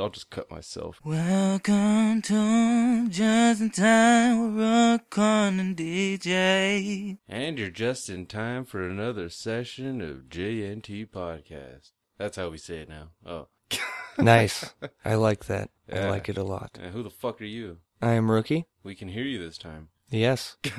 [0.00, 0.98] I'll just cut myself.
[1.04, 7.18] Welcome to Just in Time with Rockon and DJ.
[7.28, 11.90] And you're just in time for another session of JNT Podcast.
[12.16, 13.10] That's how we say it now.
[13.26, 13.48] Oh.
[14.18, 14.74] Nice.
[15.04, 15.70] I like that.
[15.88, 16.06] Yeah.
[16.06, 16.78] I like it a lot.
[16.82, 17.78] Uh, who the fuck are you?
[18.02, 18.66] I am Rookie.
[18.82, 19.88] We can hear you this time.
[20.10, 20.56] Yes.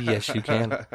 [0.00, 0.86] Yes, you can.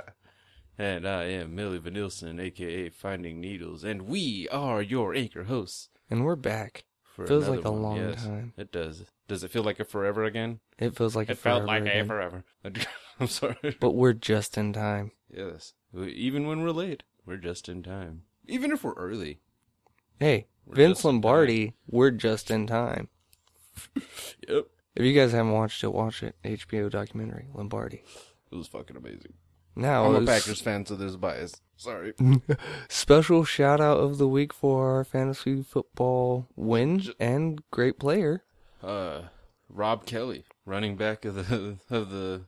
[0.78, 5.90] And I am Millie Vanilson, aka Finding Needles, and we are your anchor hosts.
[6.10, 6.86] And we're back.
[7.18, 7.82] For Feels like a one.
[7.82, 8.54] long Yes, time.
[8.58, 9.04] It does.
[9.28, 10.60] Does it feel like a forever again?
[10.78, 11.98] It feels like It, it felt like again.
[11.98, 12.44] it forever.
[13.20, 13.76] I'm sorry.
[13.80, 15.12] But we're just in time.
[15.36, 15.74] Yes.
[15.98, 18.22] Even when we're late, we're just in time.
[18.48, 19.40] Even if we're early.
[20.20, 23.10] Hey, We're Vince Lombardi, we're just in time.
[24.48, 24.68] Yep.
[24.96, 26.36] If you guys haven't watched it, watch it.
[26.44, 28.04] HBO documentary, Lombardi.
[28.52, 29.34] It was fucking amazing.
[29.78, 31.62] Now, I'm a Packers fan, so there's a bias.
[31.76, 32.14] Sorry.
[32.90, 38.44] special shout out of the week for our fantasy football win and great player.
[38.84, 39.22] Uh,
[39.70, 42.42] Rob Kelley, running back of the of the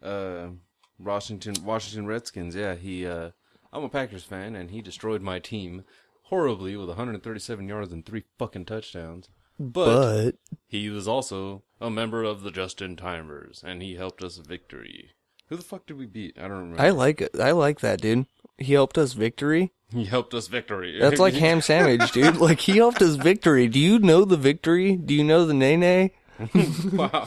[0.00, 0.50] uh
[0.98, 2.54] Washington Washington Redskins.
[2.54, 3.04] Yeah, he.
[3.04, 3.30] Uh,
[3.72, 5.82] I'm a Packers fan, and he destroyed my team
[6.22, 9.28] horribly with 137 yards and three fucking touchdowns.
[9.58, 10.32] But,
[10.66, 15.10] he was also a member of the Justin Timers, and he helped us victory.
[15.48, 16.36] Who the fuck did we beat?
[16.38, 16.82] I don't remember.
[16.82, 17.38] I like it.
[17.38, 18.26] I like that, dude.
[18.58, 19.72] He helped us victory.
[19.92, 20.98] he helped us victory.
[21.00, 22.36] That's like ham sandwich, dude.
[22.38, 23.68] Like he helped us victory.
[23.68, 24.96] Do you know the victory?
[24.96, 26.14] Do you know the nay nay?
[26.92, 27.26] wow.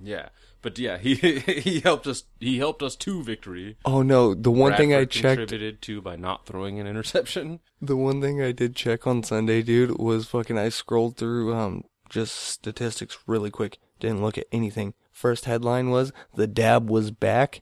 [0.00, 0.30] yeah,
[0.62, 2.24] but yeah, he he helped us.
[2.38, 3.76] He helped us to victory.
[3.84, 7.60] Oh no, the one thing I checked, contributed to by not throwing an interception.
[7.80, 10.58] the one thing I did check on Sunday, dude, was fucking.
[10.58, 13.78] I scrolled through um just statistics really quick.
[14.00, 14.94] Didn't look at anything.
[15.20, 17.60] First headline was the dab was back.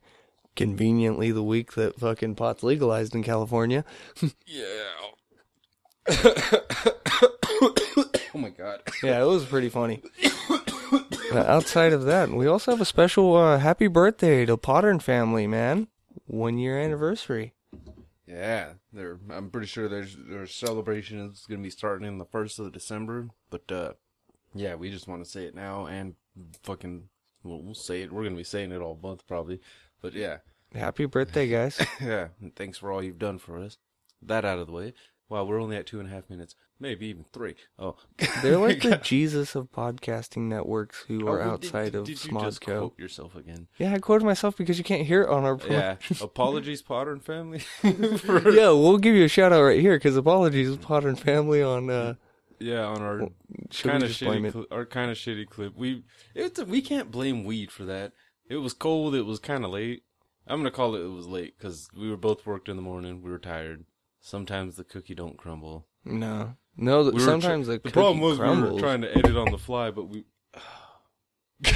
[0.54, 3.84] Conveniently, the week that fucking pot's legalized in California.
[4.46, 4.94] Yeah.
[8.32, 8.82] oh my god.
[9.02, 10.04] Yeah, it was pretty funny.
[11.32, 15.48] Uh, outside of that, we also have a special uh, happy birthday to Potter family,
[15.48, 15.88] man.
[16.26, 17.54] One year anniversary.
[18.24, 19.18] Yeah, there.
[19.30, 22.70] I'm pretty sure there's their celebration is going to be starting in the first of
[22.72, 23.30] December.
[23.50, 23.92] But uh,
[24.54, 26.14] yeah, we just want to say it now and
[26.62, 27.08] fucking.
[27.48, 28.12] Well, we'll say it.
[28.12, 29.60] We're going to be saying it all month probably.
[30.03, 30.38] But yeah,
[30.75, 31.81] Happy birthday, guys.
[32.00, 32.28] yeah.
[32.41, 33.78] and Thanks for all you've done for us.
[34.22, 34.94] That out of the way.
[35.31, 37.54] Wow, we're only at two and a half minutes, maybe even three.
[37.78, 37.97] Oh,
[38.42, 42.25] They're like the Jesus of podcasting networks who Oh, are well, outside did, of did
[42.25, 43.69] you just quote yourself again?
[43.78, 45.97] Yeah, I quoted myself because you can't hear it on our pro- Yeah.
[46.22, 47.60] Apologies, Potter and family.
[47.84, 51.91] yeah, we'll give you a shout out right here because apologies, Potter and family on.
[51.91, 52.15] uh
[52.60, 53.28] yeah, on our
[53.70, 54.52] Should kind of shitty, it?
[54.52, 55.76] cli- our kind of shitty clip.
[55.76, 56.04] We
[56.34, 58.12] it's we can't blame weed for that.
[58.48, 59.14] It was cold.
[59.14, 60.02] It was kind of late.
[60.46, 61.02] I'm gonna call it.
[61.02, 63.22] It was late because we were both worked in the morning.
[63.22, 63.84] We were tired.
[64.20, 65.86] Sometimes the cookie don't crumble.
[66.04, 67.10] No, no.
[67.10, 68.70] We sometimes the, the problem was crumbles.
[68.70, 70.24] we were trying to edit on the fly, but we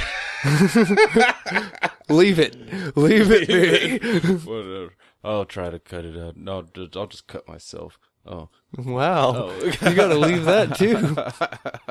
[2.09, 2.55] Leave it,
[2.97, 3.97] leave it be.
[4.49, 4.93] whatever.
[5.23, 6.35] I'll try to cut it out.
[6.35, 7.97] No, I'll just cut myself.
[8.25, 9.63] Oh, wow, Oh.
[9.81, 11.15] you gotta leave that too.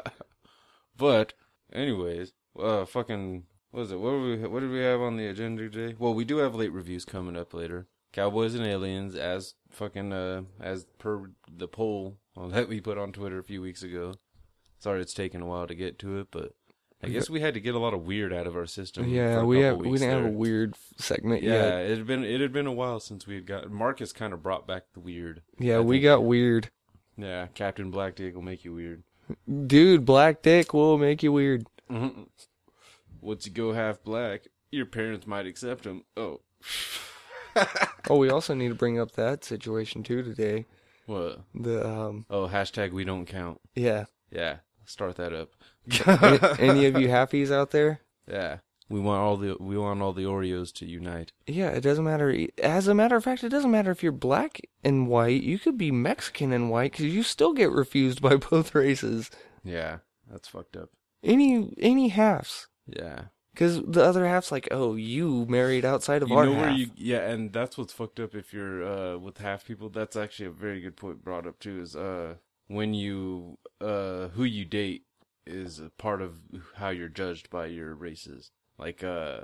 [0.97, 1.35] but
[1.73, 4.01] anyways, uh, fucking what is it?
[4.01, 5.95] What we what did we have on the agenda today?
[5.99, 7.87] Well, we do have late reviews coming up later.
[8.13, 12.19] Cowboys and Aliens, as fucking uh, as per the poll
[12.49, 14.15] that we put on Twitter a few weeks ago.
[14.79, 16.55] Sorry, it's taken a while to get to it, but
[17.05, 19.09] I guess we had to get a lot of weird out of our system.
[19.09, 21.91] Yeah, we have we didn't have a weird segment Yeah, yet.
[21.91, 24.43] it had been it had been a while since we had got Marcus kind of
[24.43, 25.43] brought back the weird.
[25.59, 26.05] Yeah, I we think.
[26.05, 26.71] got weird.
[27.17, 29.03] Yeah, Captain Black Dick will make you weird.
[29.67, 31.67] Dude, black dick will make you weird.
[31.91, 32.27] Mhm.
[33.21, 36.05] Once you go half black, your parents might accept him.
[36.17, 36.41] Oh,
[38.11, 40.67] Oh, we also need to bring up that situation too today.
[41.07, 41.41] what?
[41.55, 43.61] The um, Oh, hashtag we don't count.
[43.75, 44.05] yeah.
[44.31, 45.51] Yeah, start that up.
[46.07, 48.01] A- Any of you happies out there?
[48.29, 51.33] yeah, we want all the we want all the Oreos to unite.
[51.47, 52.47] Yeah, it doesn't matter.
[52.63, 55.43] As a matter of fact, it doesn't matter if you're black and white.
[55.43, 59.31] You could be Mexican and white because you still get refused by both races.
[59.65, 59.99] Yeah,
[60.31, 60.91] that's fucked up.
[61.25, 62.67] Any any halves.
[62.87, 66.63] Yeah, Because the other half's like, oh, you married outside of you our know half.
[66.67, 69.89] where you yeah, and that's what's fucked up if you're uh with half people.
[69.89, 71.81] That's actually a very good point brought up too.
[71.81, 72.35] Is uh
[72.67, 75.05] when you uh who you date
[75.47, 76.35] is a part of
[76.77, 78.51] how you're judged by your races.
[78.79, 79.41] Like uh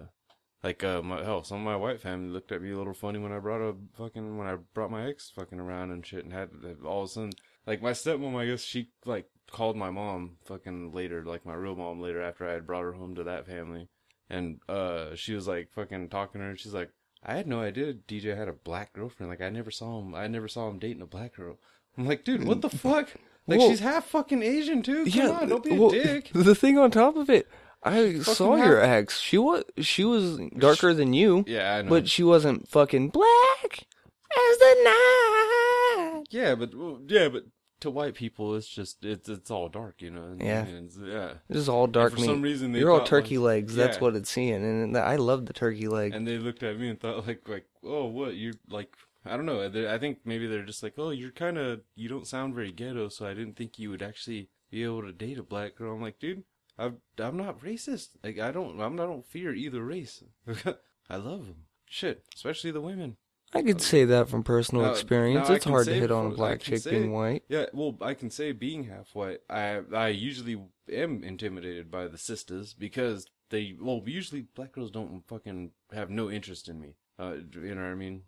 [0.63, 3.19] like uh my hell, some of my white family looked at me a little funny
[3.19, 6.33] when I brought a fucking when I brought my ex fucking around and shit and
[6.33, 6.51] had
[6.85, 7.33] all of a sudden
[7.67, 11.77] like my stepmom I guess she like called my mom fucking later, like my real
[11.77, 13.89] mom later after I had brought her home to that family.
[14.31, 16.91] And uh she was like fucking talking to her and she's like
[17.25, 19.31] I had no idea DJ had a black girlfriend.
[19.31, 21.59] Like I never saw him I never saw him dating a black girl.
[21.97, 23.11] I'm like, dude, what the fuck?
[23.49, 25.05] Like Well- she's half fucking Asian too.
[25.05, 26.31] Come yeah, on, don't be well, a dick.
[26.35, 27.49] The thing on top of it,
[27.83, 29.19] I saw half- your ex.
[29.21, 31.89] She was she was darker than you, Yeah, I know.
[31.89, 33.87] but she wasn't fucking black
[34.31, 36.25] as the night.
[36.31, 36.71] yeah, but
[37.09, 37.45] yeah, but
[37.81, 40.25] to white people, it's just it's it's all dark, you know.
[40.25, 40.67] and- Yeah.
[40.67, 41.35] and it's- yeah.
[41.49, 42.27] Is all dark for meat.
[42.27, 43.75] some reason they You're all turkey like- legs.
[43.77, 44.03] That's yeah.
[44.03, 46.13] what it's seeing, and I love the turkey leg.
[46.15, 48.93] And they looked at me and thought like like oh what you're like
[49.29, 49.63] I don't know.
[49.89, 53.09] I think maybe they're just like oh you're kind of you don't sound very ghetto,
[53.09, 55.95] so I didn't think you would actually be able to date a black girl.
[55.95, 56.45] I'm like dude,
[56.79, 58.09] I'm I'm not racist.
[58.23, 60.23] Like I don't I'm I don't fear either race.
[61.11, 61.65] I love them.
[61.87, 63.17] Shit, especially the women.
[63.55, 65.49] I could say that from personal Now- experience.
[65.49, 67.45] now it's hard to hit on a black chick say- being white.
[67.49, 70.61] Yeah, well, I can say being half white, I I usually
[70.93, 76.31] am intimidated by the sisters because they well usually black girls don't fucking have no
[76.31, 76.97] interest in me.
[77.19, 78.23] Uh, you know what I mean?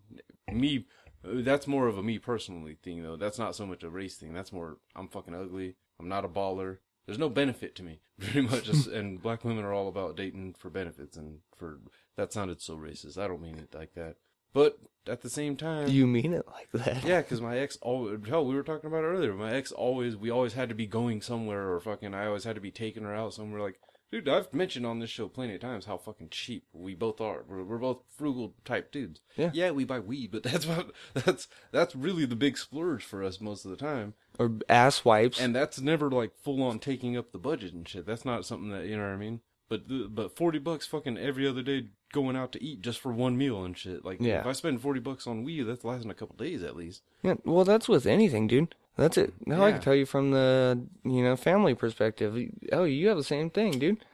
[0.52, 0.86] Me,
[1.22, 3.16] that's more of a me personally thing though.
[3.16, 4.32] That's not so much a race thing.
[4.32, 5.76] That's more I'm fucking ugly.
[5.98, 6.78] I'm not a baller.
[7.06, 8.68] There's no benefit to me, pretty much.
[8.68, 11.80] And black women are all about dating for benefits and for
[12.16, 13.18] that sounded so racist.
[13.18, 14.16] I don't mean it like that,
[14.52, 17.04] but at the same time, You mean it like that?
[17.04, 19.34] yeah, because my ex always hell, we were talking about it earlier.
[19.34, 22.54] My ex always we always had to be going somewhere or fucking I always had
[22.54, 23.60] to be taking her out somewhere.
[23.60, 23.80] Like,
[24.10, 27.44] dude, I've mentioned on this show plenty of times how fucking cheap we both are.
[27.48, 29.20] We're, we're both frugal type dudes.
[29.36, 29.50] Yeah.
[29.52, 33.40] yeah, we buy weed, but that's what that's that's really the big splurge for us
[33.40, 34.14] most of the time.
[34.38, 35.40] Or ass wipes.
[35.40, 38.06] And that's never like full on taking up the budget and shit.
[38.06, 39.40] That's not something that you know what I mean.
[39.68, 43.12] But the, but forty bucks fucking every other day going out to eat just for
[43.12, 44.04] one meal and shit.
[44.04, 44.40] Like Yeah.
[44.40, 47.02] if I spend forty bucks on weed, that's lasting a couple days at least.
[47.22, 48.74] Yeah, well, that's with anything, dude.
[48.96, 49.32] That's it.
[49.46, 52.36] Now I can tell you from the you know family perspective.
[52.72, 54.04] Oh, you have the same thing, dude.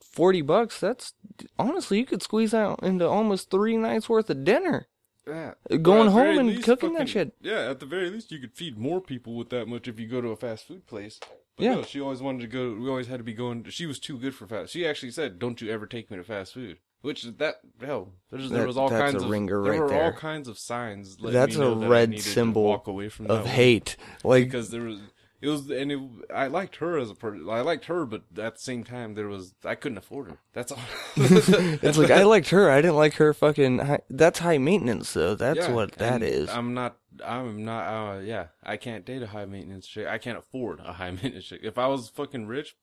[0.00, 0.80] Forty bucks.
[0.80, 1.12] That's
[1.58, 4.86] honestly, you could squeeze out into almost three nights worth of dinner.
[5.26, 5.52] Yeah.
[5.70, 7.34] Uh, going Or at very home and cooking that shit.
[7.40, 10.08] Yeah, at the very least, you could feed more people with that much if you
[10.08, 11.20] go to a fast food place.
[11.56, 11.74] But Yeah.
[11.74, 12.72] no, she always wanted to go.
[12.74, 13.64] We always had to be going.
[13.64, 14.72] She was too good for fast.
[14.72, 18.50] She actually said, "Don't you ever take me to fast food." Which that hell, there's,
[18.50, 21.16] there was all kinds of ringer there right were all kinds of signs.
[21.16, 23.54] That's a that red symbol walk away from that Of one.
[23.54, 24.98] hate, like because there was
[25.40, 26.00] it was and it,
[26.34, 27.48] I liked her as a person.
[27.48, 30.38] I liked her, but at the same time, there was I couldn't afford her.
[30.52, 30.80] That's all.
[31.16, 32.68] it's like I liked her.
[32.68, 33.32] I didn't like her.
[33.32, 33.78] Fucking.
[33.78, 35.36] High, that's high maintenance, though.
[35.36, 36.48] That's Yeah, what that is.
[36.48, 36.96] I'm not.
[37.24, 37.82] I'm not.
[37.86, 40.08] Uh, yeah, I can't date a high maintenance chick.
[40.08, 41.60] I can't afford a high maintenance chick.
[41.62, 42.74] If I was fucking rich,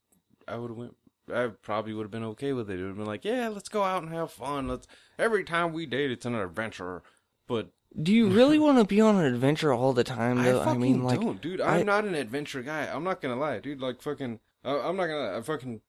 [0.47, 0.95] I would have went.
[1.33, 2.79] I probably would have been okay with it.
[2.79, 4.67] It would have been like, yeah, let's go out and have fun.
[4.67, 4.87] Let's.
[5.17, 7.01] Every time we date, it's an adventure.
[7.47, 7.69] But
[8.01, 10.61] Do you really want to be on an adventure all the time, though?
[10.61, 11.61] I fucking mean, like, don't, dude.
[11.61, 12.85] I'm I- not an adventure guy.
[12.87, 13.79] I'm not gonna lie, dude.
[13.81, 14.39] Like fucking.
[14.63, 15.37] I- I'm not gonna.
[15.37, 15.81] I fucking.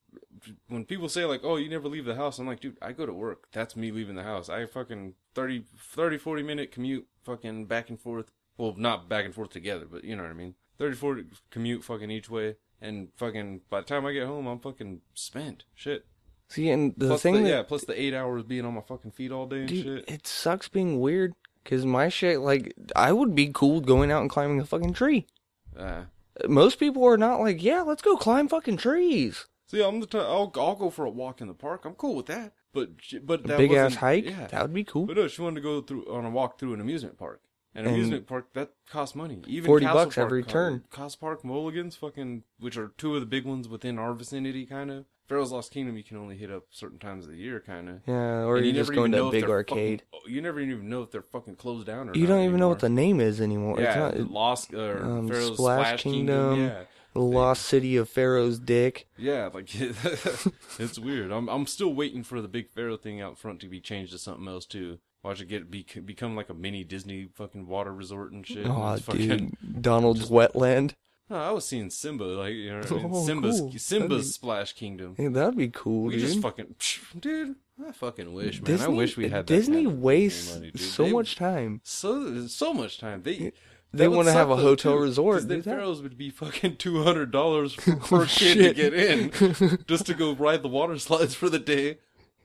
[0.67, 3.05] When people say like, "Oh, you never leave the house," I'm like, dude, I go
[3.05, 3.47] to work.
[3.51, 4.49] That's me leaving the house.
[4.49, 8.31] I fucking 30, 30 40 minute commute, fucking back and forth.
[8.57, 10.55] Well, not back and forth together, but you know what I mean.
[10.77, 14.59] 30, 40 commute, fucking each way, and fucking by the time I get home, I'm
[14.59, 15.63] fucking spent.
[15.75, 16.05] Shit.
[16.49, 18.81] see, and the Plus thing the, that yeah, plus the eight hours being on my
[18.81, 20.05] fucking feet all day and Dude, shit.
[20.09, 21.33] it sucks being weird.
[21.65, 25.27] Cause my shit, like, I would be cool going out and climbing a fucking tree.
[25.77, 26.03] Uh,
[26.47, 29.47] Most people are not like, yeah, let's go climb fucking trees.
[29.65, 31.83] See, I'm the t- I'll I'll go for a walk in the park.
[31.83, 32.53] I'm cool with that.
[32.71, 34.47] But she- but that big ass hike, Yeah.
[34.47, 35.07] that would be cool.
[35.07, 37.41] But no, she wanted to go through on a walk through an amusement park.
[37.77, 39.39] An And- amusement park that costs money.
[39.47, 40.83] Even 40 Castle bucks Park every co- turn.
[40.89, 44.89] Cost Park, Mulligan's, fucking, which are two of the big ones within our vicinity, kind
[44.91, 45.05] of.
[45.27, 47.95] Pharaoh's Lost Kingdom, you can only hit up certain times of the year, kind of.
[48.07, 50.03] Yeah, or you just never go even into know a if big they're arcade.
[50.11, 52.15] Fucking, you never even know if they're fucking closed down or not.
[52.15, 53.03] You not don't even know what the anymore.
[53.03, 53.79] name is anymore.
[53.79, 56.01] Yeah, it's not Lost or um, Pharaoh's Splash.
[56.01, 56.61] Kingdom.
[56.61, 56.83] Yeah.
[57.13, 59.07] the Lost City of Pharaoh's Dick.
[59.17, 59.67] Yeah, like
[60.79, 61.31] it's weird.
[61.31, 64.17] I'm I'm still waiting for the big Pharaoh thing out front to be changed to
[64.17, 64.99] something else too.
[65.27, 68.65] Watch it get be, become like a mini Disney fucking water resort and shit.
[68.65, 70.93] Oh, It's fucking, dude, Donald's Wetland.
[71.29, 73.09] No, I was seeing Simba, like you know, what I mean?
[73.13, 73.73] Oh, Simba's cool.
[73.75, 75.15] Simba's be- Splash Kingdom.
[75.17, 76.21] Hey, that'd be cool, We dude.
[76.21, 76.75] just fucking,
[77.19, 77.55] dude.
[77.85, 78.63] I fucking wish, man.
[78.63, 81.81] Disney, I wish we had that Disney wastes money, so They- much time.
[81.83, 83.23] so so much time.
[83.23, 83.51] They
[83.93, 85.69] They wanna have a hotel too, resort, 'cause Then do that.
[85.71, 90.33] Pharaohs would be fucking two hundred dollars per kid to get in, just to go
[90.33, 91.97] ride the water slides for the day.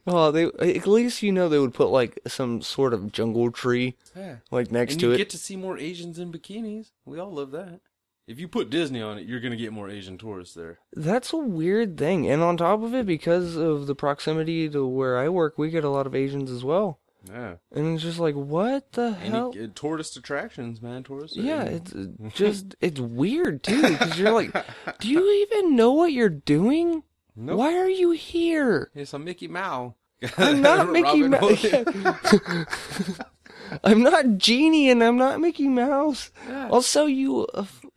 [0.06, 3.96] Oh, they at least you know they would put like some sort of jungle tree
[4.16, 4.36] Yeah.
[4.50, 5.18] like next and to you it.
[5.18, 6.90] get to see more Asians in bikinis.
[7.04, 7.80] We all love that.
[8.26, 10.78] If you put Disney on it, you're gonna get more Asian tourists there.
[10.92, 12.28] That's a weird thing.
[12.28, 15.84] And on top of it, because of the proximity to where I work, we get
[15.84, 16.98] a lot of Asians as well.
[17.28, 17.54] Yeah.
[17.70, 19.52] And it's just like, what the hell?
[19.54, 21.04] Any uh, tourist attractions, man.
[21.04, 21.36] Tourists.
[21.36, 24.52] Yeah, it's uh, just, it's weird too, because you're like,
[25.00, 27.04] do you even know what you're doing?
[27.34, 27.58] Nope.
[27.58, 28.90] Why are you here?
[28.94, 29.94] It's a Mickey Mouse.
[30.36, 31.64] I'm not Mickey Mouse.
[33.84, 36.30] I'm not Genie and I'm not Mickey Mouse.
[36.46, 36.68] Yeah.
[36.70, 37.46] I'll sell you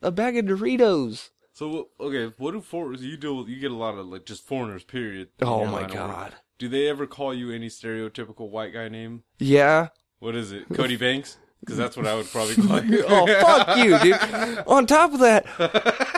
[0.01, 1.29] a bag of Doritos.
[1.53, 3.47] So okay, what do foreigners you deal?
[3.47, 4.83] You get a lot of like just foreigners.
[4.83, 5.29] Period.
[5.41, 6.35] Oh my god.
[6.57, 9.23] Do they ever call you any stereotypical white guy name?
[9.39, 9.89] Yeah.
[10.19, 10.65] What is it?
[10.73, 11.37] Cody Banks?
[11.65, 13.03] Because that's what I would probably call you.
[13.07, 14.63] Oh fuck you, dude.
[14.67, 15.45] On top of that,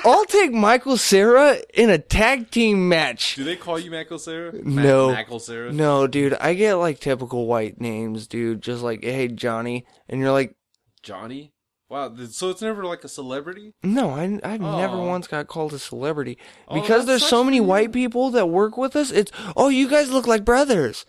[0.03, 3.35] I'll take Michael Cera in a tag team match.
[3.35, 4.51] Do they call you Michael Cera?
[4.53, 5.11] No.
[5.13, 5.71] Michael Cera.
[5.71, 8.61] No, dude, I get like typical white names, dude.
[8.61, 10.55] Just like, hey, Johnny, and you're like,
[11.01, 11.53] Johnny.
[11.89, 12.13] Wow.
[12.29, 13.73] So it's never like a celebrity.
[13.81, 15.07] no, I I've never oh.
[15.07, 16.37] once got called a celebrity
[16.67, 19.09] Oh, because there's so many white people that work with us.
[19.09, 21.05] It's oh, you guys look like brothers.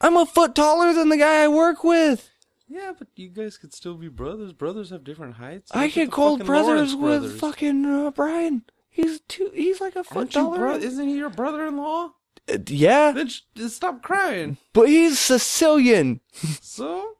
[0.00, 2.31] I'm a foot taller than the guy I work with.
[2.72, 4.52] Yeah, but you guys could still be brothers.
[4.52, 5.70] Brothers have different heights.
[5.74, 7.40] I Look at get the called fucking brothers Lawrence with brothers.
[7.40, 8.62] fucking uh, Brian.
[8.88, 9.50] He's two.
[9.54, 10.58] He's like a foot Aren't you taller.
[10.58, 12.12] bro- Isn't he your brother-in-law?
[12.50, 14.56] Uh, yeah, Then sh- just stop crying.
[14.72, 16.20] but he's Sicilian.
[16.60, 17.16] So,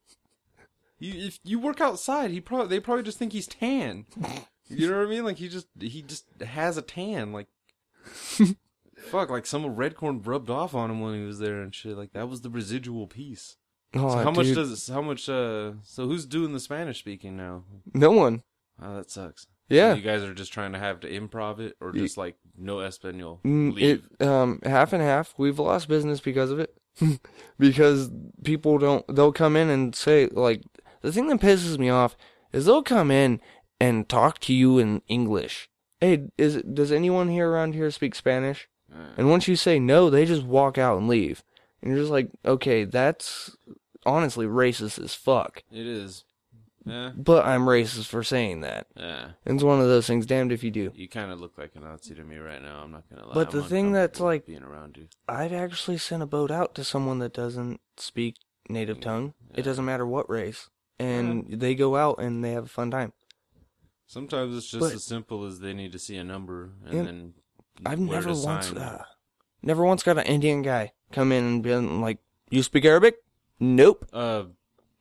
[0.99, 4.07] you, if you work outside, he probably they probably just think he's tan.
[4.69, 5.25] You know what I mean?
[5.25, 7.33] Like he just he just has a tan.
[7.33, 7.49] Like
[8.97, 11.97] fuck, like some red corn rubbed off on him when he was there and shit.
[11.97, 13.57] Like that was the residual piece.
[13.95, 14.93] Oh, So how much does it?
[14.93, 15.29] How much?
[15.29, 17.65] Uh, so who's doing the Spanish speaking now?
[17.95, 18.43] no one?
[18.81, 19.47] Oh, that sucks.
[19.69, 19.95] Yeah.
[19.95, 23.41] you guys are just trying to have to improv it, or just like no Espanol.
[23.45, 24.03] Mm, Leave.
[24.21, 25.35] It um half and half.
[25.39, 26.75] We've lost business because of it.
[27.59, 28.11] because
[28.45, 30.63] people don't they'll come in and say like
[31.01, 32.17] the thing that pisses me off
[32.53, 33.41] is they'll come in
[33.81, 35.71] and talk to you in English.
[36.01, 38.69] Hey, is does anyone here around here speak Spanish?
[38.93, 41.43] Uh, And once you say no, they just walk out and leave.
[41.81, 43.57] And you're just like, okay, that's
[44.07, 45.63] honestly racist as fuck.
[45.71, 46.25] it is.
[46.85, 48.89] Yeah, But I'm racist for saying that.
[48.97, 49.31] yeah.
[49.47, 50.91] And it's one of those things, damned if you do.
[50.97, 52.81] You kind of look like a Nazi to me right now.
[52.83, 53.35] I'm not gonna lie.
[53.35, 55.07] But I'm the thing that's, like- being around you.
[55.29, 58.35] I've actually sent a boat out to someone that doesn't speak
[58.69, 59.35] native tongue.
[59.55, 60.71] It doesn't matter what race.
[60.99, 63.13] And they go out and they have a fun time.
[64.09, 67.03] Sometimes it's just But- as simple as they need to see a number and Yeah.
[67.05, 67.35] then.
[67.87, 69.05] I've never once, uh,
[69.63, 72.19] never once got an Indian guy come in and been like,
[72.51, 73.17] "You speak Arabic?"
[73.63, 74.07] Nope.
[74.13, 74.45] Uh,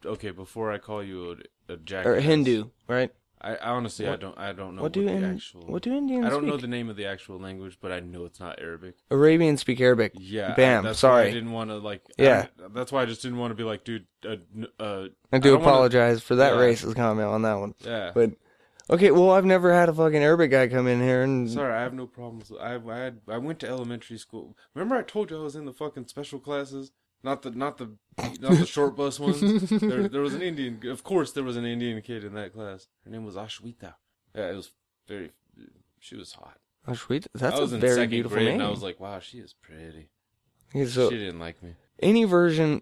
[0.05, 0.29] okay.
[0.31, 1.35] Before I call you
[1.67, 3.11] a, a jackass, Or Hindu, right?
[3.43, 5.61] I, I honestly I don't I don't know what what, do the in, actual.
[5.65, 6.49] what do Indians I don't speak?
[6.51, 8.93] know the name of the actual language, but I know it's not Arabic.
[9.09, 10.11] Arabians speak Arabic.
[10.15, 10.51] Yeah.
[10.51, 10.83] I- Bam.
[10.83, 11.31] that's why I sorry.
[11.31, 12.03] didn't want to like.
[12.19, 12.45] Yeah.
[12.63, 14.05] I- that's why I just didn't want to be like, dude.
[14.23, 16.59] Uh, n- uh, I do don't wanna- apologize for that Yeah.
[16.61, 17.73] racist comment on that one.
[17.79, 18.11] yeah.
[18.13, 18.33] But
[18.91, 21.81] okay, well, I've never had a fucking Arabic guy come in here and Sorry, I
[21.81, 22.51] have no problems.
[22.61, 24.55] I I had I went to elementary school.
[24.75, 26.91] Remember I told you I was in the fucking special classes?
[27.23, 27.91] Not the not the
[28.39, 29.69] not the short bus ones.
[29.69, 30.79] There there was an Indian.
[30.89, 32.87] Of course, there was an Indian kid in that class.
[33.05, 33.93] Her name was Ashwita.
[34.35, 34.71] Yeah, it was
[35.07, 35.31] very.
[35.99, 36.57] She was hot.
[36.87, 37.27] Ashwita.
[37.35, 38.55] That's I was a in very second beautiful grade, name.
[38.55, 40.09] and I was like, wow, she is pretty.
[40.73, 41.75] Okay, so she didn't like me.
[41.99, 42.81] any version,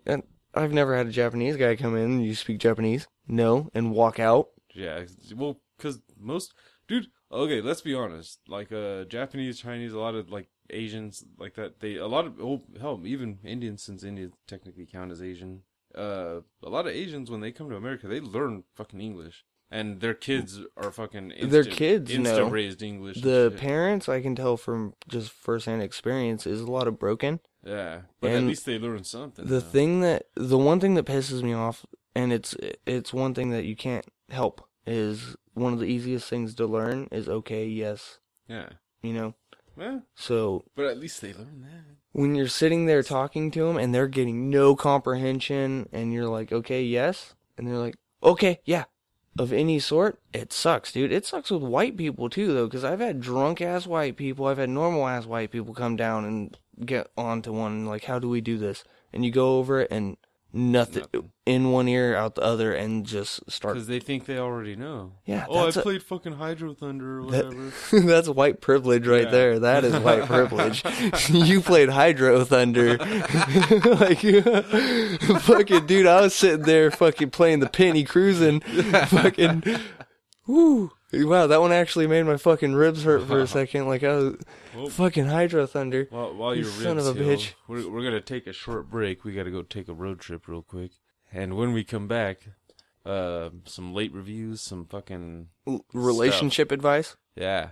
[0.54, 4.50] I've never had a Japanese guy come in you speak Japanese, no, and walk out.
[4.74, 5.04] Yeah,
[5.36, 6.54] well, because most
[6.88, 7.08] dude.
[7.32, 8.40] Okay, let's be honest.
[8.48, 11.80] Like uh, Japanese, Chinese, a lot of like Asians like that.
[11.80, 15.64] They a lot of oh hell, even Indians, since Indians technically count as Asian.
[15.96, 20.02] Uh, a lot of Asians when they come to America, they learn fucking English, and
[20.02, 22.50] their kids are fucking instant, Their kids instant know.
[22.50, 23.22] raised English.
[23.22, 27.40] The parents, I can tell from just firsthand experience, is a lot of broken.
[27.66, 29.46] yeah, but at least they learn something.
[29.46, 29.60] The though.
[29.62, 31.86] thing that, the one thing that pisses me off,
[32.16, 36.54] and it's it's one thing that you can't help, is one of the easiest things
[36.56, 38.70] to learn is okay, yes, yeah,
[39.02, 39.34] you know.
[39.80, 41.96] Yeah, So but at least they learn that.
[42.12, 46.52] when you're sitting there talking to them and they're getting no comprehension and you're like
[46.52, 48.86] okay yes and they're like okay yeah
[49.38, 51.12] of any sort it sucks dude.
[51.12, 54.58] It sucks with white people too though because i've had drunk ass white people i've
[54.58, 58.42] had normal ass white people come down and get onto one like how do we
[58.42, 58.84] do this?
[59.14, 60.18] And you go over it and
[60.52, 61.32] nothing, Nothing.
[61.46, 65.14] in one ear out the other and just start Because they think they already know.
[65.26, 67.72] Yeah, Oh, I played fucking Hydro Thunder or That- whatever.
[68.08, 69.32] That's white privilege right Yeah.
[69.32, 69.60] there.
[69.60, 70.84] That is white privilege.
[71.30, 72.98] you played Hydro Thunder.
[72.98, 74.20] like,
[75.42, 78.60] fucking dude, I was sitting there fucking playing the penny cruising.
[78.62, 79.64] fucking,
[80.48, 80.92] woo.
[81.12, 83.88] Wow, that one actually made my fucking ribs hurt for a second.
[83.88, 84.34] Like, I
[84.76, 86.08] was fucking Hydro Thunder.
[86.12, 87.54] While, while You son ribs of a heal, bitch.
[87.68, 89.24] we're we're gonna take a short break.
[89.24, 90.92] We gotta go take a road trip real quick,
[91.32, 92.42] and when we come back,
[93.06, 97.16] uh, some late reviews, some fucking L- Relationship advice?
[97.36, 97.70] yeah,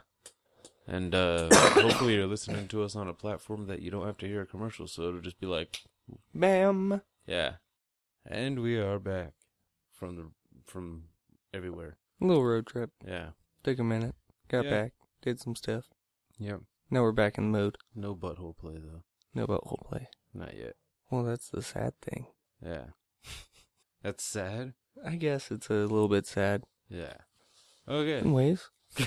[0.88, 4.28] and uh, hopefully you're listening to us on a platform that you don't have to
[4.28, 5.82] hear a commercial, so it'll just be like,
[6.34, 7.02] Bam.
[7.28, 7.54] yeah,
[8.26, 9.34] and we are back
[9.94, 10.32] from the
[10.66, 11.04] from
[11.54, 11.98] everywhere.
[12.20, 12.92] Little road trip.
[13.06, 13.30] Yeah,
[13.64, 14.16] Took a minute.
[14.50, 14.72] Got Yeah.
[14.72, 14.94] back.
[15.22, 15.86] Did some stuff.
[16.38, 16.62] yep.
[16.90, 17.78] Now we're back in the mode.
[17.96, 20.08] No butthole play though, No butthole play.
[20.34, 20.76] not yet.
[21.10, 22.28] Well, that's the sad thing.
[22.64, 22.88] Yeah.
[24.04, 24.74] That's sad.
[25.06, 27.18] I guess it's a little bit sad Yeah.
[27.88, 28.20] Okay.
[28.20, 28.70] in ways.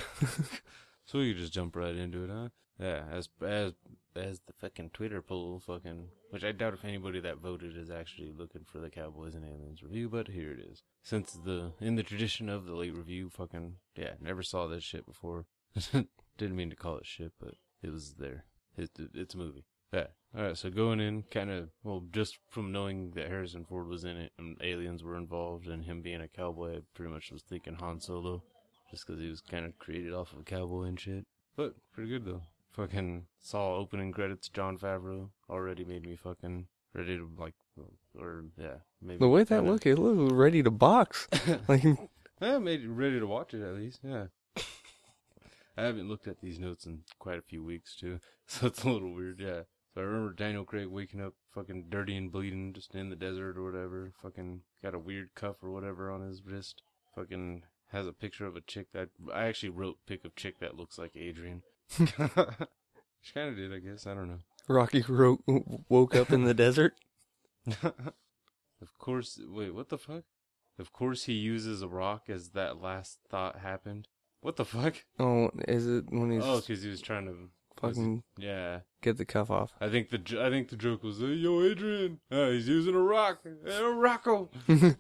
[1.07, 2.49] So we could just jump right into it, huh?
[2.79, 3.73] Yeah, as as
[4.17, 8.33] as the fucking Twitter poll, fucking, which I doubt if anybody that voted is actually
[8.37, 10.83] looking for the Cowboys and Aliens review, but here it is.
[11.03, 15.07] Since the in the tradition of the late review, fucking yeah, never saw this shit
[15.07, 15.47] before.
[15.93, 18.45] Didn't mean to call it shit, but it was there.
[18.77, 19.65] It, it, it's a movie.
[19.93, 20.07] Yeah.
[20.37, 20.57] All right.
[20.57, 24.33] So going in, kind of, well, just from knowing that Harrison Ford was in it
[24.39, 28.01] and aliens were involved, and him being a cowboy, I pretty much was thinking Han
[28.01, 28.43] Solo,
[28.91, 31.27] just because he was kind of created off of a cowboy and shit.
[31.57, 32.43] But pretty good though.
[32.73, 34.49] Fucking saw opening credits.
[34.49, 37.55] Jon Favreau already made me fucking ready to like,
[38.19, 41.29] or yeah, maybe The way that look, it looked ready to box.
[41.69, 41.85] like,
[42.41, 44.01] Yeah, made it ready to watch it at least.
[44.03, 44.27] Yeah.
[45.77, 48.89] I haven't looked at these notes in quite a few weeks too, so it's a
[48.89, 49.41] little weird.
[49.41, 49.63] Yeah.
[49.95, 53.59] So I remember Daniel Craig waking up fucking dirty and bleeding, just in the desert
[53.59, 54.13] or whatever.
[54.23, 56.83] Fucking got a weird cuff or whatever on his wrist.
[57.15, 60.77] Fucking has a picture of a chick that I actually wrote pick of chick that
[60.77, 61.63] looks like Adrian.
[61.99, 64.07] she kind of did, I guess.
[64.07, 64.39] I don't know.
[64.69, 65.41] Rocky ro-
[65.89, 66.95] woke up in the desert.
[67.83, 69.41] of course.
[69.49, 70.25] Wait, what the fuck?
[70.79, 74.09] Of course, he uses a rock as that last thought happened.
[74.41, 75.05] What the fuck?
[75.19, 79.27] Oh, is it when he's Oh, because he was trying to fucking Yeah, get the
[79.27, 79.75] cuff off?
[79.81, 83.03] I think the I think the joke was, hey, "Yo, Adrian, uh, he's using a
[83.03, 84.49] rock, a rocko."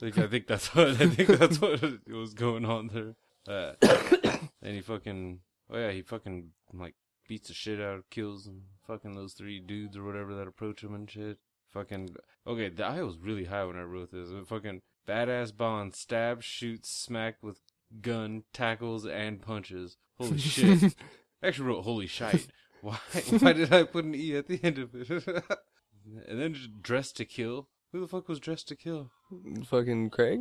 [0.02, 3.14] like, I think that's what I think that's what was going on there.
[3.48, 3.72] Uh,
[4.62, 6.94] and he fucking, oh yeah, he fucking like
[7.28, 10.82] beats the shit out, of, kills and fucking those three dudes or whatever that approach
[10.82, 11.38] him and shit.
[11.72, 14.30] Fucking okay, the, I was really high when I wrote this.
[14.30, 17.60] Uh, Fucking badass Bond stabs, shoots, smack with
[18.00, 19.96] gun, tackles, and punches.
[20.18, 20.94] Holy shit!
[21.42, 22.48] I actually wrote holy shite.
[22.82, 22.98] Why?
[23.38, 25.08] Why did I put an e at the end of it?
[26.28, 27.68] and then just dressed to kill.
[27.92, 29.10] Who the fuck was dressed to kill?
[29.66, 30.40] fucking Craig.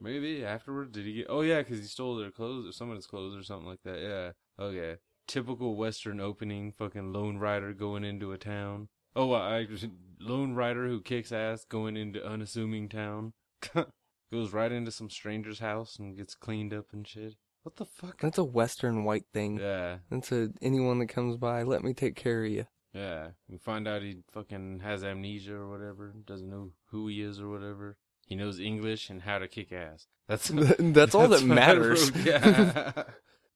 [0.00, 1.26] Maybe afterwards did he get?
[1.28, 4.00] Oh yeah, because he stole their clothes or someone's clothes or something like that.
[4.00, 4.64] Yeah.
[4.64, 4.96] Okay.
[5.26, 6.72] Typical Western opening.
[6.72, 8.88] Fucking Lone Rider going into a town.
[9.14, 9.66] Oh, I
[10.20, 13.32] Lone Rider who kicks ass going into unassuming town.
[14.32, 17.34] Goes right into some stranger's house and gets cleaned up and shit.
[17.62, 18.20] What the fuck?
[18.20, 19.58] That's a Western white thing.
[19.58, 19.98] Yeah.
[20.10, 21.62] That's a anyone that comes by.
[21.64, 22.66] Let me take care of you.
[22.92, 27.40] Yeah, we find out he fucking has amnesia or whatever, doesn't know who he is
[27.40, 27.96] or whatever.
[28.30, 30.06] He knows English and how to kick ass.
[30.28, 32.10] That's That's all that matters.
[32.24, 32.92] Yeah.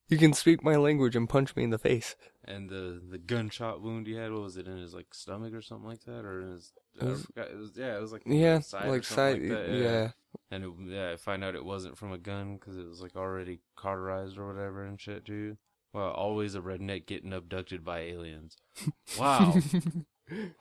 [0.07, 2.15] You can speak my language and punch me in the face.
[2.43, 5.63] and the the gunshot wound he had, what was it in his like stomach or
[5.63, 6.73] something like that, or in his?
[7.01, 9.39] It was- forgot, it was yeah, it was like Yeah, side like side.
[9.41, 10.11] like that, yeah.
[10.51, 13.15] And it, yeah, I find out it wasn't from a gun because it was like
[13.15, 15.57] already cauterized or whatever and shit too.
[15.91, 18.57] Well, always a redneck getting abducted by aliens.
[19.17, 19.55] Wow.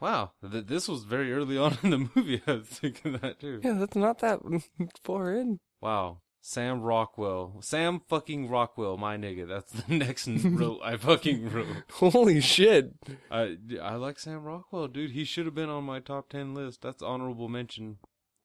[0.01, 2.43] Wow, th- this was very early on in the movie.
[2.47, 3.61] I was thinking that too.
[3.63, 4.41] Yeah, that's not that
[5.05, 5.61] far in.
[5.81, 9.47] Wow, Sam Rockwell, Sam fucking Rockwell, my nigga.
[9.49, 11.67] That's the next note I fucking wrote.
[11.93, 12.93] Holy shit.
[13.31, 15.13] I I like Sam Rockwell, dude.
[15.13, 16.83] He should have been on my top ten list.
[16.83, 17.99] That's honorable mention.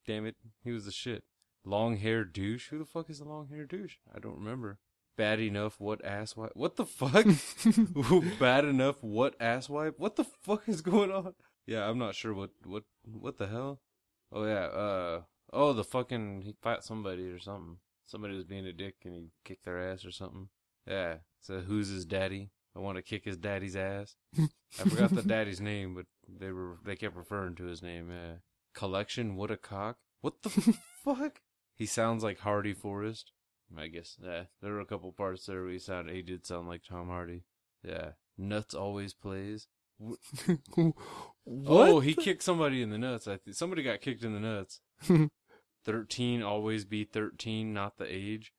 [0.06, 1.24] Damn it, he was the shit.
[1.64, 2.68] Long hair douche.
[2.70, 3.96] Who the fuck is the long hair douche?
[4.14, 4.78] I don't remember.
[5.20, 5.78] Bad enough.
[5.78, 6.52] What ass wipe?
[6.54, 7.26] What the fuck?
[8.40, 9.02] Bad enough.
[9.02, 9.98] What ass wipe?
[9.98, 11.34] What the fuck is going on?
[11.66, 13.82] Yeah, I'm not sure what what what the hell.
[14.32, 14.64] Oh yeah.
[14.64, 15.20] Uh.
[15.52, 17.76] Oh, the fucking he fought somebody or something.
[18.06, 20.48] Somebody was being a dick and he kicked their ass or something.
[20.88, 21.16] Yeah.
[21.38, 22.48] So who's his daddy?
[22.74, 24.16] I want to kick his daddy's ass.
[24.38, 28.08] I forgot the daddy's name, but they were they kept referring to his name.
[28.10, 28.36] Yeah.
[28.72, 29.36] Collection.
[29.36, 29.98] What a cock.
[30.22, 30.48] What the
[31.04, 31.42] fuck?
[31.74, 33.32] He sounds like Hardy Forrest.
[33.76, 34.16] I guess.
[34.22, 34.44] Yeah.
[34.62, 36.14] There were a couple parts there where he sounded.
[36.14, 37.44] He did sound like Tom Hardy.
[37.82, 38.12] Yeah.
[38.36, 39.68] Nuts always plays.
[39.98, 40.18] what?
[41.66, 43.26] Oh, he kicked somebody in the nuts.
[43.26, 44.80] I think somebody got kicked in the nuts.
[45.84, 48.52] Thirteen always be thirteen, not the age.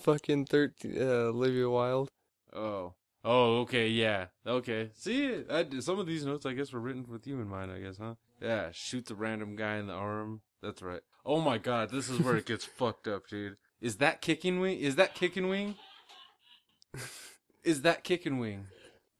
[0.00, 2.08] Fucking 13, uh, Olivia Wilde.
[2.52, 2.94] Oh.
[3.24, 4.26] Oh, okay, yeah.
[4.46, 4.90] Okay.
[4.94, 7.78] See, I, some of these notes, I guess, were written with you in mind, I
[7.78, 8.14] guess, huh?
[8.40, 10.40] Yeah, shoots a random guy in the arm.
[10.62, 11.02] That's right.
[11.24, 13.56] Oh my god, this is where it gets fucked up, dude.
[13.82, 14.78] Is that kicking wing?
[14.78, 15.74] Is that kicking wing?
[17.64, 18.66] Is that kicking wing?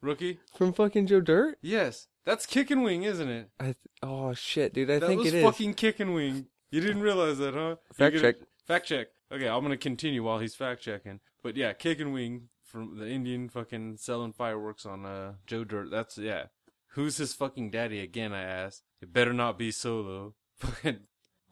[0.01, 0.39] Rookie?
[0.57, 1.59] From fucking Joe Dirt?
[1.63, 2.07] Yes.
[2.25, 3.51] That's kicking wing, isn't it?
[3.59, 5.45] I th- oh shit, dude, I that think was it is.
[5.45, 6.47] fucking kicking wing.
[6.71, 7.77] You didn't realize that, huh?
[7.93, 8.37] Fact gonna- check.
[8.67, 9.09] Fact check.
[9.33, 11.21] Okay, I'm gonna continue while he's fact checking.
[11.43, 15.91] But yeah, kicking wing from the Indian fucking selling fireworks on uh Joe Dirt.
[15.91, 16.47] That's yeah.
[16.91, 18.33] Who's his fucking daddy again?
[18.33, 18.83] I asked.
[19.01, 20.35] It better not be Solo.
[20.59, 21.01] Fucking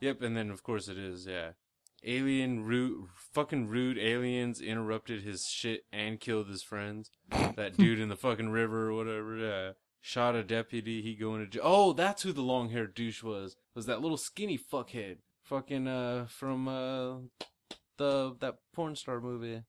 [0.01, 0.21] yep.
[0.23, 1.27] And then of course it is.
[1.27, 1.53] Yeah.
[2.03, 7.11] Alien rude, fucking rude aliens interrupted his shit and killed his friends.
[7.57, 9.37] that dude in the fucking river or whatever.
[9.37, 9.71] Yeah.
[10.01, 11.03] Shot a deputy.
[11.03, 11.63] He going to jail.
[11.63, 13.57] Oh, that's who the long haired douche was.
[13.75, 17.17] Was that little skinny fuckhead fucking uh from uh
[17.99, 19.63] the that porn star movie.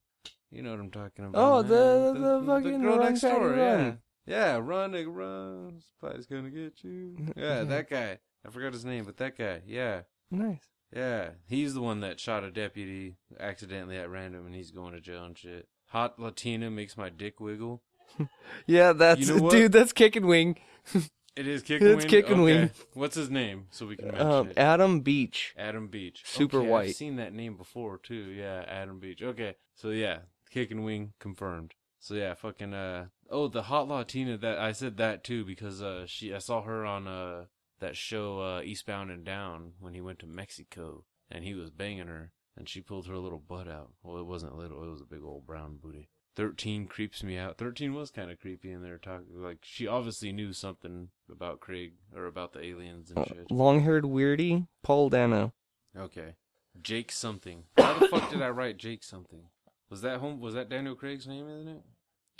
[0.51, 1.39] You know what I'm talking about.
[1.41, 1.69] Oh, man.
[1.69, 3.55] the- the fucking girl Run, next door.
[3.55, 3.93] Yeah,
[4.25, 5.81] yeah, run, nigga, run.
[5.99, 7.17] Somebody's gonna get you.
[7.35, 8.19] Yeah, that guy.
[8.45, 9.61] I forgot his name, but that guy.
[9.65, 10.65] Yeah, Nice.
[10.95, 11.29] Yeah.
[11.47, 15.23] He's the one that shot a deputy accidentally at random, and he's going to jail
[15.25, 15.67] and shit.
[15.87, 17.81] Hot Latina makes my dick wiggle.
[18.67, 19.71] Yeah, that's You know dude.
[19.71, 20.57] That's Kicking Wing.
[21.33, 22.07] It is kicking It's wing.
[22.09, 22.59] Kick and okay.
[22.59, 22.71] Wing.
[22.93, 23.67] What's his name?
[23.71, 24.57] So we can mention Um, it.
[24.57, 25.53] Adam Beach.
[25.57, 26.23] Adam Beach.
[26.25, 26.95] Super okay, I've white.
[26.97, 28.13] seen that name before too.
[28.35, 29.21] Yeah, Adam Beach.
[29.23, 31.73] Okay, so yeah, kicking wing confirmed.
[32.01, 36.05] So yeah, fucking uh oh the hot Latina that I said that too because uh
[36.05, 37.45] she I saw her on uh
[37.81, 42.07] that show uh Eastbound and Down when he went to Mexico and he was banging
[42.07, 43.91] her and she pulled her little butt out.
[44.03, 46.09] Well, it wasn't little; it was a big old brown booty.
[46.33, 47.57] Thirteen creeps me out.
[47.57, 51.93] Thirteen was kind of creepy in there talking like she obviously knew something about Craig
[52.15, 53.51] or about the aliens and Uh, shit.
[53.51, 54.67] long-haired weirdy.
[54.81, 55.51] Paul Dano.
[55.97, 56.35] Okay.
[56.81, 57.65] Jake something.
[57.77, 59.43] How the fuck did I write Jake something?
[59.89, 60.39] Was that home?
[60.39, 61.83] Was that Daniel Craig's name Isn't it?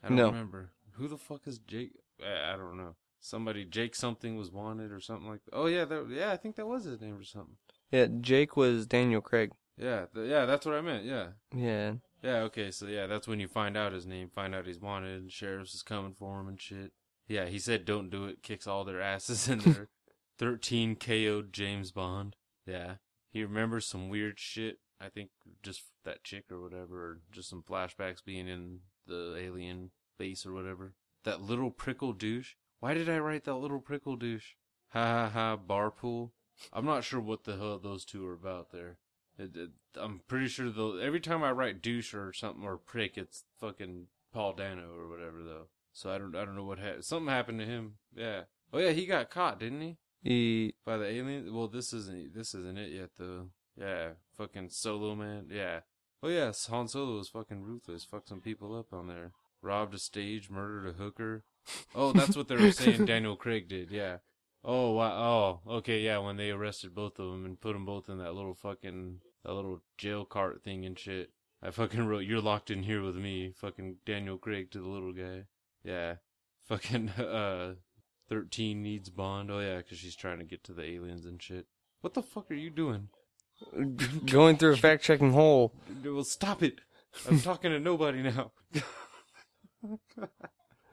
[0.04, 0.27] I don't No.
[0.27, 0.71] remember.
[0.93, 1.91] Who the fuck is Jake?
[2.23, 2.95] I I don't know.
[3.21, 5.43] Somebody Jake something was wanted or something like.
[5.45, 5.55] That.
[5.55, 6.31] Oh yeah, that, yeah.
[6.31, 7.55] I think that was his name or something.
[7.91, 9.51] Yeah, Jake was Daniel Craig.
[9.77, 10.45] Yeah, th- yeah.
[10.45, 11.05] That's what I meant.
[11.05, 11.93] Yeah, Yeah.
[12.23, 12.39] yeah.
[12.41, 15.31] Okay, so yeah, that's when you find out his name, find out he's wanted, and
[15.31, 16.91] sheriffs is coming for him and shit.
[17.27, 18.43] Yeah, he said don't do it.
[18.43, 19.89] Kicks all their asses in there.
[20.38, 22.36] Thirteen KO'd James Bond.
[22.65, 22.95] Yeah,
[23.29, 24.79] he remembers some weird shit.
[24.99, 25.29] I think
[25.63, 30.53] just that chick or whatever, or just some flashbacks being in the alien base or
[30.53, 30.93] whatever.
[31.23, 32.53] That little prickle douche.
[32.82, 34.56] Why did I write that little prickle douche?
[34.89, 35.56] Ha ha ha.
[35.56, 36.32] Barpool.
[36.74, 38.98] I'm not sure what the hell those two are about there.
[39.38, 40.98] It, it, I'm pretty sure though.
[40.98, 45.44] Every time I write douche or something or prick, it's fucking Paul Dano or whatever
[45.44, 45.67] though.
[45.94, 47.06] So I don't I don't know what happened.
[47.06, 47.98] Something happened to him.
[48.15, 48.44] Yeah.
[48.74, 49.98] Oh yeah, he got caught, didn't he?
[50.24, 51.54] He By the alien?
[51.54, 53.50] Well, this isn't this isn't it yet though.
[53.78, 55.50] Yeah, fucking Solo man.
[55.52, 55.82] Yeah.
[56.24, 58.06] Oh yeah, Han Solo was fucking ruthless.
[58.06, 59.34] Fucked some people up on there.
[59.62, 61.44] Robbed a stage, murdered a hooker.
[61.95, 63.06] Oh, that's what they were saying.
[63.06, 63.91] Daniel Craig did.
[63.91, 64.17] Yeah.
[64.63, 65.60] Oh wow.
[65.65, 66.02] Oh, okay.
[66.02, 69.19] Yeah, when they arrested both of them and put them both in that little fucking
[69.43, 71.32] that little jail cart thing and shit.
[71.63, 75.13] I fucking wrote, "You're locked in here with me." Fucking Daniel Craig to the little
[75.13, 75.45] guy.
[75.84, 76.15] Yeah.
[76.67, 77.74] Fucking uh,
[78.30, 79.50] thirteen needs Bond.
[79.52, 81.65] Oh yeah, 'cause she's trying to get to the aliens and shit.
[82.02, 83.10] What the fuck are you doing?
[84.26, 85.74] going through a fact-checking hole.
[86.04, 86.82] Well, stop it.
[87.30, 88.52] I'm talking to nobody now.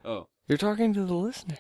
[0.05, 0.29] oh.
[0.49, 1.59] You're talking to the listeners.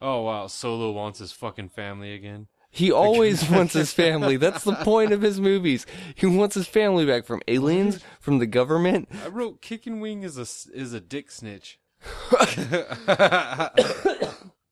[0.00, 2.46] Oh wow, Solo wants his fucking family again.
[2.70, 4.36] He always wants his family.
[4.36, 5.86] That's the point of his movies.
[6.14, 9.08] He wants his family back from aliens, from the government.
[9.24, 11.78] I wrote Kicking Wing is a is a dick snitch.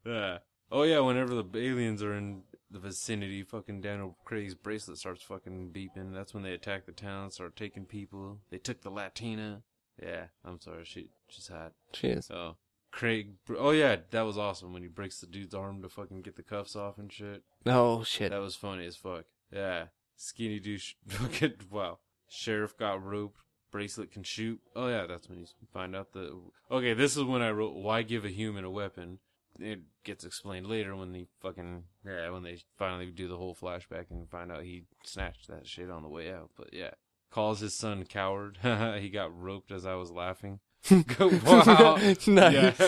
[0.07, 0.39] yeah.
[0.71, 5.71] Oh yeah, whenever the aliens are in the vicinity, fucking Daniel Craig's bracelet starts fucking
[5.73, 6.15] beeping.
[6.15, 8.39] That's when they attack the town, start taking people.
[8.51, 9.63] They took the Latina.
[10.03, 11.73] Yeah, I'm sorry, she she's hot.
[11.93, 12.31] She is.
[12.31, 12.57] Oh,
[12.97, 13.35] Craig.
[13.59, 16.43] Oh yeah, that was awesome when he breaks the dude's arm to fucking get the
[16.43, 17.43] cuffs off and shit.
[17.67, 18.31] Oh shit.
[18.31, 19.27] That was funny as fuck.
[19.53, 19.89] Yeah.
[20.17, 20.95] Skinny douche.
[21.07, 21.99] Fucking wow.
[22.27, 23.43] Sheriff got roped.
[23.71, 24.61] Bracelet can shoot.
[24.75, 26.41] Oh yeah, that's when you find out the.
[26.71, 29.19] Okay, this is when I wrote, "Why give a human a weapon?"
[29.61, 34.07] It gets explained later when they fucking yeah when they finally do the whole flashback
[34.11, 36.51] and find out he snatched that shit on the way out.
[36.57, 36.93] But yeah,
[37.31, 38.59] calls his son coward.
[38.99, 40.61] he got roped as I was laughing.
[41.21, 41.97] wow.
[42.27, 42.79] nice.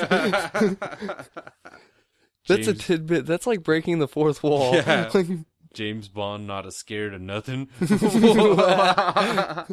[2.47, 3.27] That's a James- tidbit.
[3.27, 4.75] That's like breaking the fourth wall.
[4.75, 5.11] Yeah.
[5.75, 7.69] James Bond not a scared of nothing.
[7.81, 9.65] oh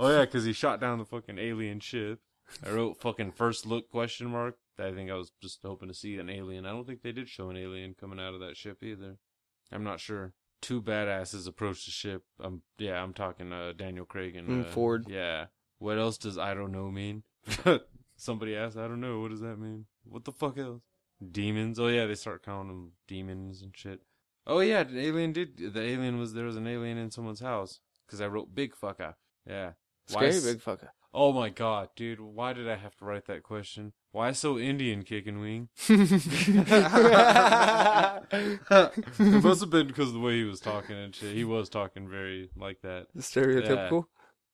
[0.00, 2.20] yeah, because he shot down the fucking alien ship.
[2.66, 4.56] I wrote fucking first look question mark.
[4.78, 6.66] I think I was just hoping to see an alien.
[6.66, 9.16] I don't think they did show an alien coming out of that ship either.
[9.72, 10.32] I'm not sure.
[10.60, 12.24] Two badasses approach the ship.
[12.42, 15.06] Um, yeah, I'm talking uh, Daniel Craig and Mm, uh, Ford.
[15.08, 15.46] Yeah.
[15.78, 17.22] What else does I don't know mean?
[18.16, 19.20] Somebody asked, I don't know.
[19.20, 19.86] What does that mean?
[20.04, 20.82] What the fuck else?
[21.30, 21.78] Demons.
[21.78, 24.00] Oh yeah, they start calling them demons and shit.
[24.46, 25.74] Oh yeah, the alien did.
[25.74, 29.14] The alien was there was an alien in someone's house because I wrote big fucker.
[29.46, 29.72] Yeah.
[30.10, 30.88] Why Scary big fucker.
[31.12, 32.20] Oh my god, dude!
[32.20, 33.92] Why did I have to write that question?
[34.12, 35.68] Why so Indian kicking wing?
[35.88, 35.98] it
[39.42, 41.34] must have been because of the way he was talking and shit.
[41.34, 43.06] He was talking very like that.
[43.18, 44.04] Stereotypical.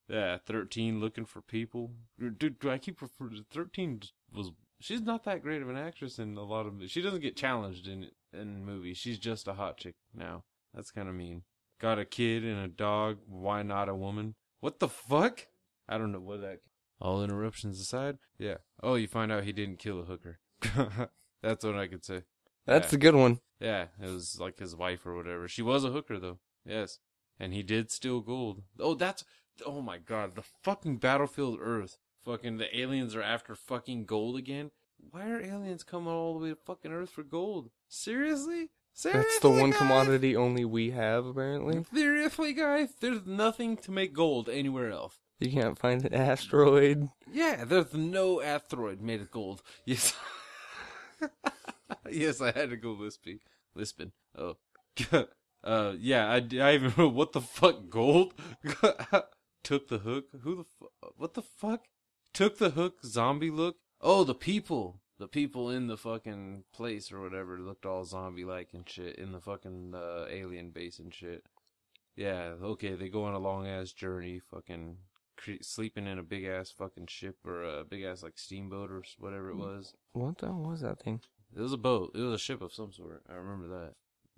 [0.07, 1.91] Yeah, thirteen looking for people.
[2.19, 4.01] Dude, do I keep referring to thirteen?
[4.33, 6.73] Was she's not that great of an actress in a lot of.
[6.87, 8.97] She doesn't get challenged in in movies.
[8.97, 10.43] She's just a hot chick now.
[10.73, 11.43] That's kind of mean.
[11.81, 13.17] Got a kid and a dog.
[13.27, 14.35] Why not a woman?
[14.59, 15.47] What the fuck?
[15.89, 16.59] I don't know what that.
[17.01, 18.57] All interruptions aside, yeah.
[18.81, 20.39] Oh, you find out he didn't kill a hooker.
[21.41, 22.23] That's what I could say.
[22.65, 22.91] That's Yeah.
[22.91, 23.39] the good one.
[23.59, 25.47] Yeah, it was like his wife or whatever.
[25.47, 26.39] She was a hooker though.
[26.65, 26.99] Yes.
[27.39, 28.63] and he did steal gold.
[28.79, 29.25] Oh, that's
[29.65, 31.97] oh my god, the fucking battlefield Earth.
[32.23, 34.71] Fucking the aliens are after fucking gold again.
[35.11, 37.69] Why are aliens coming all the way to fucking Earth for gold?
[37.87, 38.69] Seriously?
[38.93, 39.29] Seriously?
[39.29, 39.77] That's the one guys?
[39.79, 41.85] commodity only we have, apparently.
[41.93, 42.93] Seriously, guys?
[42.99, 45.19] There's nothing to make gold anywhere else.
[45.39, 47.09] You can't find an asteroid.
[47.31, 49.61] Yeah, there's no asteroid made of gold.
[49.85, 50.15] Yes.
[52.09, 53.39] yes, I had to go lisping.
[53.75, 54.11] Lisping.
[54.37, 54.57] Oh.
[55.63, 58.33] uh, yeah, I, I even wrote, what the fuck, gold?
[59.65, 60.25] Took the hook?
[60.43, 61.13] Who the fuck?
[61.17, 61.85] What the fuck?
[62.35, 63.77] Took the hook, zombie look?
[63.99, 65.01] Oh, the people.
[65.17, 69.31] The people in the fucking place or whatever looked all zombie like and shit in
[69.31, 71.45] the fucking uh, alien base and shit.
[72.15, 74.97] Yeah, okay, they go on a long ass journey, fucking
[75.35, 79.01] cre- sleeping in a big ass fucking ship or a big ass like steamboat or
[79.17, 79.95] whatever it was.
[80.13, 81.21] What the hell was that thing?
[81.57, 82.11] It was a boat.
[82.13, 83.23] It was a ship of some sort.
[83.27, 83.93] I remember that.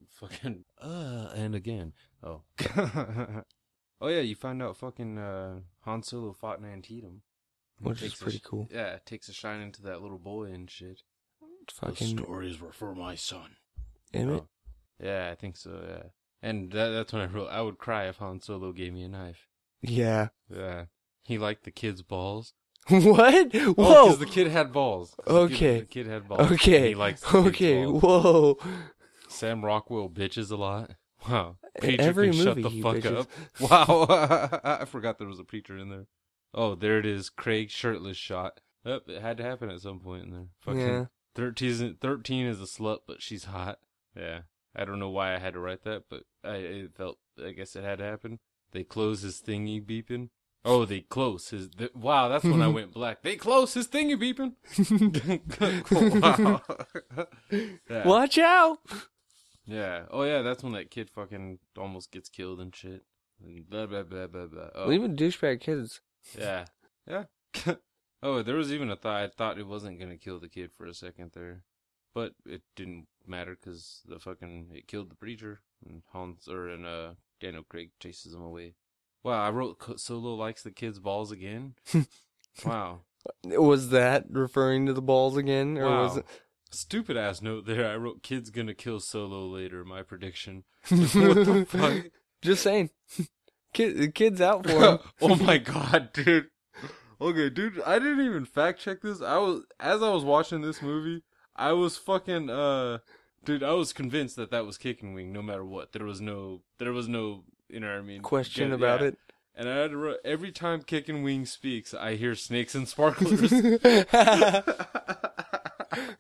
[0.10, 1.92] Fucking uh and again.
[2.24, 2.44] Oh.
[4.02, 7.22] oh yeah, you find out fucking uh Han Solo fought in Antietam.
[7.80, 8.68] Which is pretty sh- cool.
[8.74, 11.02] Yeah, takes a shine into that little boy and shit.
[11.72, 13.58] Fucking stories were for my son.
[14.14, 14.44] Emmett.
[14.44, 14.48] Oh.
[15.04, 16.04] Yeah, I think so, yeah.
[16.42, 19.10] And that, that's when I wrote I would cry if Han Solo gave me a
[19.10, 19.48] knife.
[19.82, 20.30] Yeah.
[20.50, 20.86] Yeah.
[21.24, 22.54] He liked the kid's balls.
[22.88, 23.52] what?
[23.54, 24.06] Oh, Whoa.
[24.06, 25.14] because the kid had balls.
[25.18, 25.80] The kid- Okay.
[25.82, 26.52] The kid, had balls.
[26.54, 26.90] okay.
[26.90, 27.86] He likes the kid's okay.
[27.86, 28.02] balls.
[28.02, 28.58] Whoa.
[29.28, 30.92] Sam Rockwell bitches a lot.
[31.28, 31.58] Wow.
[31.80, 33.20] Preacher Every can shut the fuck bitches.
[33.20, 33.28] up.
[33.60, 34.60] Wow.
[34.82, 36.06] I forgot there was a preacher in there.
[36.54, 37.30] Oh, there it is.
[37.30, 38.60] Craig shirtless shot.
[38.86, 40.48] Yep, it had to happen at some point in there.
[40.62, 41.06] Fucking Yeah.
[41.36, 43.80] 13, is- 13 is a slut, but she's hot.
[44.16, 44.42] Yeah.
[44.76, 47.76] I don't know why I had to write that, but I it felt, I guess
[47.76, 48.40] it had to happen.
[48.72, 50.30] They close his thingy beeping.
[50.64, 51.70] Oh, they close his.
[51.70, 53.22] Th- wow, that's when I went black.
[53.24, 54.54] They close his thingy beeping.
[55.92, 56.62] wow.
[57.90, 58.08] yeah.
[58.08, 58.80] Watch out.
[59.68, 60.04] Yeah.
[60.10, 63.04] Oh yeah, that's when that kid fucking almost gets killed and shit.
[63.44, 64.70] And blah blah blah blah blah.
[64.74, 66.02] Oh, it douchebag kids.
[66.38, 66.66] yeah.
[67.08, 67.26] Yeah.
[68.24, 69.22] oh, there was even a thought.
[69.24, 71.64] I thought it wasn't gonna kill the kid for a second there,
[72.16, 76.86] but it didn't matter because the fucking it killed the preacher and Hans or and
[76.86, 78.74] uh Daniel Craig chases him away.
[79.24, 81.76] Wow, I wrote Solo likes the kid's balls again.
[82.66, 83.02] wow.
[83.44, 86.04] Was that referring to the balls again, or Wow.
[86.04, 86.26] was it?
[86.72, 87.90] Stupid ass note there.
[87.90, 89.84] I wrote kid's gonna kill Solo later.
[89.86, 90.64] My prediction.
[90.90, 92.12] what the fuck?
[92.42, 92.90] Just saying.
[93.74, 95.00] Kid, the kid's out for him.
[95.22, 96.48] oh my god, dude.
[97.20, 99.22] Okay, dude, I didn't even fact check this.
[99.22, 101.24] I was as I was watching this movie,
[101.56, 103.00] I was fucking uh
[103.44, 105.92] dude, I was convinced that that was Kicking Wing no matter what.
[105.92, 109.08] There was no there was no you know what I mean Question Yeah, about yeah.
[109.08, 109.18] it.
[109.60, 113.52] And I had to write, every time Kicking Wing speaks, I hear snakes and sparklers.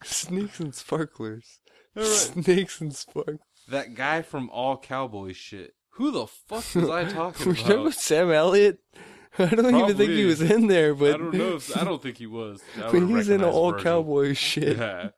[0.04, 1.60] Snakes and sparklers.
[2.00, 3.40] Snakes and sparklers.
[3.68, 5.74] that guy from All Cowboy shit.
[5.92, 7.84] Who the fuck was I talking about?
[7.86, 8.80] with Sam Elliott?
[9.40, 12.02] I don't even think he was in there, but I don't know if I don't
[12.02, 12.62] think he was.
[12.78, 13.84] I but he's in all Virgil.
[13.84, 14.78] cowboy shit.
[14.78, 15.10] Yeah.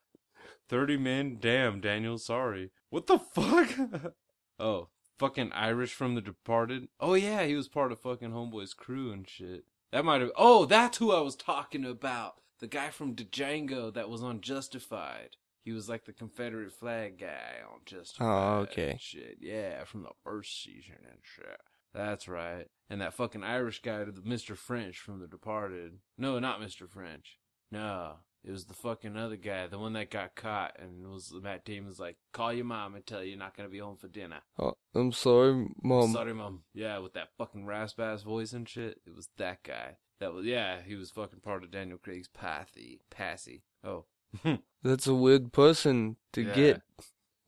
[0.70, 1.38] 30 men.
[1.40, 2.72] Damn, Daniel, sorry.
[2.90, 3.70] What the fuck?
[4.60, 6.88] oh, fucking Irish from The Departed.
[7.00, 9.64] Oh, yeah, he was part of fucking Homeboy's crew and shit.
[9.92, 10.32] That might have.
[10.38, 12.36] Oh, that's who I was talking about.
[12.60, 15.38] The guy from Django that was on Justified.
[15.64, 18.26] He was like the Confederate flag guy on Justified.
[18.26, 18.92] Oh, okay.
[18.92, 21.60] and Shit, yeah, from the first season and shit.
[21.94, 22.68] That's right.
[22.90, 24.58] And that fucking Irish guy to the Mr.
[24.58, 26.00] French from The Departed.
[26.18, 26.90] No, not Mr.
[26.90, 27.38] French.
[27.72, 31.32] No, it was the fucking other guy, the one that got caught, and it was
[31.42, 34.08] Matt Damon's like, call your mom and tell you you're not gonna be home for
[34.08, 34.40] dinner.
[34.58, 36.14] Oh, I'm sorry, mom.
[36.14, 36.64] Sorry, mom.
[36.74, 39.02] Yeah, with that fucking rasp ass voice and shit.
[39.06, 39.98] It was that guy.
[40.20, 40.78] That was yeah.
[40.86, 43.64] He was fucking part of Daniel Craig's Pathy, Passy.
[43.84, 44.06] Oh,
[44.84, 46.54] That's a weird person to yeah.
[46.54, 46.82] get.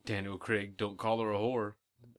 [0.06, 0.78] Daniel Craig.
[0.78, 1.74] Don't call her a whore.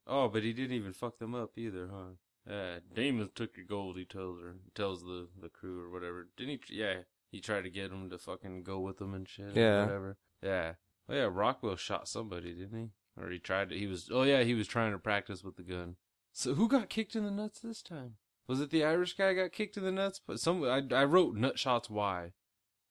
[0.05, 2.13] Oh, but he didn't even fuck them up either, huh?
[2.49, 3.97] Yeah, Damon took your gold.
[3.97, 6.27] He tells her, tells the the crew or whatever.
[6.35, 6.77] Didn't he?
[6.77, 6.95] Yeah,
[7.31, 9.55] he tried to get him to fucking go with him and shit.
[9.55, 9.63] Yeah.
[9.63, 10.17] or whatever.
[10.41, 10.73] Yeah.
[11.09, 13.21] Oh yeah, Rockwell shot somebody, didn't he?
[13.21, 13.77] Or he tried to.
[13.77, 14.09] He was.
[14.11, 15.95] Oh yeah, he was trying to practice with the gun.
[16.33, 18.15] So who got kicked in the nuts this time?
[18.47, 20.19] Was it the Irish guy got kicked in the nuts?
[20.25, 21.89] But some I I wrote nut shots.
[21.89, 22.33] Why?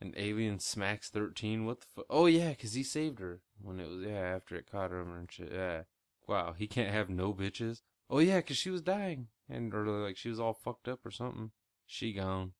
[0.00, 1.64] An alien smacks 13?
[1.64, 2.06] What the fuck?
[2.08, 5.30] Oh, yeah, because he saved her when it was, yeah, after it caught her and
[5.30, 5.50] shit.
[5.52, 5.82] Yeah.
[6.28, 7.80] Wow, he can't have no bitches?
[8.08, 9.28] Oh, yeah, because she was dying.
[9.50, 11.50] And, or like, she was all fucked up or something.
[11.86, 12.52] She gone.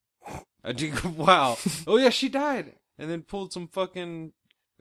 [0.64, 1.56] I did, wow.
[1.86, 2.74] Oh, yeah, she died.
[2.98, 4.32] And then pulled some fucking,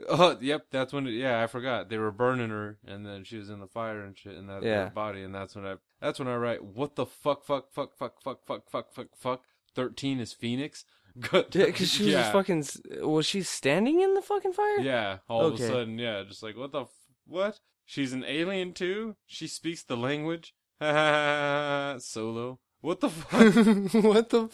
[0.08, 1.08] Oh, yep, that's when.
[1.08, 4.02] It, yeah, I forgot they were burning her, and then she was in the fire
[4.04, 4.90] and shit, and that Yeah.
[4.90, 5.76] body, and that's when I.
[6.00, 9.42] That's when I write, what the fuck, fuck, fuck, fuck, fuck, fuck, fuck, fuck, fuck.
[9.74, 10.86] Thirteen is Phoenix.
[11.34, 12.32] Yeah, because she was yeah.
[12.32, 12.66] fucking.
[13.02, 14.80] Was she standing in the fucking fire?
[14.80, 16.90] Yeah, all of a sudden, yeah, just like what the f-
[17.26, 17.60] what?
[17.86, 19.16] She's an alien too.
[19.26, 20.54] She speaks the language.
[20.80, 22.60] Ha ha ha solo.
[22.82, 24.04] What the fuck?
[24.04, 24.50] what the?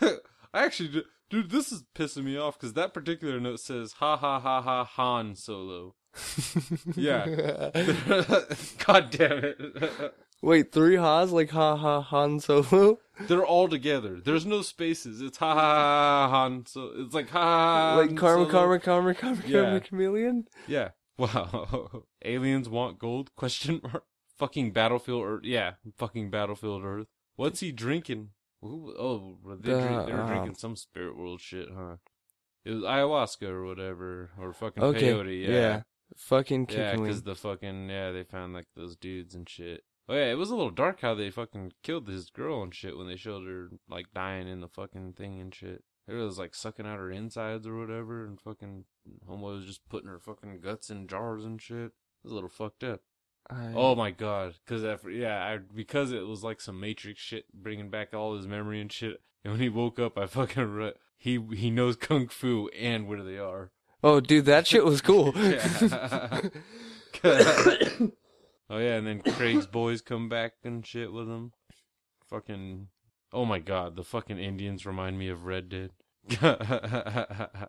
[0.54, 4.40] I actually, dude, this is pissing me off because that particular note says ha ha
[4.40, 5.94] ha ha Han Solo.
[6.96, 7.26] Yeah.
[8.86, 10.14] God damn it.
[10.40, 12.98] Wait, three ha's like ha ha Han Solo?
[13.20, 14.20] They're all together.
[14.24, 15.20] There's no spaces.
[15.20, 16.64] It's ha ha ha ha Han.
[16.66, 17.96] So it's like ha ha.
[18.00, 18.50] like karma, Solo.
[18.50, 19.62] karma, karma, karma, Yeah.
[19.62, 20.48] karma, chameleon?
[20.66, 20.90] Yeah.
[21.18, 22.04] Wow.
[22.24, 23.34] Aliens want gold?
[23.34, 24.04] Question mark.
[24.36, 25.40] Fucking Battlefield Earth.
[25.42, 25.72] Yeah.
[25.96, 27.08] Fucking Battlefield Earth.
[27.34, 28.28] What's he drinking?
[28.62, 31.96] Who, oh, they, drink, they were Uh, drinking some spirit world shit, huh?
[32.64, 35.08] It was ayahuasca or whatever, or fucking Okay.
[35.12, 35.42] peyote.
[35.42, 35.50] yeah.
[35.50, 35.82] Yeah.
[36.16, 39.82] Fucking Yeah, because the fucking yeah, they found like those dudes and shit.
[40.08, 42.96] Oh yeah, it was a little dark how they fucking killed this girl and shit
[42.96, 45.84] when they showed her like dying in the fucking thing and shit.
[46.06, 48.84] It was like sucking out her insides or whatever, and fucking
[49.26, 51.76] homo was just putting her fucking guts in jars and shit.
[51.76, 51.92] It
[52.24, 53.00] was a little fucked up.
[53.50, 57.44] I, Oh my god, because after yeah, I, because it was like some Matrix shit,
[57.52, 59.20] bringing back all his memory and shit.
[59.44, 63.22] And when he woke up, I fucking re- he he knows kung fu and where
[63.22, 63.72] they are.
[64.02, 65.34] oh, dude, that shit was cool.
[68.70, 71.52] Oh yeah, and then Craig's boys come back and shit with him.
[72.28, 72.88] Fucking
[73.32, 75.90] oh my god, the fucking Indians remind me of Red Dead.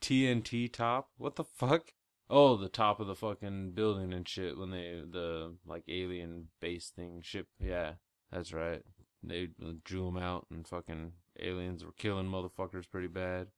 [0.00, 1.08] TNT top?
[1.16, 1.92] What the fuck?
[2.30, 6.92] Oh, the top of the fucking building and shit when they the like alien base
[6.94, 7.46] thing ship.
[7.58, 7.92] Yeah,
[8.30, 8.82] that's right.
[9.22, 9.48] They
[9.84, 13.48] drew them out and fucking aliens were killing motherfuckers pretty bad.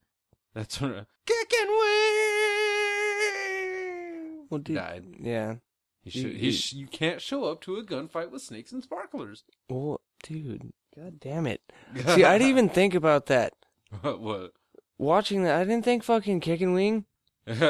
[0.55, 1.77] That's when kicking wing
[4.51, 5.05] well, dude, died.
[5.21, 5.57] yeah.
[6.03, 9.45] He should, He- sh- you can't show up to a gunfight with snakes and sparklers.
[9.69, 11.61] Well, dude, god damn it.
[12.15, 13.53] See, I didn't even think about that.
[14.01, 14.21] what?
[14.21, 14.53] what?
[14.99, 17.05] Watching that, I didn't think fucking kicking wing.
[17.47, 17.61] Don't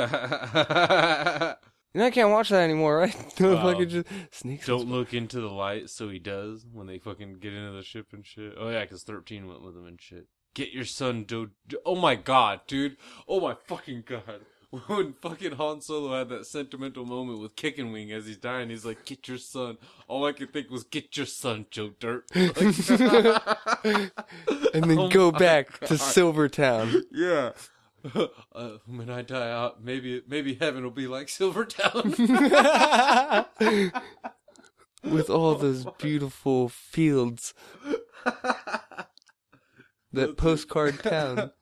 [1.92, 3.16] And I can't watch that anymore, right?
[3.40, 3.72] No, Wow.
[3.72, 4.66] fucking just snakes.
[4.66, 8.08] Don't look into the light, so he does when they fucking get into the ship
[8.12, 8.54] and shit.
[8.58, 10.26] Oh yeah, 'cause thirteen went with him and shit.
[10.54, 11.50] Get your son, dude.
[11.84, 12.96] Oh my god, dude.
[13.26, 14.40] Oh my fucking god.
[14.86, 18.84] When fucking Han Solo had that sentimental moment with Kicking Wing as he's dying, he's
[18.84, 22.56] like, "Get your son." All I could think was, "Get your son, Joe Dirt." Like-
[24.74, 25.98] and then Oh go back to God.
[25.98, 27.02] Silvertown.
[27.12, 27.50] Yeah.
[28.14, 32.14] Uh, when I die out, maybe maybe heaven will be like Silvertown.
[35.02, 37.54] With all those beautiful fields.
[40.12, 41.52] That postcard town.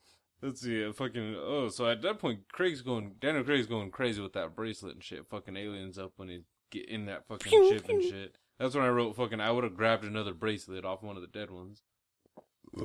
[0.40, 4.20] Let's see, uh, fucking oh, so at that point, Craig's going, Daniel Craig's going crazy
[4.20, 5.26] with that bracelet and shit.
[5.28, 8.36] Fucking aliens up when he get in that fucking Pew, ship and shit.
[8.58, 9.40] That's when I wrote fucking.
[9.40, 11.82] I would have grabbed another bracelet off one of the dead ones.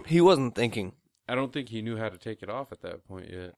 [0.08, 0.94] He wasn't thinking.
[1.28, 3.54] I don't think he knew how to take it off at that point yet.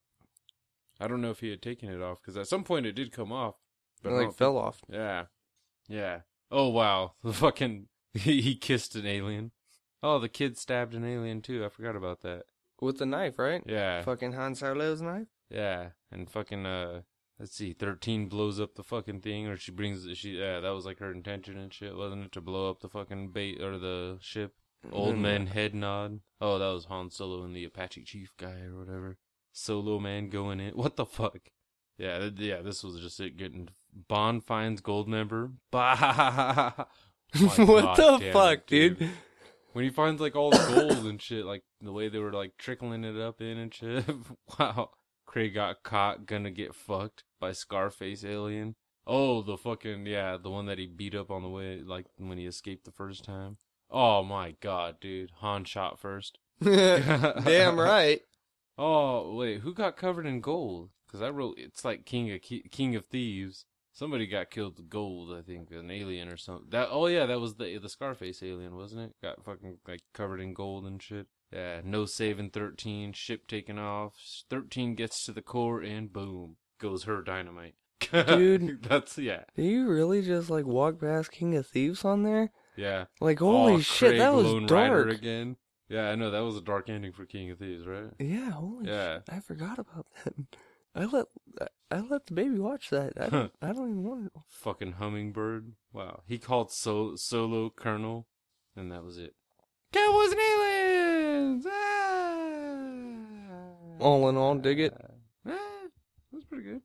[0.99, 3.11] I don't know if he had taken it off because at some point it did
[3.11, 3.55] come off.
[4.01, 4.81] but It like don't fell off.
[4.89, 5.25] Yeah.
[5.87, 6.21] Yeah.
[6.51, 7.13] Oh wow.
[7.23, 9.51] The fucking he, he kissed an alien.
[10.03, 11.65] Oh, the kid stabbed an alien too.
[11.65, 12.43] I forgot about that.
[12.81, 13.63] With the knife, right?
[13.65, 14.01] Yeah.
[14.03, 15.27] Fucking Han Solo's knife?
[15.49, 15.89] Yeah.
[16.11, 17.01] And fucking uh
[17.39, 20.85] let's see, 13 blows up the fucking thing or she brings she yeah, that was
[20.85, 22.31] like her intention and shit, wasn't it?
[22.33, 24.53] To blow up the fucking bait or the ship.
[24.91, 25.21] Old Mm.
[25.21, 26.19] man head nod.
[26.39, 29.17] Oh, that was Han Solo and the Apache chief guy or whatever.
[29.51, 30.73] Solo man going in.
[30.73, 31.39] What the fuck?
[31.97, 33.69] Yeah, th- yeah, this was just it getting
[34.09, 35.51] Bond finds gold member.
[35.71, 36.73] Bah.
[37.57, 39.09] What God the fuck, it, dude?
[39.75, 42.53] When he finds like all the gold and shit, like the way they were like
[42.57, 44.05] trickling it up in and shit.
[44.57, 44.91] wow.
[45.25, 48.75] Craig got caught, gonna get fucked by Scarface alien.
[49.05, 52.37] Oh, the fucking yeah, the one that he beat up on the way, like when
[52.37, 53.57] he escaped the first time.
[53.91, 56.37] Oh my god, dude, Han shot first.
[56.63, 58.21] Damn right.
[58.77, 60.89] Oh wait, who got covered in gold?
[61.05, 63.65] Because I wrote it's like King of King of Thieves.
[63.95, 66.67] Somebody got killed with gold, I think, an alien or something.
[66.69, 69.15] That oh yeah, that was the the Scarface alien, wasn't it?
[69.23, 71.27] Got fucking like covered in gold and shit.
[71.51, 73.13] Yeah, no saving thirteen.
[73.13, 74.13] Ship taken off.
[74.49, 77.75] Thirteen gets to the core and boom goes her dynamite.
[78.11, 78.83] Dude.
[78.83, 82.51] that's yeah, Do you really just like walk past King of Thieves on there?
[82.75, 83.05] yeah.
[83.21, 85.17] Like holy oh, shit, Craig, that was Lone Rider dark.
[85.17, 85.55] again.
[85.87, 88.11] Yeah, I know that was a dark ending for King of Thieves, right?
[88.19, 89.13] Yeah, holy Yeah.
[89.19, 89.23] shit.
[89.29, 90.33] I forgot about that.
[90.95, 91.25] I let
[91.91, 93.13] I let the baby watch that.
[93.19, 94.39] I don't, I don't even want to.
[94.47, 95.73] fucking hummingbird.
[95.93, 96.21] Wow.
[96.25, 98.27] He called so- Solo Colonel,
[98.75, 99.35] and that was it.
[99.91, 101.65] Cowboys and aliens!
[101.69, 103.05] Ah!
[103.99, 104.93] All in all, dig it.
[105.47, 105.53] Ah,
[106.31, 106.81] was pretty good.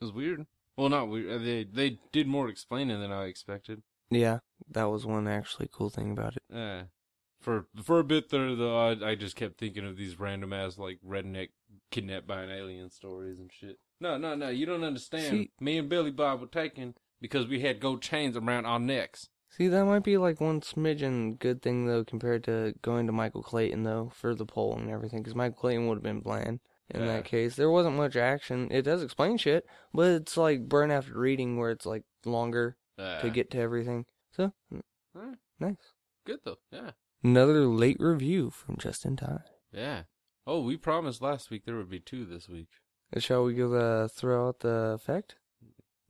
[0.00, 0.46] It was weird.
[0.76, 1.42] Well, not weird.
[1.42, 3.82] They they did more explaining than I expected.
[4.10, 4.38] Yeah,
[4.70, 6.42] that was one actually cool thing about it.
[6.50, 6.82] Yeah.
[7.40, 10.76] For for a bit there, though, I, I just kept thinking of these random ass
[10.78, 11.48] like redneck
[11.90, 13.78] kidnapped by an alien stories and shit.
[14.00, 15.24] No, no, no, you don't understand.
[15.30, 19.28] See- Me and Billy Bob were taken because we had gold chains around our necks.
[19.50, 23.42] See, that might be like one smidgen good thing though, compared to going to Michael
[23.42, 26.60] Clayton though for the poll and everything, because Michael Clayton would have been bland
[26.90, 27.06] in Yeah.
[27.06, 27.56] that case.
[27.56, 28.68] There wasn't much action.
[28.70, 29.64] It does explain shit,
[29.94, 34.04] but it's like burn after reading, where it's like longer Uh, to get to everything.
[34.32, 34.52] So
[35.60, 35.76] nice.
[36.26, 36.58] good though.
[36.70, 36.90] Yeah,
[37.22, 39.40] Another late review from just in time.
[39.72, 40.02] yeah.
[40.46, 42.68] Oh, we promised last week there would be two this week.
[43.18, 45.36] Shall we go uh, throw out the effect?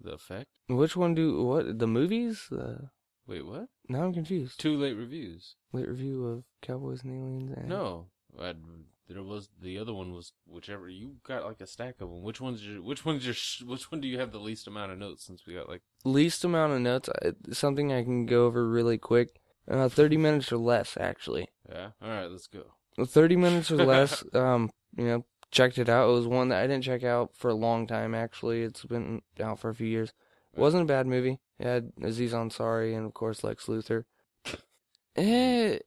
[0.01, 0.47] The effect.
[0.69, 1.81] Which one do what?
[1.81, 2.49] The movies?
[2.53, 2.87] Uh,
[3.27, 3.67] Wait, what?
[3.89, 4.61] now I'm confused.
[4.61, 5.57] Two late reviews.
[5.73, 7.53] Late review of Cowboys and Aliens.
[7.57, 8.07] And No,
[8.41, 8.55] i
[9.09, 12.23] there was the other one was whichever you got like a stack of them.
[12.23, 13.35] Which one's your which one's your
[13.67, 16.45] which one do you have the least amount of notes since we got like least
[16.45, 17.09] amount of notes.
[17.51, 19.41] Something I can go over really quick.
[19.71, 21.49] Uh, Thirty minutes or less, actually.
[21.69, 21.91] yeah.
[22.03, 22.65] All right, let's go.
[23.05, 24.25] Thirty minutes or less.
[24.35, 26.09] Um, you know, checked it out.
[26.09, 28.15] It was one that I didn't check out for a long time.
[28.15, 30.13] Actually, it's been out for a few years.
[30.57, 31.39] wasn't a bad movie.
[31.59, 34.05] It had Aziz Ansari and of course Lex Luthor.
[35.17, 35.79] Eh,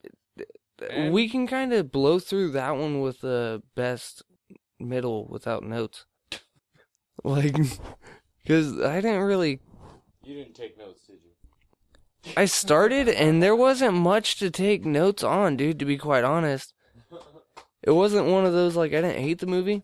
[0.89, 4.23] And- we can kind of blow through that one with the best
[4.79, 6.05] middle without notes.
[7.23, 7.55] Like,
[8.41, 9.59] because I didn't really
[10.23, 11.30] You didn't take notes, did you?
[12.37, 16.73] I started and there wasn't much to take notes on, dude, to be quite honest.
[17.83, 19.83] It wasn't one of those like I didn't hate the movie.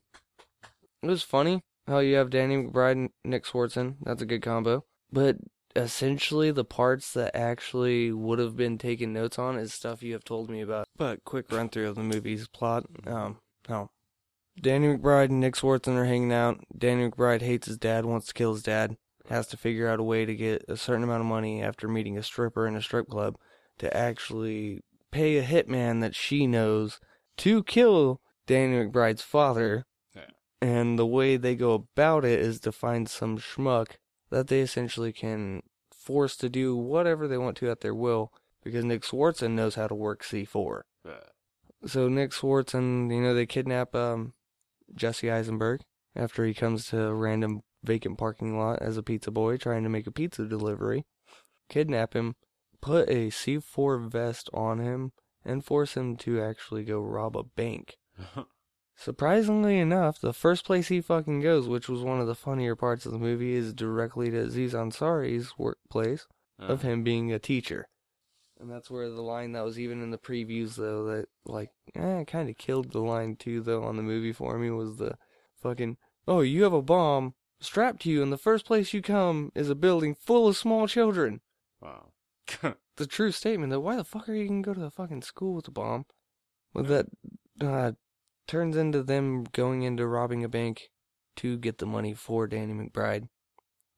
[1.02, 3.96] It was funny how you have Danny McBride and Nick Swardson.
[4.04, 4.86] That's a good combo.
[5.12, 5.38] But
[5.76, 10.24] essentially the parts that actually would have been taken notes on is stuff you have
[10.24, 10.88] told me about.
[10.96, 12.86] But quick run through of the movie's plot.
[13.06, 13.90] Um no.
[14.60, 16.64] Danny McBride and Nick Swardson are hanging out.
[16.76, 18.98] Danny McBride hates his dad, wants to kill his dad
[19.30, 22.18] has to figure out a way to get a certain amount of money after meeting
[22.18, 23.36] a stripper in a strip club
[23.80, 27.00] to actually pay a hitman that she knows
[27.38, 29.86] to kill Danny McBride's father.
[30.16, 30.30] Yeah.
[30.62, 33.96] And the way they go about it is to find some schmuck
[34.30, 35.62] that they essentially can
[35.92, 38.32] force to do whatever they want to at their will
[38.64, 40.82] because Nick Swardson knows how to work C4.
[41.06, 41.12] Yeah.
[41.86, 44.34] So Nick Swardson, you know, they kidnap um,
[44.96, 45.82] Jesse Eisenberg
[46.16, 49.90] after he comes to a random vacant parking lot as a pizza boy trying to
[49.90, 51.06] make a pizza delivery.
[51.70, 52.36] Kidnap him,
[52.82, 55.14] put a C4 vest on him,
[55.44, 57.96] and force him to actually go rob a bank.
[58.96, 63.06] Surprisingly enough, the first place he fucking goes, which was one of the funnier parts
[63.06, 66.28] of the movie, is directly to Aziz Ansari's workplace
[66.60, 67.88] of him being a teacher.
[68.60, 72.24] And that's where the line that was even in the previews, though, that, like, eh,
[72.24, 75.16] kind of killed the line, too, though, on the movie for me, was the
[75.62, 79.52] fucking, oh, you have a bomb strapped to you, and the first place you come
[79.56, 81.42] is a building full of small children.
[81.82, 82.12] Wow.
[82.98, 85.54] The true statement, that why the fuck are you gonna go to the fucking school
[85.54, 86.08] with a bomb?
[86.74, 87.06] Well, that,
[87.62, 87.92] uh,
[88.48, 90.90] turns into them going into robbing a bank
[91.36, 93.28] to get the money for Danny McBride.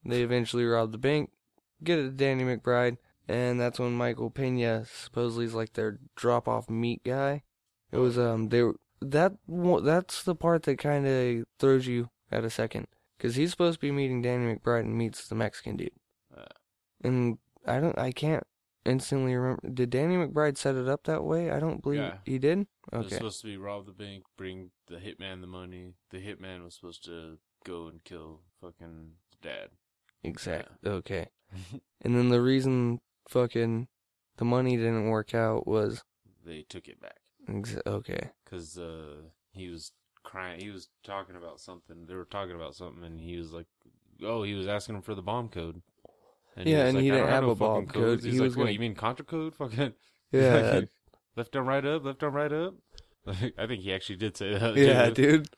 [0.03, 1.31] They eventually rob the bank,
[1.81, 6.45] get it to Danny McBride, and that's when Michael Pena supposedly is like their drop
[6.49, 7.43] off meat guy.
[7.93, 12.43] It was um they were that that's the part that kind of throws you at
[12.43, 12.87] a second
[13.19, 15.91] because he's supposed to be meeting Danny McBride and meets the Mexican dude,
[16.35, 16.45] Uh.
[17.03, 18.43] and I don't I can't
[18.85, 19.69] instantly remember.
[19.69, 21.51] Did Danny McBride set it up that way?
[21.51, 22.17] I don't believe Yeah.
[22.25, 22.59] he did.
[22.91, 25.93] It was Okay, supposed to be rob the bank, bring the hitman the money.
[26.09, 29.69] The hitman was supposed to go and kill fucking dad.
[30.23, 30.69] exact.
[30.85, 31.27] Okay,
[32.01, 33.87] and then the reason fucking
[34.37, 36.03] the money didn't work out was
[36.45, 38.31] They took it back ex- okay.
[38.43, 39.91] because uh, he was
[40.23, 40.59] crying.
[40.61, 42.05] He was talking about something.
[42.07, 43.67] They were talking about something, and he was like,
[44.23, 45.81] "Oh, he was asking him for the bomb code."
[46.57, 47.93] Yeah, was and like, he didn't have no a bomb code.
[48.03, 48.63] codes." He He's was like, "What?
[48.65, 49.55] gonna- You mean contra code?
[49.55, 49.93] Fucking
[50.31, 50.81] Yeah,
[51.35, 52.75] left down, right up, left down, right up."
[53.27, 54.75] I think he actually did say that.
[54.75, 55.43] yeah, too.
[55.43, 55.49] dude.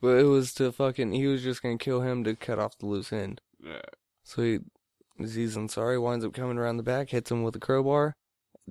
[0.00, 1.12] But it was to fucking.
[1.12, 3.40] He was just gonna kill him to cut off the loose end.
[3.62, 3.80] yeah.
[4.24, 4.58] So he,
[5.18, 8.16] Aziz Ansari winds up coming around the back, hits him with a crowbar.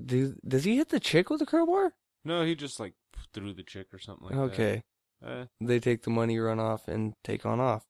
[0.04, 1.94] Do, does he hit the chick with a crowbar?
[2.24, 2.94] No, he just like
[3.34, 4.84] threw the chick or something like okay.
[5.26, 7.86] Eh, They take the money, run off, and take on off.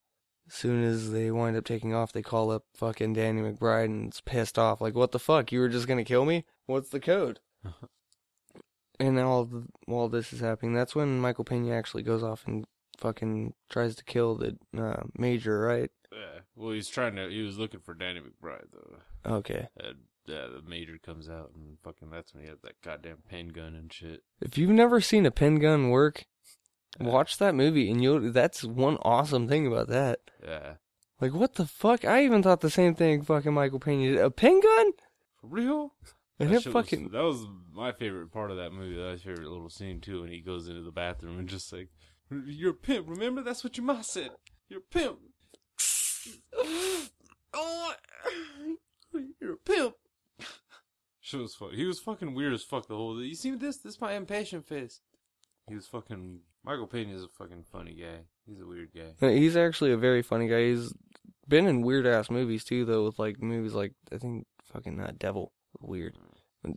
[0.47, 4.07] As soon as they wind up taking off, they call up fucking Danny McBride and
[4.07, 4.81] it's pissed off.
[4.81, 5.51] Like, what the fuck?
[5.51, 6.45] You were just gonna kill me?
[6.65, 7.39] What's the code?
[8.99, 12.65] and all the, while this is happening, that's when Michael Pena actually goes off and
[12.97, 15.91] fucking tries to kill the uh, major, right?
[16.11, 16.39] yeah.
[16.55, 17.29] Well, he's trying to.
[17.29, 19.31] He was looking for Danny McBride though.
[19.37, 19.69] Okay.
[19.77, 23.49] And yeah, the major comes out and fucking that's when he has that goddamn pen
[23.49, 24.23] gun and shit.
[24.41, 26.25] If you've never seen a pen gun work.
[26.99, 28.31] Watch that movie, and you'll.
[28.31, 30.19] That's one awesome thing about that.
[30.43, 30.73] Yeah.
[31.21, 32.05] Like what the fuck?
[32.05, 33.23] I even thought the same thing.
[33.23, 34.19] Fucking Michael Pena did.
[34.21, 34.91] A pen gun?
[35.41, 35.93] For real?
[36.39, 38.95] And That shit was- fucking that was my favorite part of that movie.
[38.95, 41.73] That was my favorite little scene too, when he goes into the bathroom and just
[41.73, 41.89] like,
[42.31, 43.09] "You're a pimp.
[43.09, 44.31] Remember that's what your mom said.
[44.69, 45.19] You're a pimp.
[47.53, 47.93] oh,
[49.41, 49.95] you're a pimp."
[51.19, 51.75] Shit was funny.
[51.75, 53.17] He was fucking weird as fuck the whole.
[53.19, 53.25] day.
[53.25, 53.77] You see this?
[53.77, 55.01] This my impatient face.
[55.67, 56.39] He was fucking.
[56.63, 58.25] Michael Pena is a fucking funny guy.
[58.45, 59.25] He's a weird guy.
[59.25, 60.69] Uh, He's actually a very funny guy.
[60.69, 60.93] He's
[61.47, 65.11] been in weird ass movies too, though, with like movies like I think fucking uh,
[65.17, 65.51] Devil.
[65.79, 66.15] Weird.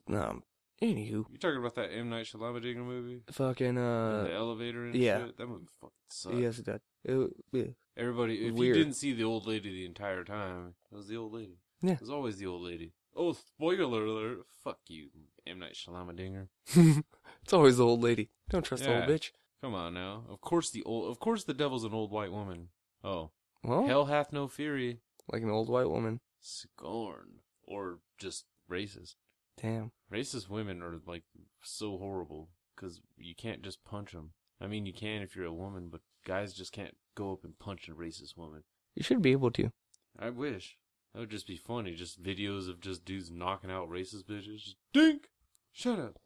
[0.08, 0.42] Um.
[0.82, 3.22] Anywho, You talking about that M Night Shyamalan movie?
[3.30, 4.36] fucking the uh.
[4.36, 5.26] elevator and yeah.
[5.26, 5.38] shit.
[5.38, 6.36] That movie fucking sucked.
[6.36, 6.80] Yes, it did.
[7.04, 7.62] It, yeah.
[7.96, 8.76] Everybody, if Weird.
[8.76, 11.58] you didn't see the old lady the entire time, it was the old lady.
[11.82, 11.92] Yeah.
[11.92, 12.94] It was always the old lady.
[13.14, 14.46] Oh, spoiler alert!
[14.64, 15.10] Fuck you,
[15.46, 16.48] M Night Shyamalan.
[17.42, 18.30] it's always the old lady.
[18.50, 19.30] Don't trust the old bitch.
[19.62, 20.24] Come on now.
[20.28, 21.10] Of course the old.
[21.10, 22.68] Of course the devil's an old white woman.
[23.04, 23.30] Oh,
[23.62, 24.98] Well, hell hath no fury.
[25.32, 26.20] like an old white woman.
[26.40, 29.14] Scorn or just racist.
[29.60, 29.92] Damn.
[30.12, 31.22] Racist women are like
[31.62, 34.32] so horrible because you can't just punch them.
[34.60, 37.58] I mean, you can if you're a woman, but guys just can't go up and
[37.58, 38.64] punch a racist woman.
[38.94, 39.70] You should be able to.
[40.18, 40.76] I wish.
[41.14, 41.94] That would just be funny.
[41.94, 44.62] Just videos of just dudes knocking out racist bitches.
[44.64, 45.28] Just dink!
[45.72, 46.18] Shut up.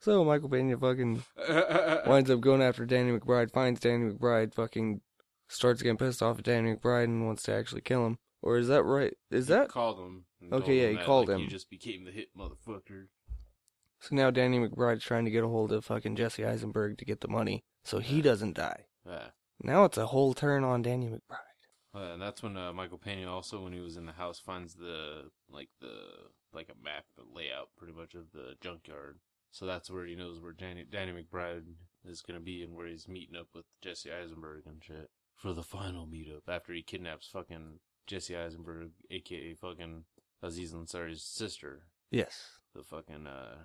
[0.00, 1.22] So Michael Pena fucking
[2.06, 5.02] winds up going after Danny McBride, finds Danny McBride, fucking
[5.48, 8.18] starts getting pissed off at Danny McBride and wants to actually kill him.
[8.42, 9.12] Or is that right?
[9.30, 10.24] Is He that called him?
[10.50, 11.42] Okay, yeah, him he that, called like, him.
[11.42, 13.08] You just became the hit motherfucker.
[14.00, 14.16] so?
[14.16, 17.28] Now Danny McBride's trying to get a hold of fucking Jesse Eisenberg to get the
[17.28, 18.86] money, so he doesn't die.
[19.06, 19.28] Yeah.
[19.62, 21.36] Now it's a whole turn on Danny McBride.
[21.94, 24.74] Uh, and that's when uh, Michael Pena also, when he was in the house, finds
[24.74, 25.98] the like the
[26.54, 29.18] like a map, the layout, pretty much of the junkyard.
[29.52, 31.64] So that's where he knows where Danny Danny McBride
[32.04, 35.62] is gonna be and where he's meeting up with Jesse Eisenberg and shit for the
[35.62, 40.04] final meetup after he kidnaps fucking Jesse Eisenberg, aka fucking
[40.42, 43.56] Aziz Ansari's sister, Yes, the fucking uh,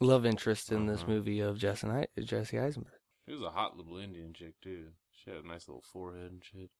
[0.00, 1.10] love interest in this Uh-huh.
[1.12, 2.94] movie of Jesse, I- Jesse Eisenberg.
[3.26, 4.88] she was a hot little Indian chick too.
[5.12, 6.70] She had a nice little forehead and shit.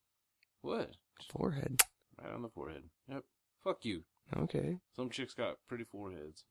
[0.63, 0.97] What?
[1.31, 1.81] Forehead.
[2.21, 2.85] Right on the forehead.
[3.09, 3.25] Yep.
[3.63, 4.05] Fuck you.
[4.37, 4.79] Okay.
[4.97, 6.45] Some chicks got pretty foreheads.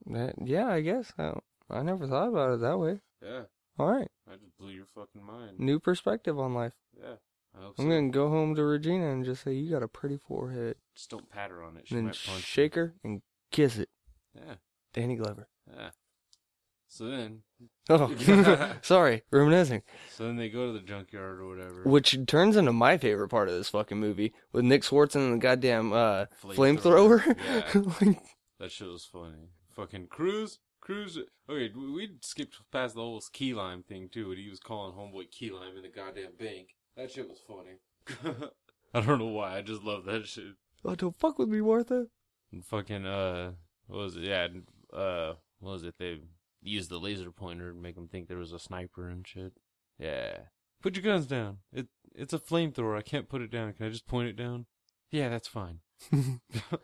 [0.44, 1.12] Yeah, I guess.
[1.18, 1.34] I,
[1.70, 3.00] I never thought about it that way.
[3.22, 3.44] Yeah.
[3.80, 4.08] All right.
[4.30, 5.60] I just blew your fucking mind.
[5.60, 6.74] New perspective on life.
[7.00, 7.16] Yeah.
[7.58, 8.02] I hope I'm so.
[8.02, 10.76] to go home to Regina and just say, You got a pretty forehead.
[10.96, 11.88] Just don't pat her on it.
[11.88, 13.90] She then might punch shake her and kiss it.
[14.36, 14.56] Yeah.
[14.94, 15.48] Danny Glover.
[15.72, 15.90] Yeah.
[16.88, 17.42] So then,
[17.90, 18.14] Oh,
[18.84, 19.82] sorry, reminiscing.
[20.12, 21.82] so then they go to the junkyard or whatever.
[21.86, 25.92] Which turns into my favorite part of this fucking movie with Nick Swardson the goddamn
[25.92, 27.20] uh, Flamethrower.
[27.20, 27.36] flamethrower.
[27.76, 27.82] Yeah.
[28.08, 28.20] Like,
[28.60, 29.50] That shit was funny.
[29.76, 31.18] Fucking Cruz, Cruz.
[31.50, 34.32] Okay, we skipped past the whole key lime thing too.
[34.32, 36.76] And he was calling homeboy key lime in the goddamn bank.
[36.98, 38.50] That shit was funny.
[38.94, 39.58] I don't know why.
[39.58, 40.56] I just love that shit.
[40.84, 42.08] oh, don't fuck with me, Martha.
[42.52, 43.54] And fucking uh,
[43.88, 44.24] what was it?
[44.24, 44.48] Yeah,
[44.92, 45.96] uh, what was it?
[45.98, 46.20] They
[46.62, 49.54] used the laser pointer to make them think there was a sniper and shit.
[49.98, 50.38] Yeah.
[50.82, 51.60] Put your guns down.
[51.72, 52.98] It it's a flamethrower.
[52.98, 53.72] I can't put it down.
[53.72, 54.66] Can I just point it down?
[55.10, 55.80] Yeah, that's fine.
[56.12, 56.82] that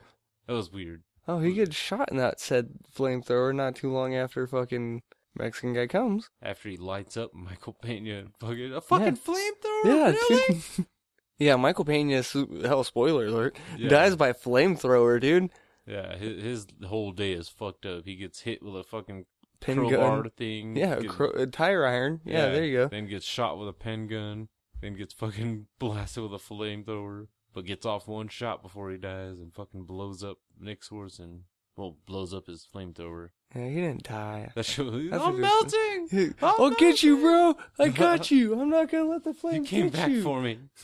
[0.48, 1.04] was weird.
[1.30, 5.04] Oh, he gets shot in that said flamethrower not too long after fucking
[5.36, 6.30] Mexican guy comes.
[6.42, 9.86] After he lights up Michael Pena, fucking a fucking flamethrower.
[9.86, 10.62] Yeah, really?
[10.78, 10.86] dude.
[11.38, 12.24] yeah, Michael Pena,
[12.64, 13.90] hell, spoiler alert, Yeah.
[13.90, 15.52] dies by flamethrower, dude.
[15.86, 18.06] Yeah, his, his whole day is fucked up.
[18.06, 19.26] He gets hit with a fucking
[19.60, 20.32] Pin crowbar gun.
[20.38, 20.76] thing.
[20.76, 22.22] Yeah, gets- a tire iron.
[22.26, 22.88] Yeah, there you go.
[22.88, 24.48] Then gets shot with a pen gun.
[24.82, 27.28] Then gets fucking blasted with a flamethrower.
[27.54, 31.42] But gets off one shot before he dies and fucking blows up Nick's horse and
[31.76, 33.30] well blows up his flamethrower.
[33.56, 34.52] Yeah, he didn't die.
[34.54, 34.56] That.
[34.56, 36.08] That's I'm melting.
[36.14, 37.56] I'm I'll get you, bro.
[37.80, 38.60] I got you.
[38.60, 40.22] I'm not gonna let the flame You came back you.
[40.22, 40.60] for me.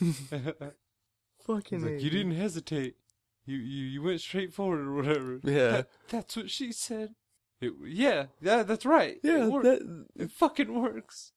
[1.46, 2.96] Fucking like, you didn't hesitate.
[3.44, 5.40] You you you went straight forward or whatever.
[5.44, 5.70] Yeah.
[5.70, 7.14] That- that's what she said.
[7.60, 9.18] It, yeah, yeah, that's right.
[9.22, 11.32] Yeah, it, that, it fucking works.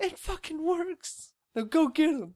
[0.00, 1.32] It fucking works.
[1.54, 2.34] now go get him.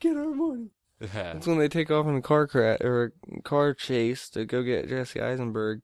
[0.00, 0.70] Get our money.
[1.12, 4.62] That's when they take off in a car crash or a car chase to go
[4.62, 5.82] get Jesse Eisenberg,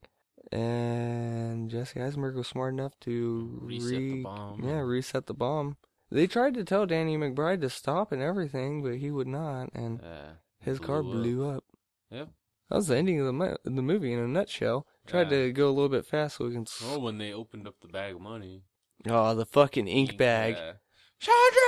[0.52, 4.62] and Jesse Eisenberg was smart enough to Reset the bomb.
[4.64, 5.76] Yeah, reset the bomb.
[6.10, 10.00] They tried to tell Danny McBride to stop and everything, but he would not, and
[10.02, 10.30] Yeah.
[10.60, 11.56] his car blew up.
[11.56, 11.64] up.
[12.10, 12.28] Yep.
[12.70, 14.86] That was the ending of the mo- the movie in a nutshell.
[15.06, 15.44] Tried Yeah.
[15.46, 16.62] to go a little bit fast so we can.
[16.62, 18.62] s- Oh, when they opened up the bag of money.
[19.08, 20.54] Oh, the fucking ink bag.
[20.56, 20.72] Yeah.
[21.18, 21.62] Chandra!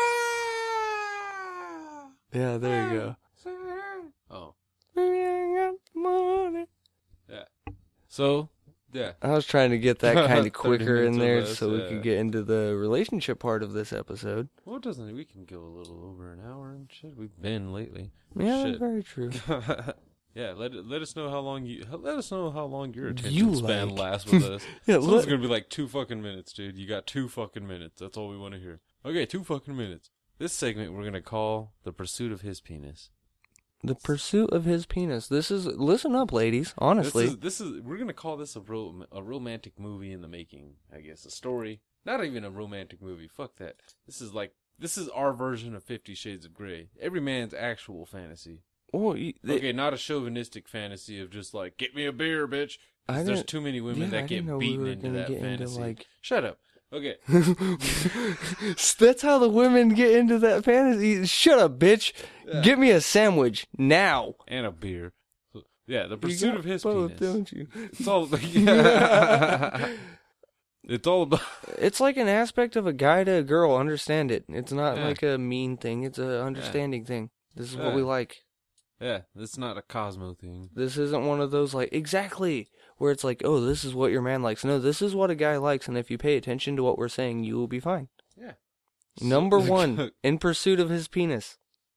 [2.32, 3.16] Yeah, there you go.
[4.30, 4.54] Oh.
[4.94, 6.66] We ain't got money.
[8.08, 8.48] So
[8.92, 9.12] Yeah.
[9.22, 11.88] I was trying to get that kind of quicker in there so we yeah.
[11.88, 14.48] could get into the relationship part of this episode.
[14.64, 15.14] Well, it doesn't.
[15.14, 17.16] We can go a little over an hour and shit.
[17.16, 18.10] We've been lately.
[18.36, 18.78] Yeah, Shit.
[18.80, 19.30] very true.
[20.34, 20.52] yeah.
[20.56, 21.84] Let let us know how long you.
[21.90, 23.98] Let us know how long your attention You span like.
[23.98, 24.62] lasts with us.
[24.86, 26.76] Yeah, So it's gonna be like two fucking minutes, dude.
[26.76, 28.00] You got two fucking minutes.
[28.00, 28.80] That's all we want to hear.
[29.04, 30.10] Okay, two fucking minutes.
[30.38, 33.10] This segment we're gonna call the pursuit of his penis.
[33.82, 35.26] The pursuit of his penis.
[35.28, 36.74] This is listen up, ladies.
[36.78, 40.20] Honestly, This is, this is we're gonna call this a ro- a romantic movie in
[40.22, 40.74] the making.
[40.94, 43.28] I guess a story, not even a romantic movie.
[43.28, 43.76] Fuck that.
[44.06, 46.88] This is like this is our version of Fifty Shades of Grey.
[47.00, 48.62] Every man's actual fantasy.
[48.92, 52.46] oh, you- they- okay, not a chauvinistic fantasy of just like get me a beer,
[52.48, 52.78] bitch.
[53.08, 55.80] There's too many women yeah, that get we beaten were into that get into, fantasy.
[55.80, 56.58] like- Shut up.
[56.92, 57.14] Okay.
[58.98, 61.24] That's how the women get into that fantasy.
[61.26, 62.12] Shut up, bitch.
[62.46, 62.62] Yeah.
[62.62, 64.34] Get me a sandwich now.
[64.48, 65.12] and a beer.
[65.86, 67.32] Yeah, the pursuit of his both, penis.
[67.34, 67.66] don't you?
[67.74, 68.28] It's all.
[70.84, 71.40] it's all about.
[71.78, 73.74] It's like an aspect of a guy to a girl.
[73.76, 74.44] Understand it.
[74.48, 75.06] It's not Yeah.
[75.06, 76.02] like a mean thing.
[76.04, 77.30] It's a understanding thing.
[77.56, 78.36] This is what we like.
[79.00, 80.68] Yeah, it's not a Cosmo thing.
[80.74, 82.68] This isn't one of those like exactly
[83.00, 84.62] where it's like, oh, this is what your man likes.
[84.62, 87.08] No, this is what a guy likes, and if you pay attention to what we're
[87.08, 88.08] saying, you will be fine.
[88.36, 88.52] Yeah.
[89.22, 91.56] Number one, in pursuit of his penis.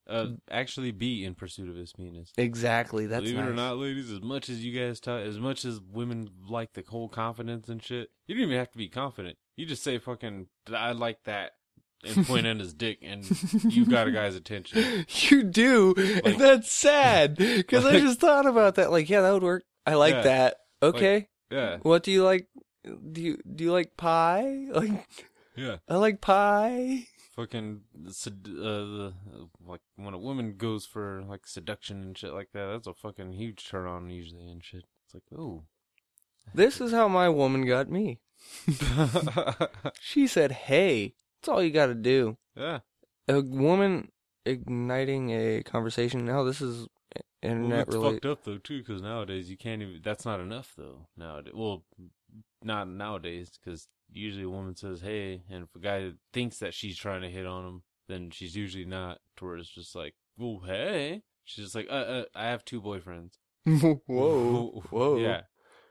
[0.10, 2.32] uh, actually be in pursuit of his penis.
[2.38, 3.06] Exactly.
[3.06, 5.82] That's Believe it or not, ladies, as much as you guys talk, as much as
[5.82, 9.38] women like the whole confidence and shit, you don't even have to be confident.
[9.58, 11.52] You just say fucking, I like that,
[12.06, 13.24] and point at his dick, and
[13.66, 15.06] you've got a guy's attention.
[15.30, 18.90] You do, Like- and that's sad because I just thought about that.
[18.92, 19.64] Like, yeah, that would work.
[19.86, 20.22] I like Yeah.
[20.22, 20.56] that.
[20.84, 22.48] Okay, Yeah, what do you like?
[22.84, 24.68] Do you do you like pie?
[24.74, 25.08] Like,
[25.56, 25.78] yeah.
[25.88, 27.08] I like pie.
[27.36, 28.10] Fucking, uh,
[28.46, 29.14] the,
[29.66, 33.34] like, when a woman goes for, like, seduction and shit like that, that's a fucking
[33.34, 34.84] huge turn on usually and shit.
[35.06, 35.64] It's like, oh.
[36.54, 38.20] This is how my woman got me.
[40.00, 42.80] She said, "Hey, that's all you got to do." yeah.
[43.28, 44.12] A woman
[44.46, 46.26] igniting a conversation.
[46.26, 46.88] Now this is
[47.44, 48.16] internet it's related.
[48.16, 50.02] fucked up though too, because nowadays you can't even.
[50.04, 51.08] That's not enough though.
[51.18, 51.84] Nowadays, well,
[52.64, 56.98] not nowadays, because usually a woman says "hey," and if a guy thinks that she's
[56.98, 59.20] trying to hit on him, then she's usually not.
[59.36, 63.34] towards just like, "Oh, hey," she's just like, "Uh, uh I have two boyfriends."
[64.08, 65.18] whoa, whoa.
[65.18, 65.42] Yeah.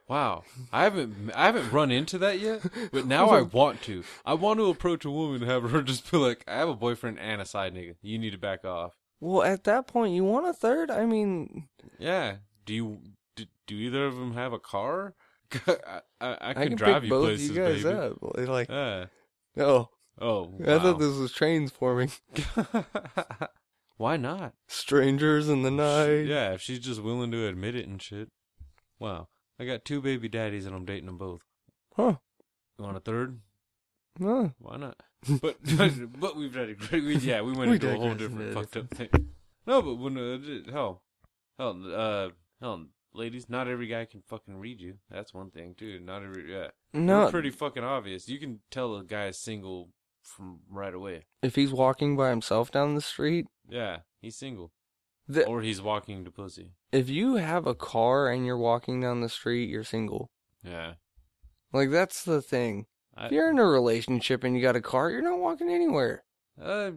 [0.09, 0.43] Wow,
[0.73, 2.61] I haven't I haven't run into that yet,
[2.93, 4.05] but now I want to.
[4.27, 6.75] I want to approach a woman and have her just be like, "I have a
[6.75, 7.97] boyfriend and a side nigga.
[8.03, 8.95] You need to back off."
[9.25, 10.91] Well, at that point, you want a third?
[10.91, 11.69] I mean,
[11.99, 12.39] Yeah.
[12.67, 12.99] Do you
[13.37, 15.15] do, do either of them have a car?
[15.67, 17.97] I, I, I can I can drive you both places, you guys baby.
[17.99, 18.17] up.
[18.49, 19.07] Like, Yeah.
[19.59, 19.89] oh,
[20.21, 22.11] Oh, I thought this was trains forming.
[23.97, 24.55] Why not?
[24.67, 26.23] Strangers in the night.
[26.27, 28.29] Yeah, if she's just willing to admit it and shit.
[28.99, 29.29] Wow.
[29.59, 31.43] I got two baby daddies and I'm dating them both.
[31.97, 32.17] Huh.
[32.79, 33.41] You want a third?
[34.19, 34.53] No.
[34.59, 34.97] Why not?
[35.41, 35.57] But
[36.21, 38.91] but we've already we, yeah we went We into a whole digress different fucked up
[38.91, 39.29] thing.
[39.67, 41.03] No, but when uh, hell
[41.59, 42.29] hell uh
[42.61, 44.95] hell ladies, not every guy can fucking read you.
[45.11, 46.01] That's one thing too.
[46.01, 46.69] Not every yeah.
[46.93, 47.25] No.
[47.25, 48.29] We're pretty fucking obvious.
[48.29, 49.91] You can tell a guy is single
[50.23, 51.27] from right away.
[51.43, 54.73] If he's walking by himself down the street, Yeah, he's single
[55.29, 56.73] the, or he's walking to pussy.
[56.91, 60.31] if you have a car and you're walking down the street, you're single.
[60.65, 60.95] Yeah.
[61.73, 62.87] Like that's the thing.
[63.17, 66.25] I, If you're in a relationship and you got a car, you're not walking anywhere.
[66.61, 66.93] uh,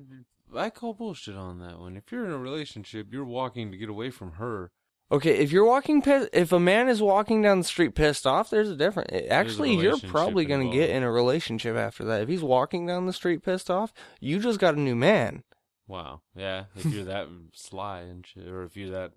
[0.56, 1.98] I call bullshit on that one.
[1.98, 4.72] If you're in a relationship, you're walking to get away from her.
[5.12, 8.50] Okay, if you're walking pissed, if a man is walking down the street pissed off,
[8.50, 9.12] there's a different.
[9.30, 12.22] Actually, you're probably going to get in a relationship after that.
[12.22, 15.44] If he's walking down the street pissed off, you just got a new man.
[15.88, 16.22] Wow.
[16.36, 16.66] Yeah.
[16.76, 19.12] If you're that sly and shit, or if you're that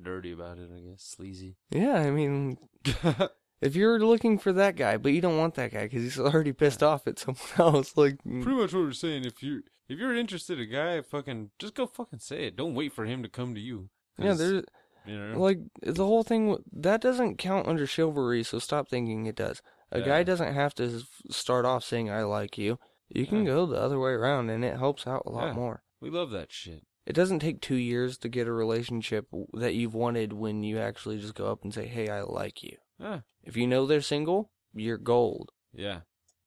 [0.00, 1.56] dirty about it, I guess sleazy.
[1.70, 2.58] Yeah, I mean,
[3.60, 6.52] if you're looking for that guy, but you don't want that guy because he's already
[6.52, 8.42] pissed off at someone else, like, mm.
[8.42, 9.24] Pretty much what we're saying.
[9.24, 12.56] If you if you're interested in a guy, fucking just go fucking say it.
[12.56, 13.90] Don't wait for him to come to you.
[14.18, 14.64] Yeah, there's
[15.06, 15.40] you know.
[15.40, 18.42] like the whole thing that doesn't count under chivalry.
[18.42, 19.60] So stop thinking it does.
[19.92, 20.04] A Yeah.
[20.06, 23.46] guy doesn't have to start off saying "I like you." You can Yeah.
[23.54, 25.52] go the other way around, and it helps out a lot Yeah.
[25.54, 25.82] more.
[26.00, 26.84] we love that shit.
[27.06, 31.18] It doesn't take two years to get a relationship that you've wanted when you actually
[31.18, 33.20] just go up and say, "Hey, I like you." Yeah.
[33.42, 35.50] If you know they're single, you're gold.
[35.72, 36.00] Yeah.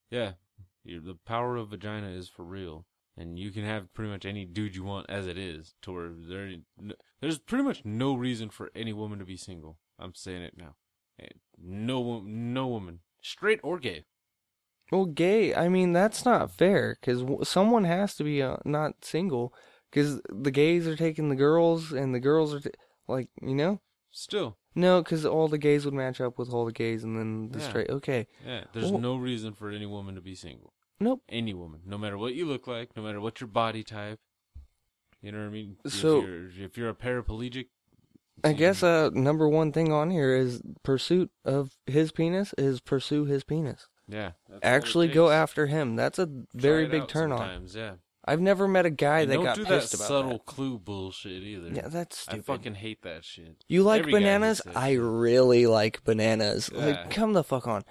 [0.09, 0.33] Yeah.
[0.83, 2.85] you the power of vagina is for real.
[3.17, 5.75] And you can have pretty much any dude you want as it is.
[5.83, 6.51] To where there,
[7.21, 9.77] there's pretty much no reason for any woman to be single.
[9.99, 10.75] I'm saying it now.
[11.57, 14.05] No, no woman, straight or gay.
[14.91, 15.55] Well, gay.
[15.55, 19.53] I mean, that's not fair because someone has to be uh, not single
[19.89, 22.71] because the gays are taking the girls and the girls are t-
[23.07, 23.79] like, you know.
[24.11, 27.51] Still, No, because all the gays would match up with all the gays, and then
[27.51, 27.69] the Yeah.
[27.69, 27.89] straight.
[27.89, 30.73] Okay, Yeah, there's Well- no reason for any woman to be single.
[30.99, 31.21] nope.
[31.29, 34.19] Any woman, no matter what you look like, no matter what your body type.
[35.21, 35.77] You know what I mean?
[35.87, 37.67] So- if you're, if you're a paraplegic,
[38.43, 43.25] I guess uh number one thing on here is pursuit of his penis is pursue
[43.25, 43.87] his penis.
[44.07, 45.33] yeah, that's all it Actually, go takes.
[45.35, 45.95] after him.
[45.95, 47.37] That's a Try very it big out turn on.
[47.37, 47.95] sometimes, Yeah,
[48.25, 50.45] I've never met a guy And that don't got do pissed that about subtle that.
[50.45, 51.69] clue bullshit either.
[51.69, 52.39] Yeah, that's stupid.
[52.39, 53.63] I fucking hate that shit.
[53.67, 54.61] you like Every guy bananas?
[54.63, 55.01] hates that I shit.
[55.01, 56.69] really like bananas.
[56.73, 56.85] Yeah.
[56.85, 57.83] Like, come the fuck on.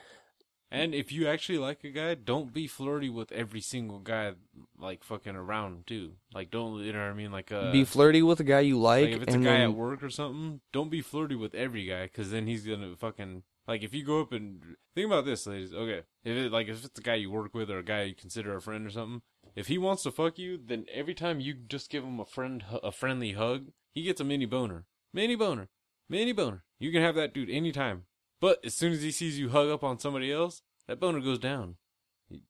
[0.70, 4.32] And if you actually like a guy, don't be flirty with every single guy
[4.78, 6.12] like fucking around too.
[6.32, 7.30] Like don't you know what I mean?
[7.30, 9.50] Like uh, Be flirty with a guy you like, like if it's a and guy
[9.50, 12.96] then at work or something, don't be flirty with every guy because then he's gonna
[12.96, 14.62] fucking like if you go up and
[14.94, 15.74] think about this, ladies.
[15.74, 18.14] Okay, if it like if it's a guy you work with or a guy you
[18.14, 19.20] consider a friend or something,
[19.54, 22.64] if he wants to fuck you, then every time you just give him a friend
[22.82, 25.68] a friendly hug, he gets a mini boner, mini boner,
[26.08, 26.64] mini boner.
[26.78, 28.04] You can have that dude anytime.
[28.40, 31.38] But as soon as he sees you hug up on somebody else, that boner goes
[31.38, 31.76] down.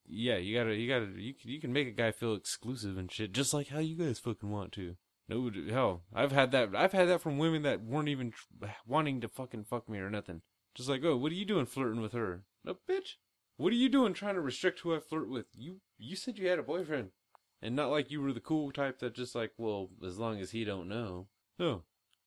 [0.06, 3.10] Yeah, you gotta, you gotta, you can, you can make a guy feel exclusive and
[3.10, 4.96] shit, just like how you guys fucking want to.
[5.28, 6.70] No, hell, I've had that.
[6.74, 10.10] I've had that from women that weren't even tr- wanting to fucking fuck me or
[10.10, 10.42] nothing.
[10.74, 12.42] Just like, oh, what are you doing flirting with her?
[12.64, 13.16] No, bitch.
[13.56, 15.46] What are you doing trying to restrict who I flirt with?
[15.54, 17.10] You, you said you had a boyfriend,
[17.60, 20.50] and not like you were the cool type that just like, well, as long as
[20.50, 21.28] he don't know.
[21.58, 21.82] Oh,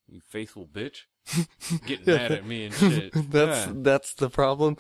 [0.08, 1.04] you faithful bitch,
[1.86, 3.12] getting mad at me and shit.
[3.32, 3.74] that's yeah.
[3.76, 4.78] that's the problem.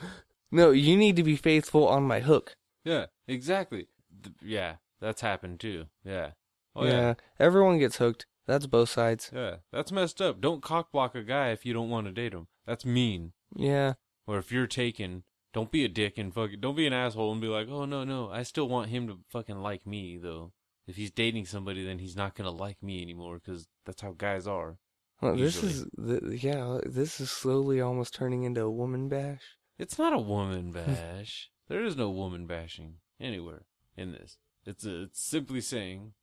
[0.51, 2.55] No, you need to be faithful on my hook.
[2.83, 3.87] Yeah, exactly.
[4.23, 5.87] Th- yeah, that's happened too.
[6.03, 6.31] Yeah.
[6.75, 6.91] Oh yeah.
[6.91, 7.13] yeah.
[7.39, 8.25] everyone gets hooked.
[8.47, 9.31] That's both sides.
[9.33, 10.39] Yeah, that's messed up.
[10.39, 12.47] Don't cock block a guy if you don't want to date him.
[12.67, 13.33] That's mean.
[13.55, 13.93] Yeah,
[14.27, 15.23] Or if you're taken,
[15.55, 18.03] don't be a dick and fucking don't be an asshole and be like, "Oh no,
[18.03, 20.51] no, I still want him to fucking like me though."
[20.85, 24.47] If he's dating somebody, then he's not gonna like me anymore because that's how guys
[24.47, 24.77] are.
[25.21, 26.79] well, this is th- yeah.
[26.85, 29.55] This is slowly almost turning into a woman bash.
[29.79, 31.49] It's not a woman bash.
[31.69, 33.63] there is no woman bashing anywhere
[33.95, 34.37] in this.
[34.65, 36.13] It's a, it's simply saying,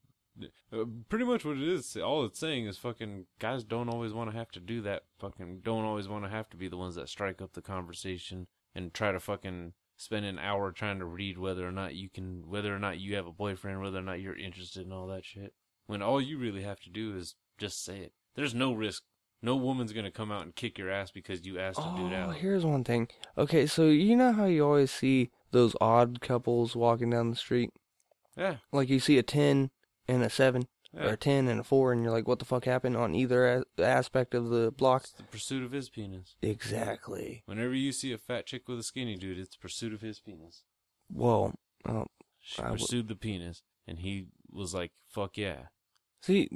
[0.72, 1.96] uh, pretty much what it is.
[1.96, 5.04] All it's saying is fucking guys don't always want to have to do that.
[5.18, 8.46] Fucking don't always want to have to be the ones that strike up the conversation
[8.74, 12.44] and try to fucking spend an hour trying to read whether or not you can,
[12.48, 15.24] whether or not you have a boyfriend, whether or not you're interested in all that
[15.24, 15.52] shit.
[15.86, 18.12] When all you really have to do is just say it.
[18.34, 19.02] There's no risk.
[19.42, 22.16] No woman's gonna come out and kick your ass because you asked a dude Oh,
[22.16, 22.36] out.
[22.36, 23.08] here's one thing.
[23.36, 27.70] Okay, so you know how you always see those odd couples walking down the street?
[28.36, 28.56] Yeah.
[28.72, 29.70] Like you see a 10
[30.08, 30.30] and a
[30.94, 33.14] 7, or a 10 and a 4, and you're like, what the fuck happened on
[33.14, 35.02] either a- aspect of the block?
[35.02, 36.36] It's the pursuit of his penis.
[36.42, 37.42] Exactly.
[37.46, 40.20] Whenever you see a fat chick with a skinny dude, it's the pursuit of his
[40.20, 40.62] penis.
[41.10, 42.06] Well, um,
[42.40, 45.66] She I w- pursued the penis, and he was like, "Fuck yeah."
[46.20, 46.48] see,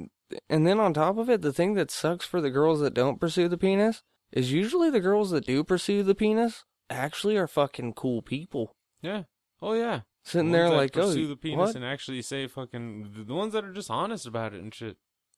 [0.49, 3.19] and then on top of it, the thing that sucks for the girls that don't
[3.19, 7.93] pursue the penis is usually the girls that do pursue the penis actually are fucking
[7.93, 8.71] cool people.
[9.01, 9.23] Yeah.
[9.61, 10.01] Oh yeah.
[10.27, 11.75] Sitting The there like, oh, pursue the penis what?
[11.75, 14.97] and actually say fucking the- ones that are just honest about it and shit.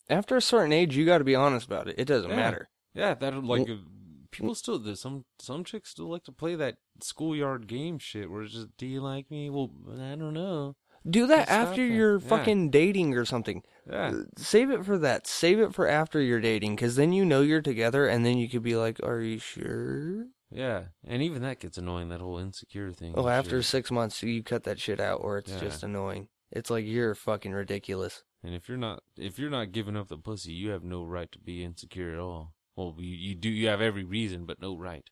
[0.09, 1.95] After a certain age, you got to be honest about it.
[1.99, 2.35] It doesn't Yeah.
[2.35, 2.69] matter.
[2.95, 6.55] Yeah, that like Well- uh, people still there's some some chicks still like to play
[6.55, 9.49] that schoolyard game shit where it's just do you like me?
[9.51, 10.75] Well, I don't know.
[11.07, 12.27] Do that Just after you're Yeah.
[12.27, 13.61] fucking dating or something.
[13.89, 14.07] Yeah.
[14.09, 15.27] Uh, Save it for that.
[15.27, 18.49] Save it for after you're dating, because then you know you're together, and then you
[18.49, 20.86] could be like, "Are you sure?" Yeah.
[21.06, 23.14] And even that gets annoying that whole insecure thing.
[23.16, 23.66] Oh, after shit.
[23.70, 25.60] six months, you cut that shit out, or it's Yeah.
[25.60, 26.28] just annoying.
[26.52, 28.24] It's like you're fucking ridiculous.
[28.43, 31.32] And if you're not if you're not giving up the pussy, you have no right
[31.32, 32.54] to be insecure at all.
[32.76, 35.08] Well, you, you do you have every reason, but no right.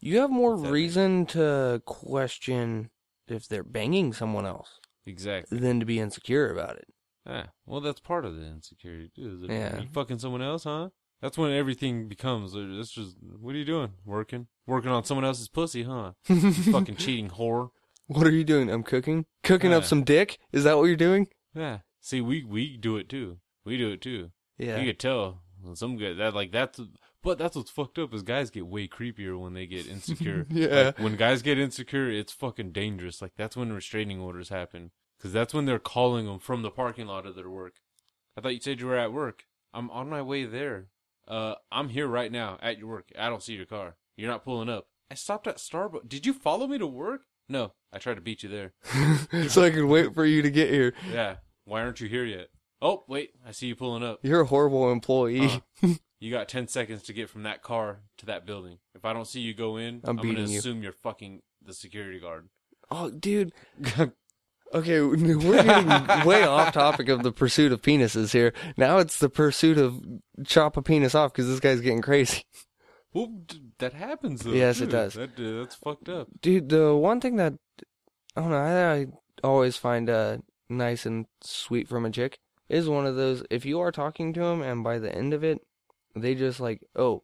[0.00, 2.90] You have more reason to question
[3.28, 5.58] if they're banging someone else Exactly.
[5.58, 6.88] than to be insecure about it.
[7.24, 7.46] Yeah.
[7.64, 9.36] Well, that's part of the insecurity too.
[9.36, 9.80] Is it, Yeah.
[9.80, 10.90] You fucking someone else, huh?
[11.22, 12.54] That's when everything becomes.
[12.54, 13.16] uh, That's just.
[13.40, 13.92] What are you doing?
[14.04, 14.46] Working?
[14.66, 16.12] Working on someone else's pussy, huh?
[16.28, 17.70] You fucking cheating whore.
[18.06, 18.70] What are you doing?
[18.70, 19.24] I'm cooking.
[19.42, 20.38] Cooking up some dick.
[20.52, 21.28] Is that what you're doing?
[21.54, 21.78] Yeah.
[22.00, 23.38] See, we we do it too.
[23.64, 24.30] We do it too.
[24.58, 24.78] Yeah.
[24.78, 25.42] You could tell
[25.74, 26.80] some guy that like that's.
[27.22, 30.46] But that's what's fucked up is guys get way creepier when they get insecure.
[30.50, 30.92] Yeah.
[30.96, 33.20] Like, when guys get insecure, it's fucking dangerous.
[33.20, 34.92] Like that's when restraining orders happen.
[35.18, 37.76] Because that's when they're calling them from the parking lot of their work.
[38.36, 39.44] I thought you said you were at work.
[39.74, 40.88] I'm on my way there.
[41.28, 43.10] Uh, I'm here right now at your work.
[43.18, 43.96] I don't see your car.
[44.16, 44.86] You're not pulling up.
[45.10, 46.08] I stopped at Starbucks.
[46.08, 47.22] Did you follow me to work?
[47.48, 48.72] No, I tried to beat you there.
[49.48, 50.94] so I could wait for you to get here.
[51.12, 51.36] Yeah.
[51.64, 52.48] Why aren't you here yet?
[52.82, 53.30] Oh, wait.
[53.46, 54.20] I see you pulling up.
[54.22, 55.62] You're a horrible employee.
[55.82, 55.88] Uh,
[56.20, 58.78] you got 10 seconds to get from that car to that building.
[58.94, 60.58] If I don't see you go in, I'm I'm, going to beating you.
[60.58, 62.48] assume you're fucking the security guard.
[62.90, 63.52] oh, dude.
[64.74, 65.16] Okay, we're
[65.62, 68.52] getting way off topic of the pursuit of penises here.
[68.76, 70.00] Now it's the pursuit of
[70.44, 72.44] chop a penis off because this guy's getting crazy.
[73.14, 73.32] Well,
[73.78, 74.50] that happens though.
[74.52, 75.14] Yes, it does.
[75.14, 76.28] That, uh, that's fucked up.
[76.42, 77.54] Dude, the one thing that
[78.36, 79.06] I don't know, I, I
[79.42, 80.38] always find uh
[80.68, 82.38] nice and sweet from a chick
[82.68, 83.42] is one of those.
[83.48, 85.60] If you are talking to them and by the end of it,
[86.14, 87.22] they just like, oh,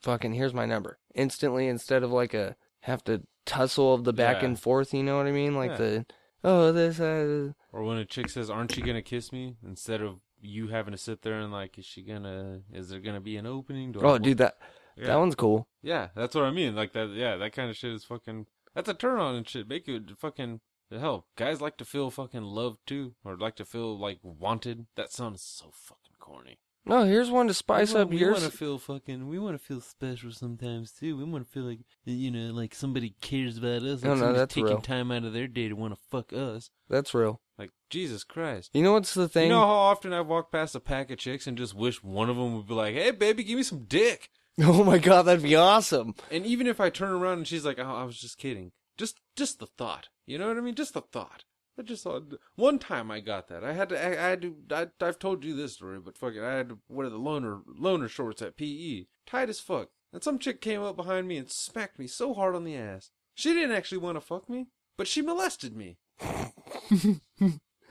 [0.00, 4.40] fucking, here's my number instantly instead of like a have to tussle of the back
[4.40, 4.48] Yeah.
[4.48, 4.94] and forth.
[4.94, 5.54] You know what I mean?
[5.54, 5.76] Like Yeah.
[5.76, 6.06] the
[6.44, 10.20] oh this uh Or when a chick says, "Aren't you gonna kiss me?" Instead of
[10.40, 12.60] you having to sit there and like, "Is she gonna?
[12.72, 14.56] Is there gonna be an opening?" Do oh want-" dude that
[14.96, 15.06] yeah.
[15.06, 15.68] that one's cool.
[15.82, 16.74] Yeah, that's what I mean.
[16.74, 17.10] Like that.
[17.10, 18.46] Yeah, that kind of shit is fucking.
[18.74, 19.68] That's a turn on and shit.
[19.68, 20.60] Make it fucking.
[20.90, 24.86] Hell, guys like to feel fucking loved too, or like to feel like wanted.
[24.94, 26.58] That sounds so fucking corny.
[26.86, 28.28] No, here's one to spice we up want, your.
[28.28, 29.28] We want to feel fucking.
[29.28, 31.16] We want to feel special sometimes too.
[31.16, 34.02] We want to feel like you know, like somebody cares about us.
[34.02, 34.80] Like No, no, that's taking real.
[34.80, 36.70] time out of their day to want to fuck us.
[36.88, 37.40] That's real.
[37.58, 38.70] Like Jesus Christ.
[38.72, 39.44] You know what's the thing?
[39.44, 42.30] You know how often I've walked past a pack of chicks and just wish one
[42.30, 44.30] of them would be like, "Hey, baby, give me some dick."
[44.62, 46.14] oh my god, that'd be awesome.
[46.30, 49.18] And even if I turn around and she's like, "Oh, I was just kidding," just
[49.34, 50.74] just the thought, you know what I mean?
[50.74, 51.44] Just the thought.
[51.78, 53.62] I just thought one time I got that.
[53.62, 54.02] I had to.
[54.02, 54.56] I, I had to.
[54.70, 58.08] I, I've told you this story, but fucking, I had to wear the loner loner
[58.08, 59.90] shorts at PE, tight as fuck.
[60.12, 63.10] And some chick came up behind me and smacked me so hard on the ass.
[63.34, 65.98] She didn't actually want to fuck me, but she molested me.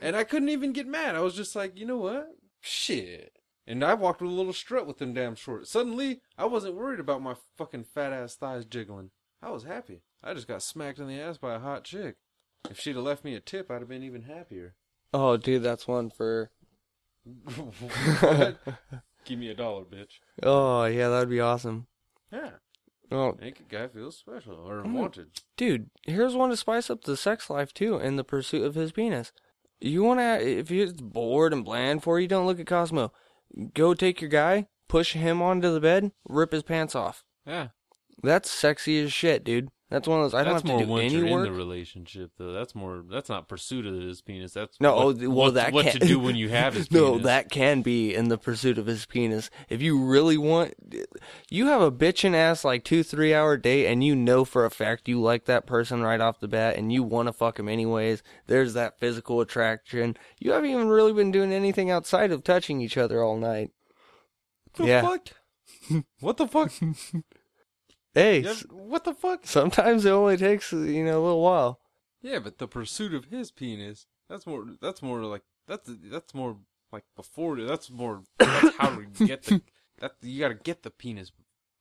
[0.00, 1.14] and I couldn't even get mad.
[1.14, 2.30] I was just like, you know what?
[2.60, 3.38] Shit.
[3.66, 5.70] And I walked with a little strut with them damn shorts.
[5.70, 9.10] Suddenly, I wasn't worried about my fucking fat ass thighs jiggling.
[9.42, 10.02] I was happy.
[10.22, 12.16] I just got smacked in the ass by a hot chick.
[12.70, 14.74] If she'd have left me a tip, I'd have been even happier.
[15.14, 16.50] Oh, dude, that's one for.
[19.24, 20.20] Give me a dollar, bitch.
[20.42, 21.86] Oh yeah, that'd be awesome.
[22.32, 22.50] Yeah.
[23.10, 24.92] Oh, Make a guy feel special or Mm.
[24.94, 25.28] wanted.
[25.56, 28.92] dude, here's one to spice up the sex life too, in the pursuit of his
[28.92, 29.32] penis.
[29.80, 33.12] You want to, if you're bored and bland for you, don't look at Cosmo.
[33.74, 37.24] Go take your guy, push him onto the bed, rip his pants off.
[37.46, 37.68] Yeah.
[38.22, 39.68] That's sexy as shit, dude.
[39.88, 40.34] That's one of those.
[40.34, 41.46] I don't that's have more to do once any you're work.
[41.46, 42.50] in the relationship, though.
[42.52, 43.04] That's more.
[43.08, 44.52] That's not pursuit of his penis.
[44.52, 46.88] That's No, what, oh, well, what, that what can't- to do when you have his
[46.88, 47.00] penis.
[47.02, 47.24] no, penis.
[47.26, 49.48] that can be in the pursuit of his penis.
[49.68, 50.74] If you really want,
[51.50, 54.70] you have a bitchin' ass like two, three hour date, and you know for a
[54.72, 57.68] fact you like that person right off the bat, and you want to fuck him
[57.68, 58.24] anyways.
[58.48, 60.16] There's that physical attraction.
[60.40, 63.70] You haven't even really been doing anything outside of touching each other all night.
[64.64, 65.02] What the yeah.
[65.02, 65.28] fuck?
[66.18, 66.72] what the fuck?
[68.16, 69.46] Hey, what the fuck?
[69.46, 71.80] sometimes it only takes you know a little while.
[72.22, 74.06] Yeah, but the pursuit of his penis.
[74.30, 74.64] That's more.
[74.80, 75.42] That's more like.
[75.68, 76.56] That's that's more
[76.90, 77.60] like before.
[77.60, 78.22] That's more.
[78.38, 79.60] That's how we get the.
[79.98, 81.30] That you got to get the penis.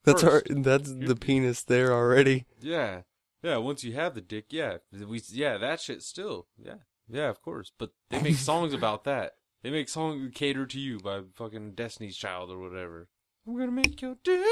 [0.04, 0.64] That's our, first.
[0.64, 2.46] that's the penis there already.
[2.60, 3.04] Yeah,
[3.42, 3.56] yeah.
[3.56, 6.48] Once you have the dick, yeah, we yeah that shit still.
[6.62, 6.80] Yeah,
[7.10, 7.72] yeah, of course.
[7.78, 9.36] But they make songs about that.
[9.64, 13.08] They make songs cater to you by fucking Destiny's Child or whatever.
[13.48, 14.44] I'm gonna make your dinner.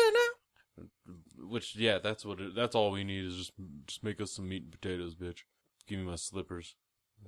[1.38, 2.40] Which yeah, that's what.
[2.40, 3.52] It, that's all we need is just
[3.88, 5.40] just make us some meat and potatoes, bitch.
[5.88, 6.76] Give me my slippers.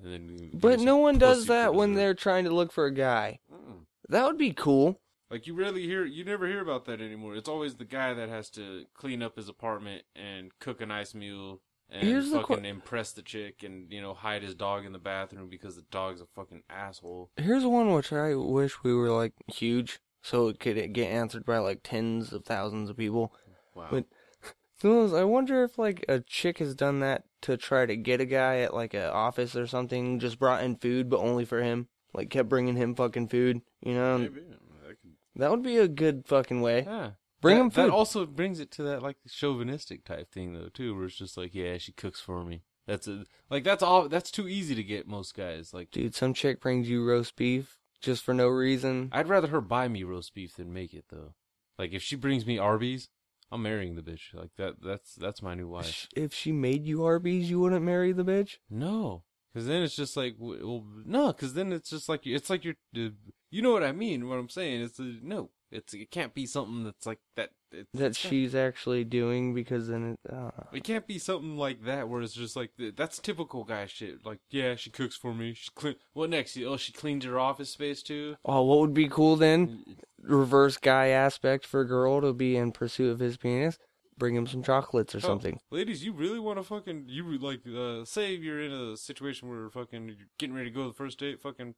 [0.04, 2.00] And then But no one does that when dessert.
[2.00, 3.40] they're trying to look for a guy.
[3.54, 3.86] Mm-mm.
[4.10, 5.00] That would be cool.
[5.32, 7.36] Like you rarely hear, you never hear about that anymore.
[7.36, 11.16] It's always the guy that has to clean up his apartment and cook a nice
[11.16, 14.92] meal and Here's fucking que- impress the chick and you know hide his dog in
[14.92, 17.32] the bathroom because the dog's a fucking asshole.
[17.38, 21.60] Here's one which I wish we were like huge, so it could get answered by
[21.60, 23.32] like tens of thousands of people.
[23.76, 23.88] Wow.
[23.92, 24.06] But-
[24.84, 28.58] I wonder if like a chick has done that to try to get a guy
[28.60, 31.88] at like an office or something, just brought in food but only for him.
[32.14, 34.18] Like kept bringing him fucking food, you know.
[34.18, 34.42] Maybe.
[34.42, 36.84] That could- That would be a good fucking way.
[36.88, 37.12] yeah.
[37.42, 37.86] Bring that, him food.
[37.86, 41.38] That also brings it to that like chauvinistic type thing though too, where it's just
[41.38, 42.64] like, yeah, she cooks for me.
[42.88, 44.10] That's a like that's all.
[44.10, 45.74] That's too easy to get most guys.
[45.74, 49.10] Like, Dude, some chick brings you roast beef just for no reason.
[49.12, 51.34] I'd rather her buy me roast beef than make it though.
[51.78, 53.10] Like if she brings me Arby's,
[53.52, 54.34] I'm marrying the bitch.
[54.34, 54.82] Like that.
[54.82, 56.08] That's that's my new wife.
[56.16, 58.58] If she made you Arby's, you wouldn't marry the bitch.
[58.70, 62.64] No, because then it's just like, well, no, because then it's just like it's like
[62.64, 64.30] you're, you know what I mean?
[64.30, 67.50] What I'm saying is, uh, no, it's it can't be something that's like that.
[67.72, 70.34] It's, That it's not- she's actually doing because then it.
[70.34, 74.26] Uh, It can't be something like that where it's just like that's typical guy shit.
[74.26, 75.54] Like, yeah, she cooks for me.
[75.54, 75.96] She clean.
[76.14, 76.58] What next?
[76.60, 78.38] Oh, she cleans your office space too.
[78.46, 79.84] oh, what would be cool then?
[80.22, 83.78] Reverse guy aspect for a girl to be in pursuit of his penis.
[84.18, 85.60] Bring him some chocolates or Oh, something.
[85.72, 89.70] ladies, you really want to fucking you like uh say you're in a situation where
[89.70, 91.42] fucking you're getting ready to go to the first date.
[91.42, 91.76] Fucking,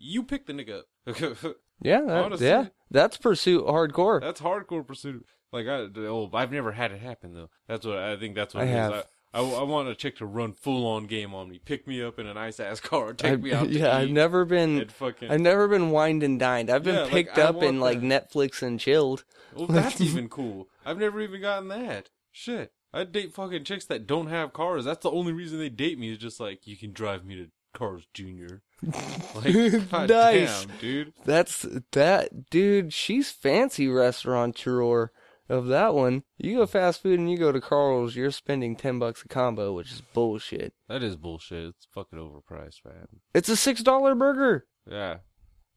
[0.00, 1.54] you pick the nigga up.
[1.82, 2.46] Yeah, that, Honestly.
[2.46, 4.20] yeah, that's pursuit hardcore.
[4.20, 5.24] That's hardcore pursuit.
[5.50, 7.48] Like I, oh, I've never had it happen though.
[7.68, 8.34] That's what I think.
[8.34, 8.74] That's what I it is.
[8.74, 8.92] have.
[9.32, 12.02] I, I, I want a chick to run full on game on me, pick me
[12.02, 13.68] up in a nice ass car, take I- me out.
[13.68, 14.88] To yeah, I've never been.
[14.88, 15.30] fucking.
[15.30, 16.68] I've never been wined and dined.
[16.68, 18.00] I've been Yeah, picked I up and like.
[18.00, 19.24] Netflix and chilled.
[19.54, 20.68] well, that's even cool.
[20.84, 22.10] I've never even gotten that.
[22.30, 24.84] Shit, I date fucking chicks that don't have cars.
[24.84, 27.46] That's the only reason they date me is just like you can drive me to
[27.74, 28.62] Carl's Junior.
[29.34, 30.64] Like, god Nice.
[30.64, 31.12] damn, dude.
[31.24, 32.92] That's that dude.
[32.92, 35.10] She's fancy restaurateur
[35.48, 36.22] of that one.
[36.38, 39.72] You go fast food and you go to Carl's, you're spending ten bucks a combo,
[39.74, 40.72] which is bullshit.
[40.88, 41.66] That is bullshit.
[41.68, 43.06] It's fucking overpriced, man.
[43.34, 44.66] It's a six dollar burger.
[44.90, 45.18] Yeah.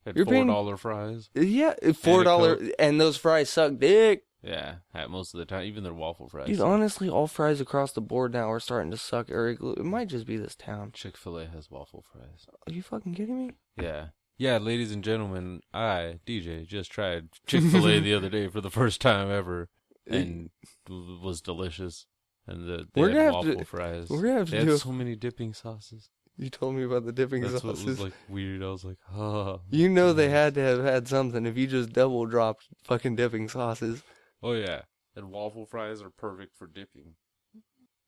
[0.05, 1.29] Had You're four paying- dollar fries.
[1.35, 4.23] Yeah, four dollar, and those fries suck dick.
[4.43, 6.47] Yeah, at most of the time, even their waffle fries.
[6.47, 9.31] Dude, honestly, all fries across the board now are starting to suck.
[9.31, 10.91] Or it might just be this town.
[10.93, 12.45] Chick Fil A has waffle fries.
[12.67, 13.53] Are you fucking kidding me?
[13.81, 18.47] Yeah, yeah, ladies and gentlemen, I DJ just tried Chick Fil A the other day
[18.49, 19.69] for the first time ever,
[20.05, 20.49] and
[20.89, 22.05] was delicious.
[22.45, 24.09] And the, they We're had gonna have waffle to- fries.
[24.09, 26.09] we're gonna have they to had do so many dipping sauces.
[26.35, 27.85] You told me about the dipping That's what sauces.
[27.85, 28.61] was like weird.
[28.63, 29.61] I was like, oh.
[29.69, 33.47] you know they had to have had something if you just double dropped fucking dipping
[33.47, 34.03] sauces.
[34.43, 34.81] Oh yeah,
[35.15, 37.15] and waffle fries are perfect for dipping.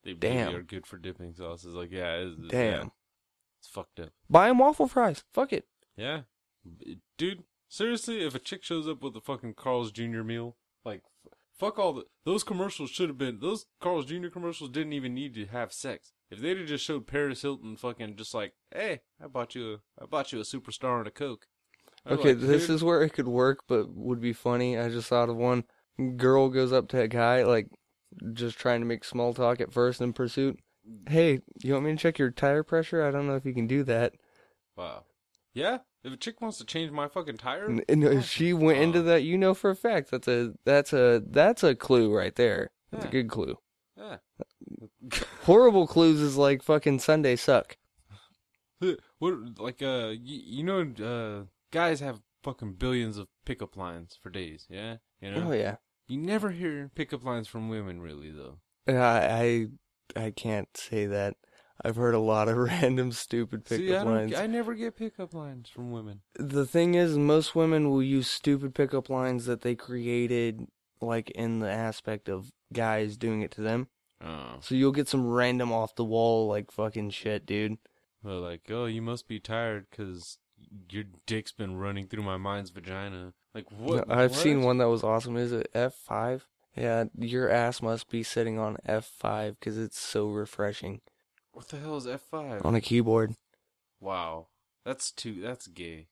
[0.03, 0.47] They Damn.
[0.47, 1.73] really are good for dipping sauces.
[1.73, 2.91] Like yeah, it's, yeah, Damn.
[3.59, 4.09] it's fucked up.
[4.29, 5.23] Buy 'em waffle fries.
[5.33, 5.65] Fuck it.
[5.95, 6.21] Yeah,
[7.17, 7.43] dude.
[7.67, 10.21] Seriously, if a chick shows up with a fucking Carl's Jr.
[10.21, 10.55] meal,
[10.85, 11.01] like,
[11.57, 14.27] fuck all the those commercials should have been those Carl's Jr.
[14.27, 16.11] commercials didn't even need to have sex.
[16.29, 20.03] If they'd have just showed Paris Hilton fucking just like, hey, I bought you a
[20.03, 21.47] I bought you a superstar and a coke.
[22.05, 24.77] I'd Okay, like, this is where it could work, but would be funny.
[24.77, 25.63] I just thought of one.
[26.17, 27.67] Girl goes up to a guy, like,
[28.33, 30.59] just trying to make small talk at first in pursuit.
[31.07, 33.03] Hey, you want me to check your tire pressure?
[33.03, 34.13] I don't know if you can do that.
[34.75, 35.03] wow.
[35.53, 38.79] Yeah, if a chick wants to change my fucking tire, And, and if she went
[38.79, 42.35] into that, you know for a fact that's a that's a that's a clue right
[42.35, 42.71] there.
[42.91, 43.57] That's a good clue.
[43.97, 44.17] yeah.
[45.43, 47.77] Horrible clues is like fucking Sunday suck.
[49.19, 54.29] What like uh you, you know uh guys have fucking billions of pickup lines for
[54.29, 54.97] days, yeah?
[55.25, 55.51] You oh, know?
[55.51, 55.75] Oh yeah.
[56.07, 58.59] You never hear pickup lines from women really though.
[58.87, 59.67] I
[60.15, 61.35] I I can't say that.
[61.83, 64.35] I've heard a lot of random stupid See, I, pickup lines.
[64.35, 66.21] I never get pickup lines from women.
[66.35, 70.67] The thing is, most women will use stupid pickup lines that they created,
[71.01, 73.87] like in the aspect of guys doing it to them.
[74.23, 74.57] Oh.
[74.61, 77.77] So you'll get some random off the wall like fucking shit, dude.
[78.23, 80.37] Well, like, oh, you must be tired because
[80.89, 83.33] your dick's been running through my mind's vagina.
[83.55, 84.11] Like, what?
[84.11, 84.39] I've what?
[84.39, 85.37] seen one that was awesome.
[85.37, 86.45] Is it F five?
[86.75, 90.99] Yeah, your ass must be sitting on F five because it's so refreshing
[91.53, 92.65] What the hell is F5?
[92.65, 93.35] on a keyboard.
[94.01, 94.47] Wow.
[94.83, 96.07] That's too, that's gay.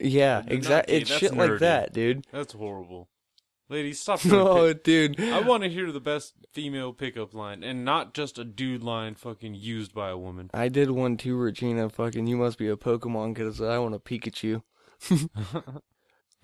[0.00, 0.96] Yeah, exactly.
[0.96, 2.26] It's that's shit like that, dude.
[2.32, 3.08] That's horrible.
[3.68, 5.20] Ladies, stop Oh, pick- dude.
[5.20, 9.14] I want to hear the best female pickup line, and not just a dude line
[9.14, 10.50] fucking used by a woman.
[10.52, 11.88] I did one too, Regina.
[11.88, 14.62] Fucking, you must be a Pokemon because I want a Pikachu.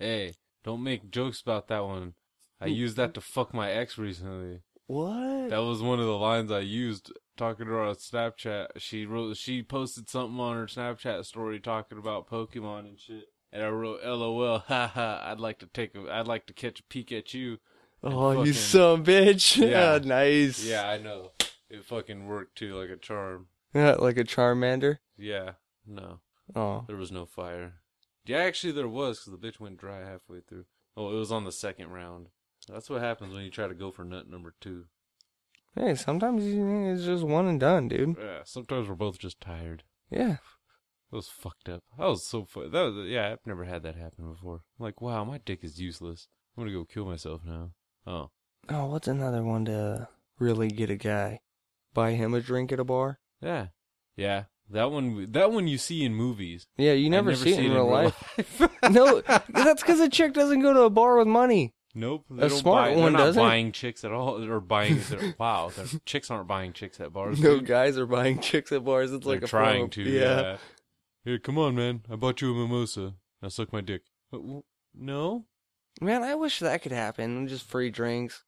[0.01, 0.33] hey,
[0.63, 2.13] don't make jokes about that one.
[2.59, 2.73] I hmm.
[2.73, 4.61] used that to fuck my ex recently.
[4.87, 5.49] What?
[5.49, 8.67] That was one of the lines I used talking to her on Snapchat.
[8.77, 13.25] She wrote, she posted something on her Snapchat story talking about Pokemon and shit.
[13.53, 15.21] And I wrote, "LOL, haha.
[15.23, 17.59] I'd like to take a, I'd like to catch a peek at you."
[18.03, 19.57] Oh, you fucking- son bitch.
[19.61, 19.93] Yeah.
[19.93, 20.63] Yeah, nice.
[20.63, 21.31] Yeah, I know.
[21.69, 23.47] It fucking worked too, like a charm.
[23.73, 24.97] Yeah, like a Charmander.
[25.17, 25.51] Yeah,
[25.85, 26.19] no.
[26.55, 26.83] Oh.
[26.87, 27.75] There was no fire.
[28.25, 30.65] Yeah, actually there was because the bitch went dry halfway through.
[30.95, 32.27] Oh, it was on the second round.
[32.67, 34.85] That's what happens when you try to go for nut number two.
[35.75, 38.17] Hey, sometimes you- it's just one and done, dude.
[38.19, 39.83] Yeah, sometimes we're both just tired.
[40.09, 40.37] Yeah.
[41.09, 41.83] That was fucked up.
[41.97, 43.31] That was so fu- That was yeah.
[43.31, 44.63] I've never had that happen before.
[44.79, 46.27] I'm like, wow, my dick is useless.
[46.55, 47.71] I'm gonna go kill myself now.
[48.05, 48.31] Oh,
[48.69, 50.07] Oh, what's another one to
[50.37, 51.39] really get a guy?
[51.93, 53.19] Buy him a drink at a bar?
[53.41, 53.67] yeah,
[54.15, 54.45] yeah.
[54.71, 55.31] That one.
[55.31, 56.67] That one you see in movies.
[56.77, 58.37] Yeah, you I never, see it in real life.
[58.37, 58.69] life.
[58.91, 61.73] no, that's because a chick doesn't go to a bar with money.
[61.93, 62.25] Nope.
[62.31, 63.41] A They don't smart buy, one they're not doesn't.
[63.43, 64.41] buying chicks at all.
[64.49, 64.99] Or buying.
[65.09, 67.39] they're- wow, they're- chicks aren't buying chicks at bars.
[67.41, 67.65] No dude.
[67.67, 69.11] guys are buying chicks at bars.
[69.11, 70.03] It's They're like a form trying of- to.
[70.03, 70.57] Yeah.
[71.25, 72.01] Here, come on, man.
[72.09, 73.15] I bought you a mimosa.
[73.41, 74.03] Now suck my dick.
[74.95, 75.45] No.
[75.99, 77.47] Man, I wish that could happen.
[77.47, 78.43] Just free drinks.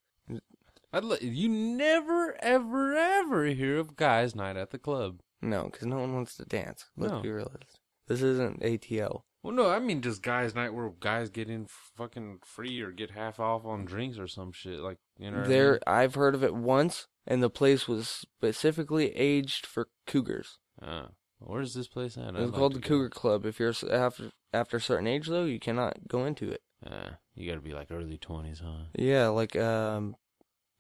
[0.93, 5.19] I'd let you never, ever, ever hear of guys' night at the club.
[5.43, 6.85] No, because no one wants to dance.
[6.97, 7.21] Let's No.
[7.21, 7.67] be realistic.
[8.07, 9.23] This isn't ATL.
[9.43, 13.11] Well, no, I mean just guys' night where guys get in fucking free or get
[13.11, 14.79] half off on drinks or some shit.
[14.79, 15.37] Like you know.
[15.39, 15.79] what I There, mean?
[15.85, 20.59] I've heard of it once, and the place was specifically aged for cougars.
[20.81, 21.07] Uh,
[21.39, 22.35] where's this place at?
[22.35, 22.79] It's called the.
[22.79, 23.45] Cougar Club.
[23.45, 26.61] If you're s- after after a certain age, though, you cannot go into it.
[26.85, 28.85] Uh, you gotta be like early twenties, huh?
[28.95, 30.15] Yeah, like um,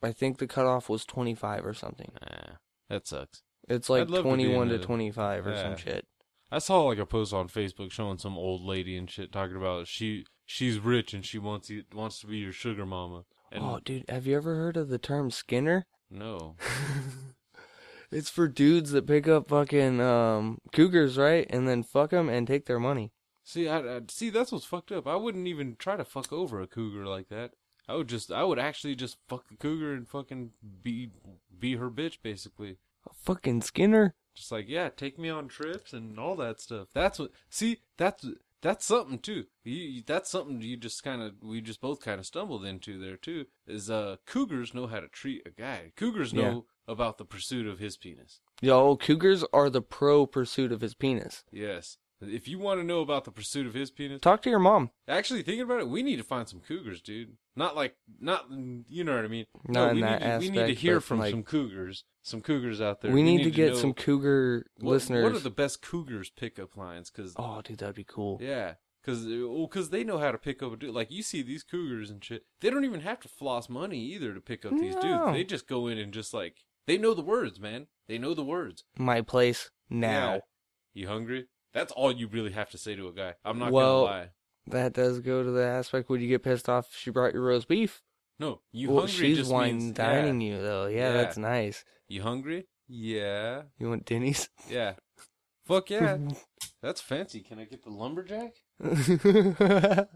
[0.01, 2.11] I think the cutoff was 25 or something.
[2.21, 2.55] Nah.
[2.89, 3.41] That sucks.
[3.69, 5.61] It's like I'd love to be 21 to a- 25 or Yeah.
[5.61, 6.05] some shit.
[6.51, 9.87] I saw like a post on Facebook showing some old lady and shit talking about
[9.87, 13.23] she she's rich and she wants you wants to be your sugar mama.
[13.51, 15.85] And oh, dude, have you ever heard of the term Skinner?
[16.11, 16.55] no,
[18.11, 21.47] It's for dudes that pick up fucking um, cougars, right?
[21.49, 23.11] And then fuck them and take their money.
[23.43, 25.07] see, I, I see that's what's fucked up.
[25.07, 27.53] I wouldn't even try to fuck over a cougar like that.
[27.89, 30.51] I would just, I would actually just fuck the cougar and fucking
[30.83, 31.09] be
[31.59, 32.77] be her bitch basically.
[33.05, 34.15] A fucking Skinner?
[34.35, 36.87] Just like, yeah, take me on trips and all that stuff.
[36.93, 37.31] That's what.
[37.49, 38.25] See, that's
[38.61, 39.45] that's something too.
[39.63, 43.17] You, that's something you just kind of we just both kind of stumbled into there
[43.17, 43.45] too.
[43.67, 45.91] Is uh cougars know how to treat a guy.
[45.95, 48.39] Cougars know about the pursuit of his penis.
[48.61, 51.43] Yo, cougars are the pro pursuit of his penis.
[51.51, 51.97] Yes.
[52.27, 54.91] If you want to know about the pursuit of his penis, Talk to your mom.
[55.07, 57.37] actually thinking about it, we need to find some cougars, dude.
[57.55, 58.45] Not like, not
[58.89, 59.45] you know what I mean.
[59.67, 62.41] Not in we that need to, we need to hear from like- some cougars, some
[62.41, 63.11] cougars out there.
[63.11, 65.23] we, need, to get some cougar what, listeners.
[65.23, 67.09] What are the best cougars pickup lines?
[67.11, 68.39] Because Oh, dude, that'd be cool.
[68.41, 70.93] Yeah, because well, cause they know how to pick up a dude.
[70.95, 72.43] Like you see these cougars and shit.
[72.61, 75.01] They don't even have to floss money either to pick up these No.
[75.01, 75.33] dudes.
[75.33, 76.55] They just go in and just like
[76.87, 77.87] they know the words, man.
[78.07, 78.83] They know the words.
[78.97, 80.33] My place now.
[80.33, 80.39] Yeah.
[80.95, 81.45] You hungry?
[81.73, 83.33] That's all you really have to say to a guy.
[83.43, 84.29] I'm not Well- gonna lie.
[84.67, 86.09] That does go to the aspect.
[86.09, 88.01] when you get pissed off if she brought your roast beef?
[88.39, 90.55] No, you well, hungry she's just wine means dining Yeah.
[90.55, 90.85] you though.
[90.87, 91.11] Yeah, Yeah.
[91.13, 91.83] that's nice.
[92.07, 92.67] You hungry?
[92.87, 94.47] Yeah, You want Denny's?
[94.69, 94.93] yeah.
[95.65, 96.17] Fuck yeah,
[96.81, 97.41] that's fancy.
[97.41, 98.53] Can I get the lumberjack?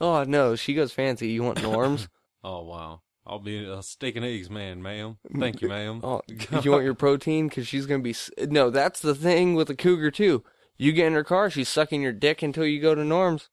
[0.00, 1.28] oh no, she goes fancy.
[1.28, 2.08] You want norms?
[2.46, 5.16] Oh wow, I'll be a steak and eggs man, ma'am.
[5.38, 6.00] Thank you, ma'am.
[6.04, 6.20] oh,
[6.62, 7.48] you want your protein?
[7.48, 8.14] Because she's gonna be.
[8.38, 10.44] No, that's the thing with the cougar too.
[10.76, 13.48] You get in her car, she's sucking your dick until you go to norms.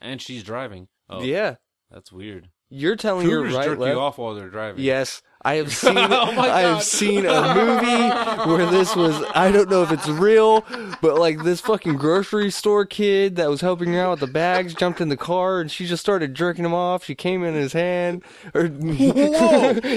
[0.00, 0.88] and she's driving.
[1.10, 1.56] Oh, Yeah,
[1.90, 2.48] that's weird.
[2.70, 3.92] you're telling her right jerk left.
[3.94, 4.82] you off while they're driving.
[4.82, 5.98] Yes, I have seen.
[5.98, 9.20] Oh I have seen a movie where this was.
[9.34, 10.64] I don't know if it's real,
[11.02, 14.72] but like this fucking grocery store kid that was helping her out with the bags
[14.74, 17.04] jumped in the car and she just started jerking him off.
[17.04, 18.22] She came in his hand,
[18.54, 18.64] or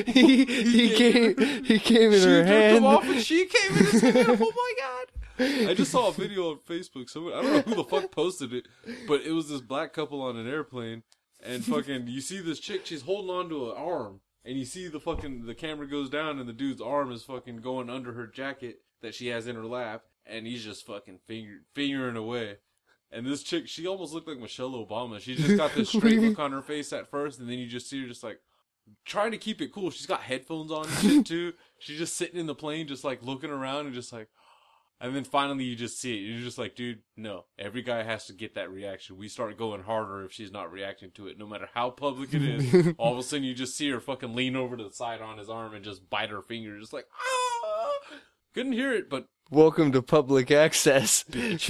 [0.07, 2.77] he he came he came in She her jerked hand.
[2.77, 4.27] him off and she came in his hand.
[4.29, 5.05] Oh my god!
[5.39, 7.09] I just saw a video on Facebook.
[7.09, 8.67] Someone I don't know who the fuck posted it,
[9.07, 11.03] but it was this black couple on an airplane,
[11.43, 12.85] and fucking you see this chick.
[12.85, 16.39] She's holding on to an arm, and you see the fucking the camera goes down,
[16.39, 19.65] and the dude's arm is fucking going under her jacket that she has in her
[19.65, 22.57] lap, and he's just fucking finger, fingering away.
[23.11, 25.19] And this chick, she almost looked like Michelle Obama.
[25.19, 27.89] She just got this straight look on her face at first, and then you just
[27.89, 28.39] see her just like
[29.05, 29.89] trying to keep it cool.
[29.91, 31.53] She's got headphones on and shit too.
[31.79, 34.27] She's just sitting in the plane, just like looking around and just like,
[35.01, 36.21] and then finally you just see it.
[36.21, 37.45] You're just like, dude, no.
[37.59, 39.17] Every guy has to get that reaction.
[39.17, 42.41] We start going harder if she's not reacting to it, no matter how public it
[42.41, 42.93] is.
[42.97, 45.37] All of a sudden you just see her fucking lean over to the side on
[45.37, 47.91] his arm and just bite her finger, just like, ah.
[48.53, 51.23] Couldn't hear it, but Welcome to public access.
[51.23, 51.69] Bitch.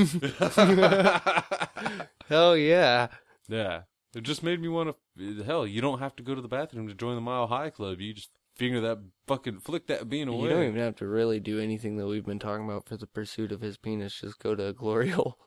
[2.29, 3.07] Hell yeah.
[3.49, 3.81] yeah,
[4.15, 5.43] it just made me want to.
[5.43, 7.99] Hell, you don't have to go to the bathroom to join the Mile High Club.
[7.99, 10.43] You just finger that fucking flick that bean away.
[10.43, 13.07] You don't even have to really do anything that we've been talking about for the
[13.07, 14.19] pursuit of his penis.
[14.21, 15.37] Just go to a glory hole.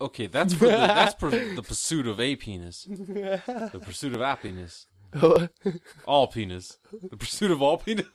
[0.00, 2.84] Okay, that's for the, that's for the pursuit of a penis.
[2.88, 4.86] The pursuit of happiness.
[6.06, 6.78] All penis.
[7.10, 8.06] The pursuit of all penis.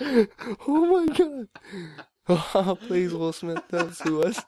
[0.00, 1.48] oh my god.
[2.28, 4.42] Oh, please, Will Smith, don't sue us.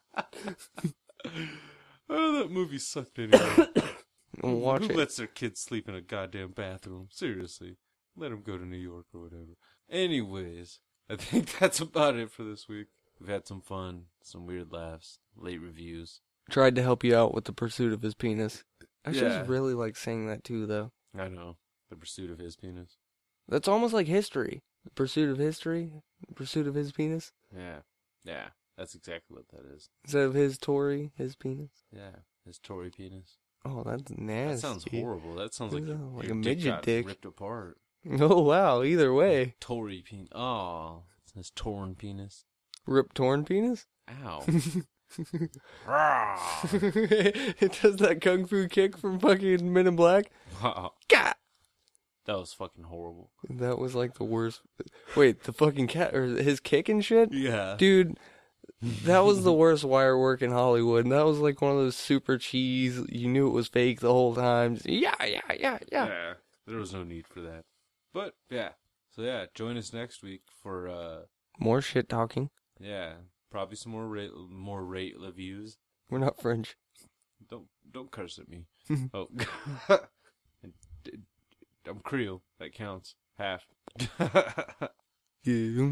[2.09, 3.69] oh, that movie sucked anyway.
[4.43, 4.97] Watch Who it.
[4.97, 7.09] lets their kids sleep in a goddamn bathroom?
[7.11, 7.77] Seriously.
[8.17, 9.57] Let them go to New York or whatever.
[9.89, 10.79] Anyways,
[11.09, 12.87] I think that's about it for this week.
[13.19, 16.21] We've had some fun, some weird laughs, late reviews.
[16.51, 18.65] Tried to help you out with the pursuit of his penis.
[19.05, 19.21] I Yeah.
[19.21, 20.93] just really like saying that too, though.
[21.17, 21.57] I know.
[21.91, 22.97] The pursuit of his penis.
[23.49, 24.63] That's almost like history.
[24.85, 25.93] The pursuit of history.
[26.29, 27.33] The pursuit of his penis.
[27.55, 27.81] Yeah.
[28.25, 28.49] Yeah.
[28.79, 29.91] That's exactly what that is.
[30.05, 31.71] Instead of his Tory, his penis.
[31.95, 32.21] Yeah.
[32.47, 33.37] His Tory penis.
[33.65, 34.55] Oh, that's nasty.
[34.55, 35.35] That sounds horrible.
[35.35, 37.07] That sounds like, Yeah, your, like your a dick midget got dick.
[37.07, 37.77] ripped apart.
[38.19, 38.83] Oh wow!
[38.83, 40.29] Either way, Tory penis.
[40.35, 42.47] Oh, it's his torn penis.
[42.87, 43.87] Rip Torn penis.
[44.25, 44.43] Ow.
[46.73, 50.31] It does that kung fu kick from fucking Men in Black.
[50.63, 50.93] Wow.
[51.09, 51.35] God,
[52.27, 53.31] That was fucking horrible.
[53.49, 54.63] that was like the worst.
[55.17, 57.75] Wait, the fucking cat or his kick and shit, Yeah.
[57.79, 58.19] dude.
[58.83, 61.05] That was the worst wire work in Hollywood.
[61.05, 62.99] And that was like one of those super cheese.
[63.09, 64.77] You knew it was fake the whole time.
[64.77, 66.07] Just, yeah, yeah, yeah, yeah.
[66.07, 66.33] yeah.
[66.67, 67.65] There was no need for that.
[68.15, 68.71] But yeah.
[69.15, 71.19] So yeah, join us next week for uh
[71.59, 72.49] More shit talking.
[72.79, 73.15] yeah,
[73.51, 75.77] probably some more rate more rate reviews.
[76.09, 76.77] We're not French.
[77.49, 78.67] Don't don't curse at me.
[79.15, 79.29] oh.
[81.87, 82.43] I'm Creole.
[82.59, 83.15] That counts.
[83.37, 83.67] half.
[85.43, 85.89] Yeah.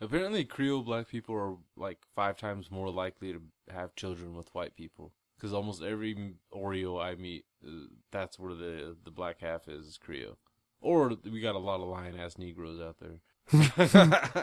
[0.00, 4.74] Apparently, Creole black people are like five times more likely to have children with white
[4.74, 5.12] people.
[5.36, 9.98] Because almost every Oreo I meet, uh, that's where the the black half is, is
[9.98, 10.38] Creole.
[10.80, 13.20] Or we got a lot of lion ass Negroes out there.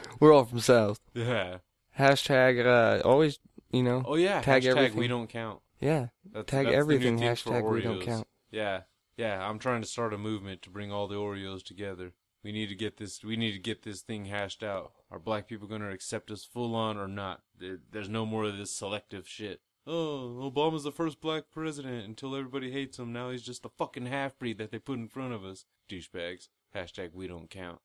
[0.19, 0.99] We're all from South.
[1.13, 1.57] yeah.
[1.97, 3.39] Hashtag, uh, always,
[3.71, 4.41] you know, Oh yeah.
[4.41, 4.99] Tag hashtag everything.
[4.99, 5.61] We don't count.
[5.79, 6.07] yeah.
[6.31, 8.27] That's, Tag that's everything, hashtag we don't count.
[8.51, 8.81] Yeah,
[9.17, 9.47] yeah.
[9.47, 12.13] I'm trying to start a movement to bring all the Oreos together.
[12.43, 13.23] We need to get this.
[13.23, 14.91] We need to get this thing hashed out.
[15.11, 17.41] Are black people going to accept us full on or not?
[17.57, 19.61] There's no more of this selective shit.
[19.85, 23.13] Oh, Obama's the first black president until everybody hates him.
[23.13, 25.65] Now he's just a fucking half breed that they put in front of us.
[25.89, 26.49] Douchebags.
[26.75, 27.79] Hashtag we don't count.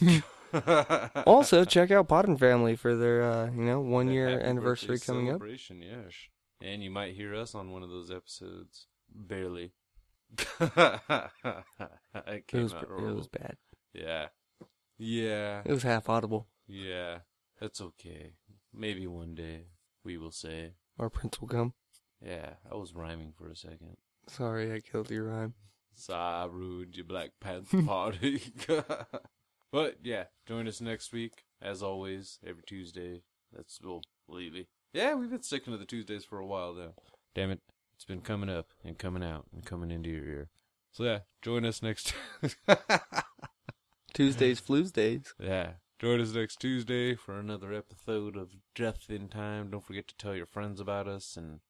[1.26, 5.06] Also, check out Podden Family for their, uh, you know, one The year anniversary birthday
[5.06, 5.34] coming up.
[5.34, 6.12] celebration, Yes,
[6.60, 8.88] and you might hear us on one of those episodes.
[9.14, 9.72] Barely.
[10.38, 10.40] it
[12.52, 13.56] It was, out it was bad.
[13.92, 14.28] Yeah,
[14.98, 16.46] yeah, It was half audible.
[16.66, 17.18] yeah.
[17.60, 18.32] That's okay.
[18.72, 19.66] Maybe one day
[20.02, 21.74] we will say, Our prince will come.
[22.24, 23.98] "Yeah, I was rhyming for a second.
[24.28, 25.52] Sorry, I killed your rhyme.
[25.94, 28.40] Sorry, I ruined your Black Panther party."
[29.72, 33.22] but yeah, join us next week as always every Tuesday.
[33.54, 34.68] That's well, lately.
[34.94, 36.94] Yeah, we've been sticking to the Tuesdays for a while now.
[37.34, 37.60] Damn it,
[37.94, 40.48] it's been coming up and coming out and coming into your ear.
[40.92, 42.14] So yeah, join us next.
[44.20, 45.32] Tuesdays, Flues Days.
[45.38, 49.70] yeah, join us next Tuesday for another episode of Death in Time.
[49.70, 51.60] Don't forget to tell your friends about us and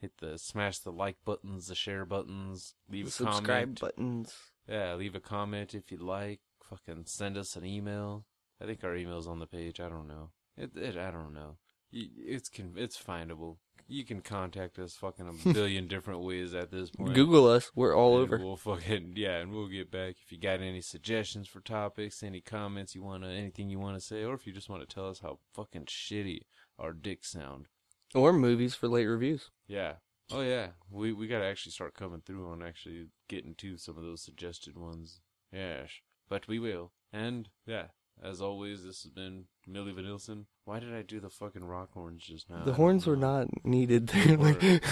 [0.00, 3.80] hit the smash the like buttons, the share buttons, leave The a subscribe comment.
[3.80, 4.34] buttons.
[4.68, 6.38] Yeah, leave a comment if you like.
[6.70, 8.24] Fucking send us an email.
[8.62, 9.80] I think our email's on the page.
[9.80, 10.30] I don't know.
[10.56, 11.56] It, it I don't know.
[11.92, 13.56] It's it's findable.
[13.88, 17.14] You can contact us fucking a billion different ways at this point.
[17.14, 17.70] Google us.
[17.74, 18.44] We're all And over.
[18.44, 22.40] We'll fucking yeah, and we'll get back if you got any suggestions for topics, any
[22.40, 25.20] comments you wanna, anything you wanna say, or if you just want to tell us
[25.20, 26.40] how fucking shitty
[26.78, 27.66] our dicks sound.
[28.14, 29.50] Or movies for late reviews.
[29.68, 29.94] Yeah.
[30.32, 30.68] Oh yeah.
[30.90, 34.76] We we gotta actually start coming through on actually getting to some of those suggested
[34.76, 35.20] ones.
[35.52, 35.90] Yes.
[36.28, 36.92] But we will.
[37.12, 37.86] And yeah,
[38.22, 40.46] as always, this has been Millie Vanilson.
[40.64, 42.58] Why did I do the fucking rock horns just now?
[42.60, 44.08] The don't horns were not needed.
[44.08, 44.82] They're like It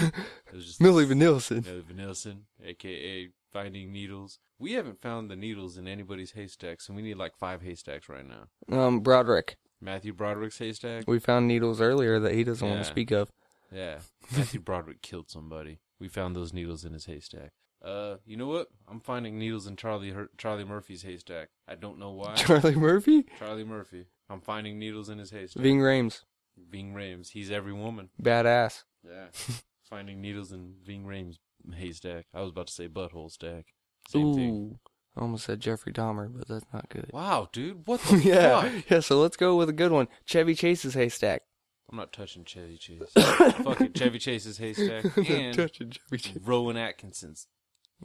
[0.53, 1.65] was just Millie Vanilson.
[1.65, 4.39] Millie Vanilson, aka Finding Needles.
[4.59, 8.25] We haven't found the needles in anybody's haystacks, and we need like five haystacks right
[8.27, 8.47] now.
[8.77, 9.57] Um, Broderick.
[9.81, 11.05] Matthew Broderick's haystack.
[11.07, 12.83] We found needles earlier that he doesn't want Yeah.
[12.83, 13.29] to speak of.
[13.71, 13.99] Yeah,
[14.35, 15.79] Matthew Broderick killed somebody.
[15.99, 17.51] We found those needles in his haystack.
[17.83, 18.67] Uh, you know what?
[18.87, 21.49] I'm finding needles in Charlie Hur- Charlie Murphy's haystack.
[21.67, 22.35] I don't know why.
[22.35, 23.25] Charlie Murphy?
[23.37, 24.05] Charlie Murphy.
[24.29, 25.61] I'm finding needles in his haystack.
[25.61, 26.21] Ving Rhames.
[26.57, 27.29] Ving Rhames.
[27.29, 28.09] He's every woman.
[28.21, 28.83] Badass.
[29.03, 29.27] Yeah.
[29.89, 31.37] finding needles in Ving Rhames'
[31.75, 32.25] haystack.
[32.33, 33.65] I was about to say butthole stack.
[34.09, 34.35] Same Ooh.
[34.35, 34.79] thing.
[35.15, 37.09] I almost said Jeffrey Dahmer, but that's not good.
[37.13, 37.87] Wow, dude.
[37.87, 38.89] What the yeah, fuck?
[38.89, 38.99] yeah.
[38.99, 40.07] So let's go with a good one.
[40.25, 41.43] Chevy Chase's haystack.
[41.89, 43.03] I'm not touching Chevy Chase.
[43.15, 43.93] Fuck it.
[43.93, 45.05] Chevy Chase's haystack.
[45.29, 46.37] And Touching Chevy Chase.
[46.43, 47.45] Rowan Atkinson's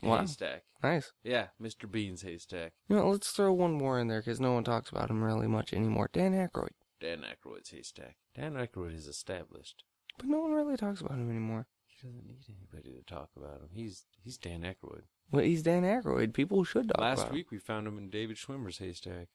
[0.02, 0.18] Wow.
[0.20, 0.62] haystack.
[0.82, 1.12] Nice.
[1.22, 1.90] Yeah, Mr.
[1.90, 2.72] Bean's haystack.
[2.88, 5.46] You know, let's throw one more in there because no one talks about him really
[5.46, 6.08] much anymore.
[6.12, 6.70] Dan Aykroyd,
[7.00, 8.16] Dan Aykroyd's haystack.
[8.34, 9.84] Dan Aykroyd is established.
[10.16, 11.66] but no one really talks about him anymore.
[11.86, 13.68] He doesn't need anybody to talk about him.
[13.72, 15.02] He's he's Dan Aykroyd.
[15.30, 16.32] Well, he's Dan Aykroyd.
[16.32, 17.28] People should talk Last about him.
[17.28, 19.28] Last week we found him in David Schwimmer's haystack.